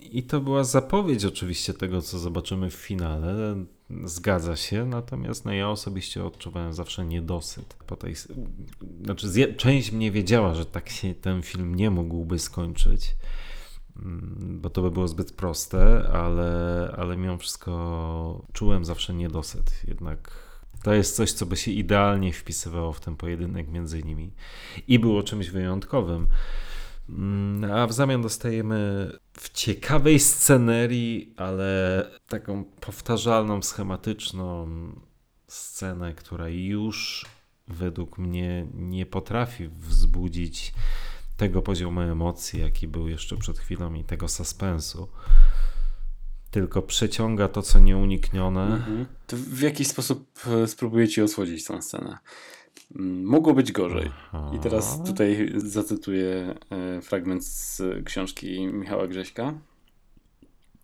[0.00, 3.56] i to była zapowiedź oczywiście tego, co zobaczymy w finale.
[4.04, 7.74] Zgadza się, natomiast no ja osobiście odczuwałem zawsze niedosyt.
[7.86, 8.14] Po tej...
[9.04, 13.16] Znaczy, część mnie wiedziała, że tak się ten film nie mógłby skończyć,
[13.96, 19.70] mm, bo to by było zbyt proste, ale, ale mimo wszystko czułem zawsze niedosyt.
[19.88, 20.44] Jednak
[20.82, 24.32] to jest coś, co by się idealnie wpisywało w ten pojedynek między nimi
[24.88, 26.26] i było czymś wyjątkowym.
[27.08, 34.68] Mm, a w zamian dostajemy w ciekawej scenerii, ale taką powtarzalną, schematyczną
[35.46, 37.26] scenę, która już
[37.68, 40.74] według mnie nie potrafi wzbudzić
[41.36, 45.08] tego poziomu emocji, jaki był jeszcze przed chwilą i tego suspensu.
[46.50, 48.62] Tylko przeciąga to, co nieuniknione.
[48.62, 49.06] Mhm.
[49.26, 52.18] To w jakiś sposób e, spróbujecie osłodzić tę scenę.
[52.96, 54.10] Mm, mogło być gorzej.
[54.56, 59.54] I teraz tutaj zacytuję e, fragment z książki Michała Grześka.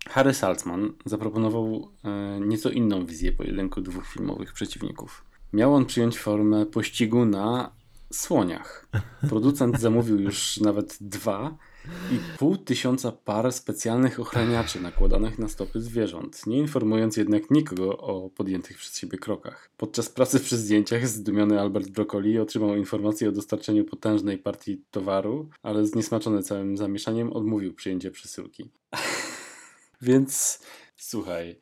[0.08, 5.24] Harry Saltzman zaproponował e, nieco inną wizję pojedynku dwóch filmowych przeciwników.
[5.52, 7.72] Miał on przyjąć formę pościgu na
[8.12, 8.86] słoniach.
[9.28, 16.46] Producent zamówił już nawet dwa i pół tysiąca par specjalnych ochraniaczy nakładanych na stopy zwierząt,
[16.46, 19.70] nie informując jednak nikogo o podjętych przez siebie krokach.
[19.76, 25.86] Podczas pracy przy zdjęciach zdumiony Albert Broccoli otrzymał informację o dostarczeniu potężnej partii towaru, ale
[25.86, 28.70] zniesmaczony całym zamieszaniem odmówił przyjęcia przesyłki.
[30.02, 30.60] Więc
[30.96, 31.56] słuchaj,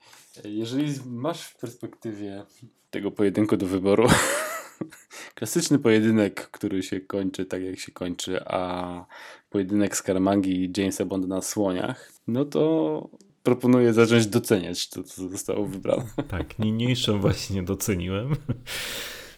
[0.44, 2.44] jeżeli masz w perspektywie
[2.90, 4.08] tego pojedynku do wyboru
[5.34, 9.04] klasyczny pojedynek, który się kończy tak jak się kończy, a
[9.50, 13.08] pojedynek Skaramangi i Jamesa Bonda na słoniach, no to
[13.42, 16.04] proponuję zacząć doceniać to, co zostało wybrane.
[16.28, 18.36] Tak, niniejszą właśnie doceniłem.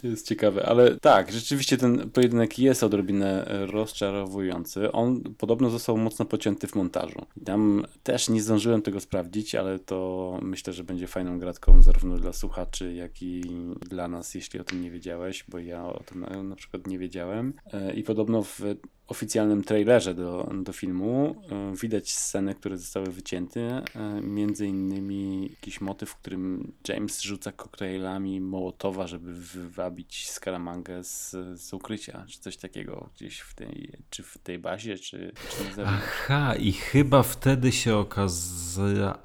[0.02, 4.92] Jest ciekawe, ale tak, rzeczywiście ten pojedynek jest odrobinę rozczarowujący.
[4.92, 7.26] On podobno został mocno pocięty w montażu.
[7.44, 12.32] Tam też nie zdążyłem tego sprawdzić, ale to myślę, że będzie fajną gratką zarówno dla
[12.32, 13.42] słuchaczy, jak i
[13.90, 16.98] dla nas, jeśli o tym nie wiedziałeś, bo ja o tym na, na przykład nie
[16.98, 17.52] wiedziałem.
[17.72, 18.60] E, I podobno w
[19.10, 23.82] oficjalnym trailerze do, do filmu e, widać sceny, które zostały wycięte.
[23.96, 31.36] E, między innymi jakiś motyw, w którym James rzuca koktajlami Mołotowa, żeby wywabić Scaramangę z,
[31.60, 35.84] z ukrycia, czy coś takiego gdzieś w tej, czy w tej bazie, czy, czy na
[35.86, 39.18] Aha, i chyba wtedy się okaza...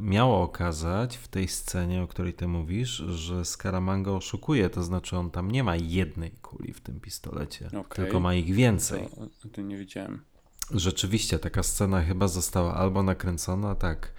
[0.00, 5.30] miało okazać w tej scenie, o której ty mówisz, że Scaramanga oszukuje, to znaczy on
[5.30, 7.96] tam nie ma jednej kuli w tym pistolecie, Okay.
[7.96, 9.08] tylko ma ich więcej.
[9.08, 10.24] To, to nie wiedziałem.
[10.70, 14.12] Rzeczywiście, taka scena chyba została albo nakręcona, tak.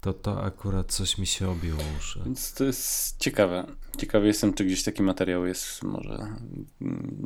[0.00, 2.20] To to akurat coś mi się obiło uszy.
[2.24, 3.66] Więc to jest ciekawe.
[3.96, 6.36] Ciekawy jestem, czy gdzieś taki materiał jest może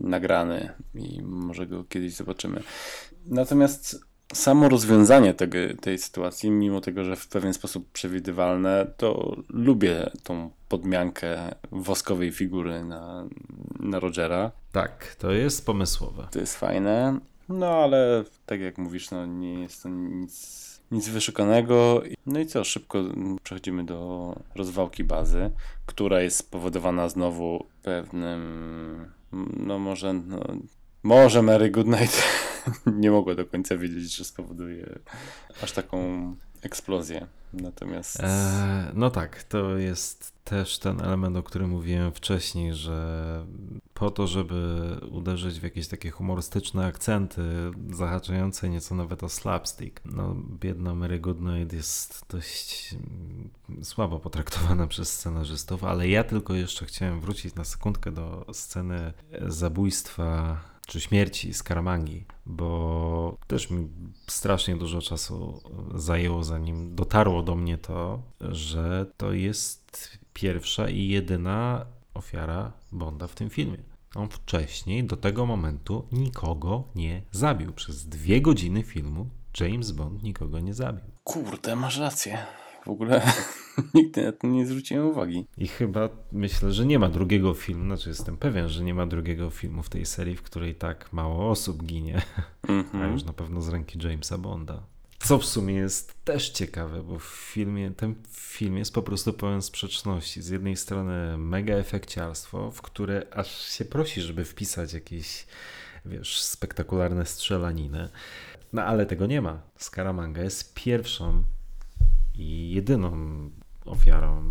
[0.00, 2.62] nagrany i może go kiedyś zobaczymy.
[3.26, 4.00] Natomiast
[4.32, 10.50] samo rozwiązanie tego, tej sytuacji, mimo tego, że w pewien sposób przewidywalne, to lubię tą
[10.68, 13.24] podmiankę woskowej figury na,
[13.80, 14.50] na Rogera.
[14.72, 16.28] Tak, to jest pomysłowe.
[16.30, 17.18] To jest fajne.
[17.48, 22.02] No ale tak jak mówisz, no nie jest to nic, nic wyszukanego.
[22.26, 23.04] No i co, szybko
[23.42, 25.50] przechodzimy do rozwałki bazy,
[25.86, 28.40] która jest spowodowana znowu pewnym,
[29.56, 30.40] no może, no,
[31.02, 32.22] może Mary Goodnight
[32.86, 34.98] nie mogła do końca wiedzieć, że spowoduje
[35.62, 35.98] aż taką
[36.62, 37.26] eksplozję.
[37.52, 38.20] Natomiast.
[38.20, 38.28] Eee,
[38.94, 43.46] no tak, to jest też ten element, o którym mówiłem wcześniej, że
[43.94, 47.42] po to, żeby uderzyć w jakieś takie humorystyczne akcenty,
[47.90, 55.12] zahaczające nieco nawet o slapstick, no biedna Mary Goodnight jest dość mm, słabo potraktowana przez
[55.12, 59.12] scenarzystów, ale ja tylko jeszcze chciałem wrócić na sekundkę do sceny
[59.48, 63.88] zabójstwa czy śmierci Skaramangi, bo też mi
[64.26, 65.62] strasznie dużo czasu
[65.94, 73.34] zajęło, zanim dotarło do mnie to, że to jest pierwsza i jedyna ofiara Bonda w
[73.34, 73.78] tym filmie.
[74.14, 77.72] On wcześniej do tego momentu nikogo nie zabił.
[77.72, 79.26] Przez dwie godziny filmu
[79.60, 81.04] James Bond nikogo nie zabił.
[81.24, 82.46] Kurde, masz rację.
[82.84, 83.22] W ogóle
[83.94, 85.46] nigdy na to nie zwróciłem uwagi.
[85.58, 89.50] I chyba myślę, że nie ma drugiego filmu, znaczy jestem pewien, że nie ma drugiego
[89.50, 92.22] filmu w tej serii, w której tak mało osób ginie,
[92.68, 93.02] Mhm.
[93.04, 94.82] a już na pewno z ręki Jamesa Bonda.
[95.18, 99.62] Co w sumie jest też ciekawe, bo w filmie, ten film jest po prostu pełen
[99.62, 100.42] sprzeczności.
[100.42, 105.46] Z jednej strony mega efekciarstwo, w które aż się prosi, żeby wpisać jakieś,
[106.04, 108.08] wiesz, spektakularne strzelaniny.
[108.72, 109.62] No ale tego nie ma.
[109.76, 111.44] Scaramanga jest pierwszą
[112.34, 113.12] i jedyną
[113.84, 114.44] ofiarą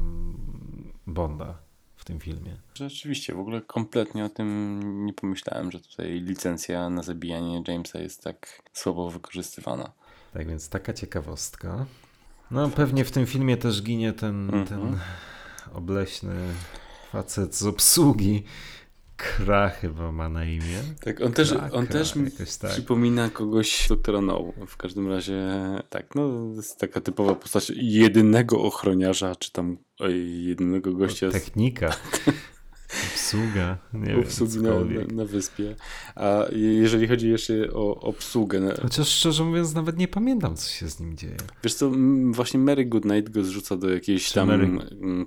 [1.08, 1.58] Bonda
[1.96, 2.58] w tym filmie.
[2.76, 8.24] Rzeczywiście, w ogóle kompletnie o tym nie pomyślałem, że tutaj licencja na zabijanie Jamesa jest
[8.24, 9.92] tak słabo wykorzystywana.
[10.34, 11.86] Tak więc taka ciekawostka.
[12.52, 14.66] No pewnie w tym filmie też ginie ten, Mhm.
[14.68, 15.00] ten
[15.74, 16.36] obleśny
[17.12, 18.44] facet z obsługi.
[19.22, 20.78] Kra chyba ma na imię.
[21.02, 22.14] Tak, on też, Kra, on kra, też
[22.62, 22.72] tak.
[22.72, 24.54] przypomina kogoś doktora No.
[24.68, 25.50] W każdym razie,
[25.90, 29.78] tak, no, jest taka typowa postać jedynego ochroniarza, czy tam
[30.42, 31.90] jedynego gościa z Technika.
[33.14, 33.78] Obsługa.
[33.94, 35.76] Nie obsługi wiem, na, na, wyspie.
[36.16, 41.00] A jeżeli chodzi jeszcze o obsługę, Chociaż szczerze mówiąc nawet nie pamiętam co się z
[41.00, 41.38] nim dzieje.
[41.64, 41.92] wiesz co,
[42.32, 44.78] właśnie Mary Goodnight go zrzuca do jakiejś Czy tam Mary-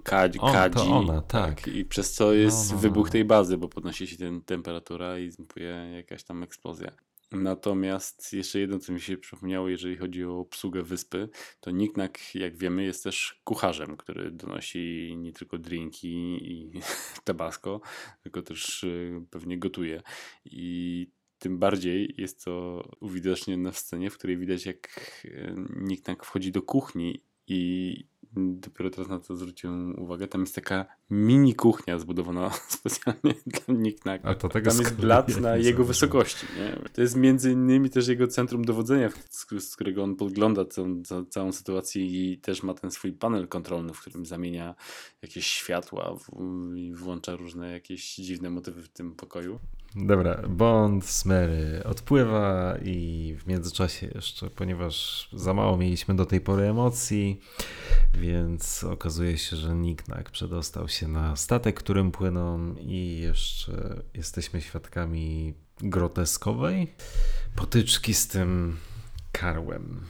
[0.02, 1.68] kadzi, On, kadzi ona, tak.
[1.68, 3.12] I przez co jest No, no, wybuch no.
[3.12, 6.90] tej bazy, bo podnosi się ten, temperatura i następuje jakaś tam eksplozja.
[7.34, 11.28] Natomiast jeszcze jedno, co mi się przypomniało, jeżeli chodzi o obsługę wyspy,
[11.60, 16.08] to Niknak, jak wiemy, jest też kucharzem, który donosi nie tylko drinki
[16.52, 16.80] i
[17.24, 17.80] tabasco,
[18.22, 20.02] tylko też y, pewnie gotuje.
[20.44, 21.06] I
[21.38, 24.88] tym bardziej jest to uwidocznione w scenie, w której widać, jak
[25.24, 28.04] y, Niknak wchodzi do kuchni i
[28.36, 30.28] dopiero teraz na to zwróciłem uwagę.
[30.28, 34.28] Tam jest taka mini kuchnia zbudowana specjalnie dla Nicknacka.
[34.28, 36.46] A to tego Tam jest blat na jego wysokości.
[36.58, 36.90] Nie?
[36.92, 41.52] To jest między innymi też jego centrum dowodzenia, z, którego on podgląda całą, ca- całą
[41.52, 44.74] sytuację i też ma ten swój panel kontrolny, w którym zamienia
[45.22, 46.18] jakieś światła
[46.76, 49.58] i włącza różne jakieś dziwne motywy w tym pokoju.
[49.96, 56.40] Dobra, Bond z Mary odpływa i w międzyczasie jeszcze, ponieważ za mało mieliśmy do tej
[56.40, 57.40] pory emocji,
[58.14, 65.54] więc okazuje się, że Nicknack przedostał się na statek, którym płyną i jeszcze jesteśmy świadkami
[65.80, 66.94] groteskowej
[67.56, 68.76] potyczki z tym
[69.32, 70.00] karłem,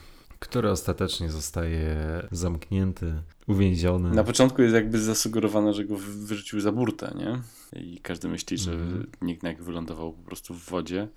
[0.45, 1.95] który ostatecznie zostaje
[2.31, 4.11] zamknięty, uwięziony.
[4.11, 7.41] Na początku jest jakby zasugerowane, że go wy- wyrzucił za burtę, nie?
[7.81, 9.07] I każdy myśli, że Mhm.
[9.21, 11.07] Nicknack wylądował po prostu w wodzie,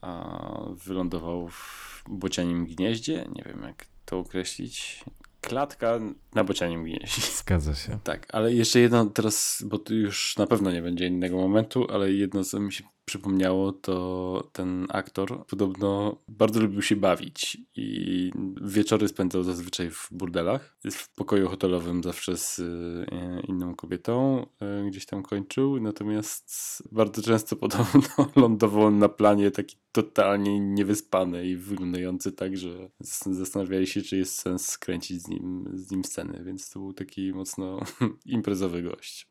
[0.00, 0.40] a
[0.86, 3.28] wylądował w bocianim gnieździe.
[3.34, 5.04] Nie wiem, jak to określić.
[5.40, 5.98] Klatka
[6.34, 7.22] na bocianim gnieździe.
[7.42, 7.98] Zgadza się.
[8.04, 12.12] Tak, ale jeszcze jedno teraz, bo tu już na pewno nie będzie innego momentu, ale
[12.12, 18.30] jedno, co mi się przypomniało, to ten aktor podobno bardzo lubił się bawić i
[18.62, 20.76] wieczory spędzał zazwyczaj w burdelach.
[20.92, 27.56] W pokoju hotelowym zawsze z e, inną kobietą e, gdzieś tam kończył, natomiast bardzo często
[27.64, 34.16] podobno lądował na planie taki totalnie niewyspany i wyglądający tak, że zas- zastanawiali się, czy
[34.16, 37.80] jest sens skręcić z nim, z nim sceny, więc to był taki mocno
[38.26, 39.28] imprezowy gość.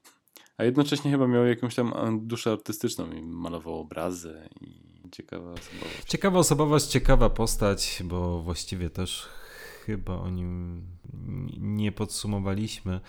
[0.58, 6.04] A jednocześnie chyba miał jakąś tam a, duszę artystyczną i malował obrazy i ciekawa osobowość.
[6.08, 9.30] Ciekawa osobowość, ciekawa postać, bo właściwie też
[9.86, 10.82] chyba o nim
[11.60, 13.00] nie podsumowaliśmy.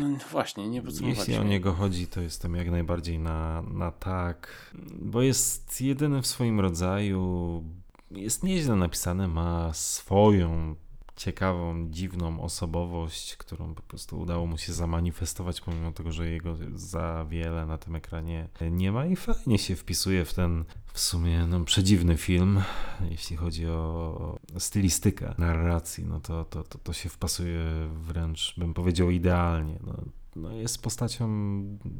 [0.00, 1.32] No właśnie, nie podsumowaliśmy.
[1.32, 6.26] Jeśli o niego chodzi, to jestem jak najbardziej na, na tak, bo jest jedyny w
[6.26, 7.64] swoim rodzaju,
[8.10, 10.76] jest nieźle napisany, ma swoją
[11.18, 17.26] ciekawą, dziwną osobowość, którą po prostu udało mu się zamanifestować, pomimo tego, że jego za
[17.28, 21.64] wiele na tym ekranie nie ma i fajnie się wpisuje w ten w sumie no,
[21.64, 22.62] przedziwny film,
[23.10, 29.10] jeśli chodzi o stylistykę narracji, no to, to, to, to się wpasuje wręcz, bym powiedział,
[29.10, 29.78] idealnie.
[29.86, 29.94] No,
[30.36, 31.28] no jest postacią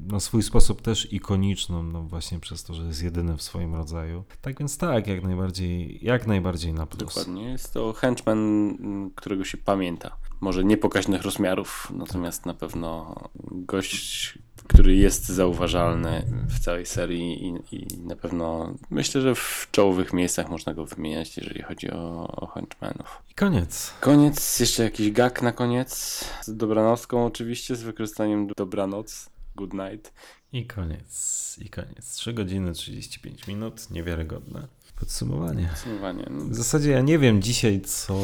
[0.07, 4.25] na swój sposób też ikoniczną, no właśnie przez to, że jest jedyny w swoim rodzaju.
[4.41, 7.15] Tak więc tak, jak najbardziej, jak najbardziej na plus.
[7.15, 7.51] Dokładnie.
[7.51, 10.17] Jest to henchman, m, którego się pamięta.
[10.41, 13.15] Może nie pokaźnych rozmiarów, natomiast na pewno
[13.51, 20.13] gość, który jest zauważalny w całej serii i, i na pewno myślę, że w czołowych
[20.13, 23.23] miejscach można go wymieniać, jeżeli chodzi o, o henchmanów.
[23.31, 23.95] I koniec.
[24.01, 26.25] Koniec, jeszcze jakiś gag na koniec.
[26.43, 29.31] Z dobranocką oczywiście, z wykorzystaniem dobranoc.
[29.57, 30.13] Good night.
[30.53, 31.59] I koniec.
[31.65, 32.13] I koniec.
[32.13, 33.91] 3 godziny 35 minut.
[33.91, 34.69] Niewiarygodne.
[35.01, 35.69] Podsumowanie.
[35.69, 36.27] Podsumowanie.
[36.31, 38.15] No, W zasadzie ja nie wiem dzisiaj, co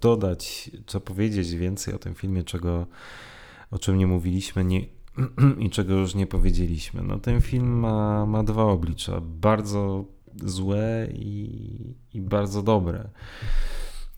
[0.00, 2.86] dodać, co powiedzieć więcej o tym filmie, czego,
[3.70, 4.86] o czym nie mówiliśmy nie,
[5.66, 7.02] i czego już nie powiedzieliśmy.
[7.02, 9.20] No, ten film ma, ma dwa oblicza.
[9.20, 10.04] Bardzo
[10.44, 13.08] złe i, i bardzo dobre.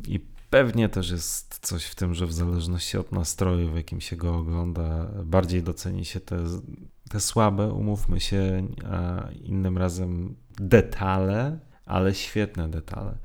[0.08, 0.20] I
[0.50, 4.36] pewnie też jest coś w tym, że w zależności od nastroju, w jakim się go
[4.36, 6.44] ogląda, bardziej doceni się te,
[7.10, 13.18] te słabe, umówmy się, a innym razem detale, ale świetne detale.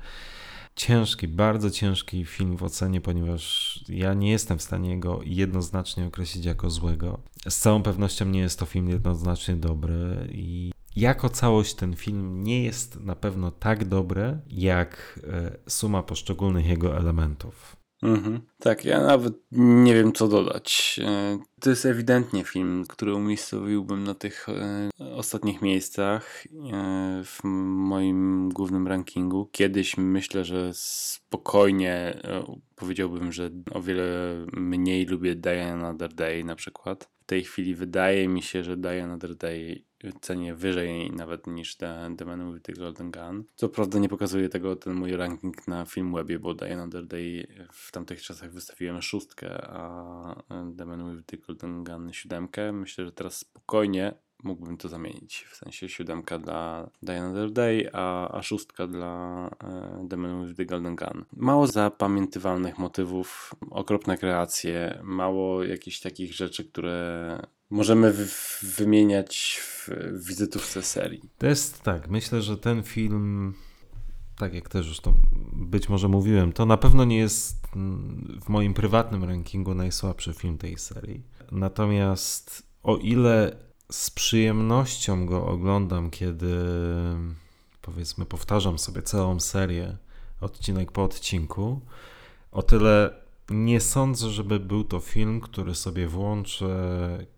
[0.76, 6.44] Ciężki, bardzo ciężki film w ocenie, ponieważ ja nie jestem w stanie go jednoznacznie określić
[6.44, 7.20] jako złego.
[7.48, 12.64] Z całą pewnością nie jest to film jednoznacznie dobry i jako całość ten film nie
[12.64, 17.83] jest na pewno tak dobry, jak e, suma poszczególnych jego elementów.
[18.04, 18.40] Mhm.
[18.58, 21.00] Tak, ja nawet nie wiem co dodać.
[21.04, 28.48] E, To jest ewidentnie film, który umiejscowiłbym na tych e, ostatnich miejscach e, w moim
[28.48, 29.48] głównym rankingu.
[29.52, 32.20] Kiedyś myślę, że spokojnie
[32.74, 34.06] powiedziałbym, że o wiele
[34.52, 37.13] mniej lubię Die Another Day na przykład.
[37.24, 39.84] W tej chwili wydaje mi się, że Another Day
[40.20, 43.44] cenię wyżej nawet niż The, the Man with the Golden Gun.
[43.54, 47.92] Co prawda nie pokazuje tego ten mój ranking na Filmwebie, bo Die Another Day w
[47.92, 50.42] tamtych czasach wystawiłem szóstkę, a
[50.78, 52.72] The Man with the Golden Gun siódemkę.
[52.72, 55.46] Myślę, że teraz spokojnie mógłbym to zamienić.
[55.50, 60.56] W sensie siódemka dla Die Another Day, a, a szóstka dla e, The Man with
[60.56, 61.24] the Golden Gun.
[61.36, 67.38] Mało zapamiętywalnych motywów, okropne kreacje, mało jakichś takich rzeczy, które
[67.70, 68.28] możemy wy-
[68.62, 69.88] wymieniać w
[70.26, 71.22] wizytówce serii.
[71.38, 73.54] To jest tak, myślę, że ten film,
[74.38, 75.14] tak jak też już to
[75.52, 80.58] być może mówiłem, to na pewno nie jest mm, w moim prywatnym rankingu najsłabszy film
[80.58, 81.22] tej serii.
[81.52, 83.56] Natomiast o ile
[83.92, 86.56] z przyjemnością go oglądam, kiedy
[87.82, 89.96] powiedzmy powtarzam sobie całą serię
[90.40, 91.80] odcinek po odcinku,
[92.52, 96.68] o tyle nie sądzę, żeby był to film, który sobie włączę,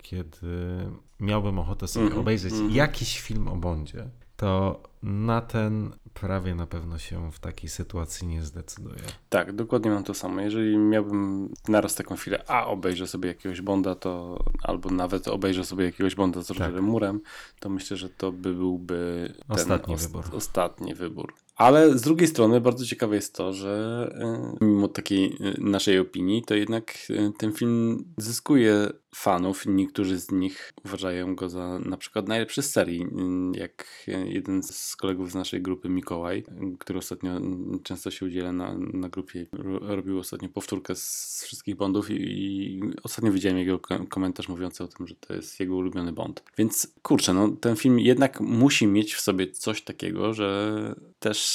[0.03, 0.79] kiedy
[1.21, 2.71] miałbym ochotę sobie Mhm, obejrzeć mhm.
[2.71, 4.09] jakiś film o Bondzie.
[4.37, 9.03] To na ten prawie na pewno się w takiej sytuacji nie zdecyduję.
[9.29, 10.41] Tak, dokładnie mam to samo.
[10.41, 15.85] Jeżeli miałbym naraz taką chwilę, a obejrzę sobie jakiegoś Bonda, to albo nawet obejrzę sobie
[15.85, 17.21] jakiegoś Bonda z Rogerem Murem,
[17.61, 20.25] to myślę, że to by byłby ten Ostatni wybór.
[20.33, 21.35] ostatni wybór.
[21.57, 24.09] Ale z drugiej strony bardzo ciekawe jest to, że
[24.61, 29.67] y, mimo takiej y, naszej opinii, to jednak y, ten film zyskuje fanów.
[29.67, 33.07] Niektórzy z nich uważają go za na przykład najlepszy z serii.
[33.53, 36.45] Jak jeden z kolegów z naszej grupy, Mikołaj,
[36.79, 37.41] który ostatnio
[37.83, 42.81] często się udziela na, na grupie, ro- robił ostatnio powtórkę z wszystkich Bondów i, i
[43.03, 46.43] ostatnio widziałem jego ko- komentarz mówiący o tym, że to jest jego ulubiony Bond.
[46.59, 51.46] Więc kurczę, no ten film jednak musi mieć w sobie coś takiego, że też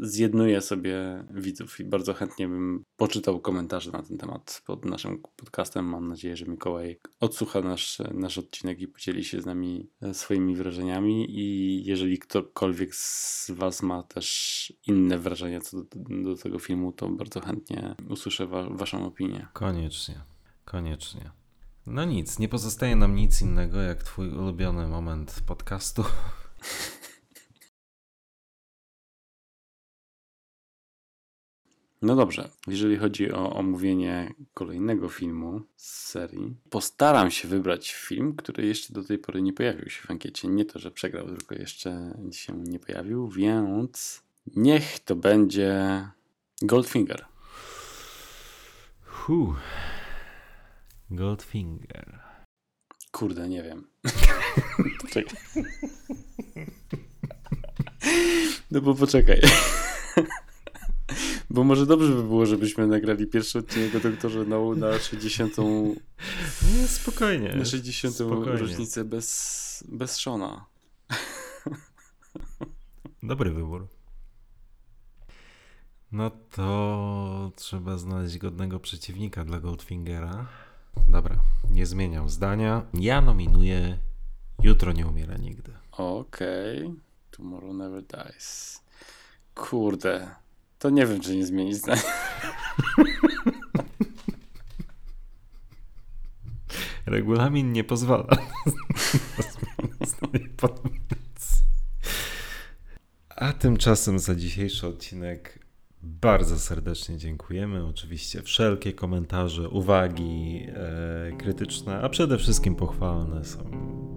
[0.00, 5.84] zjednuje sobie widzów i bardzo chętnie bym poczytał komentarze na ten temat pod naszym podcastem.
[5.84, 10.56] Mam nadzieję, że Mikołaj odsłucha nasz, nasz odcinek i podzieli się z nami e, swoimi
[10.56, 15.84] wrażeniami i jeżeli ktokolwiek z Was ma też inne wrażenia co do,
[16.22, 19.46] do tego filmu, to bardzo chętnie usłyszę wa Waszą opinię.
[19.52, 20.20] Koniecznie,
[20.64, 21.30] koniecznie.
[21.86, 26.04] No nic, nie pozostaje nam nic innego jak twój ulubiony moment podcastu.
[32.02, 38.66] No dobrze, jeżeli chodzi o omówienie kolejnego filmu z serii, postaram się wybrać film, który
[38.66, 40.48] jeszcze do tej pory nie pojawił się w ankiecie.
[40.48, 44.22] Nie to, że przegrał, tylko jeszcze się nie pojawił, więc
[44.56, 46.08] niech to będzie
[46.62, 47.24] Goldfinger.
[49.04, 49.54] Hu.
[51.10, 52.20] Goldfinger.
[53.12, 53.86] Kurde, nie wiem.
[58.70, 59.40] No bo poczekaj.
[61.50, 65.56] Bo może dobrze by było, żebyśmy nagrali pierwszy odcinek o doktorze No na 60.
[66.76, 67.54] Nie, spokojnie.
[67.54, 68.14] Na 60.
[68.14, 68.60] spokojnie.
[68.60, 70.64] rocznicę bez, bez Shona.
[73.22, 73.86] Dobry wybór.
[76.12, 80.46] No to trzeba znaleźć godnego przeciwnika dla Goldfingera.
[81.08, 82.82] Dobra, nie zmieniam zdania.
[82.94, 83.98] Ja nominuję
[84.62, 85.72] Jutro nie umiera nigdy.
[85.92, 86.94] Okej.
[87.30, 88.80] Tomorrow never dies.
[89.54, 90.30] Kurde.
[90.80, 92.02] To nie wiem, czy nie zmienić zdania.
[97.06, 98.26] Regulamin nie pozwala.
[103.28, 105.66] A tymczasem za dzisiejszy odcinek
[106.02, 107.86] bardzo serdecznie dziękujemy.
[107.86, 113.70] Oczywiście wszelkie komentarze, uwagi e, krytyczne, a przede wszystkim pochwalne są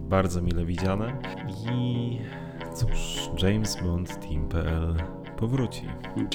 [0.09, 1.21] bardzo mile widziane.
[1.71, 2.19] I
[2.75, 5.81] cóż, James Bond Team.pl powróci.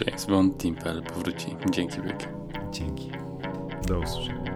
[0.06, 1.56] James Bond Team.pl powróci.
[1.70, 2.26] Dzięki wielkie.
[2.72, 3.10] Dzięki.
[3.86, 4.47] Do usłyszenia.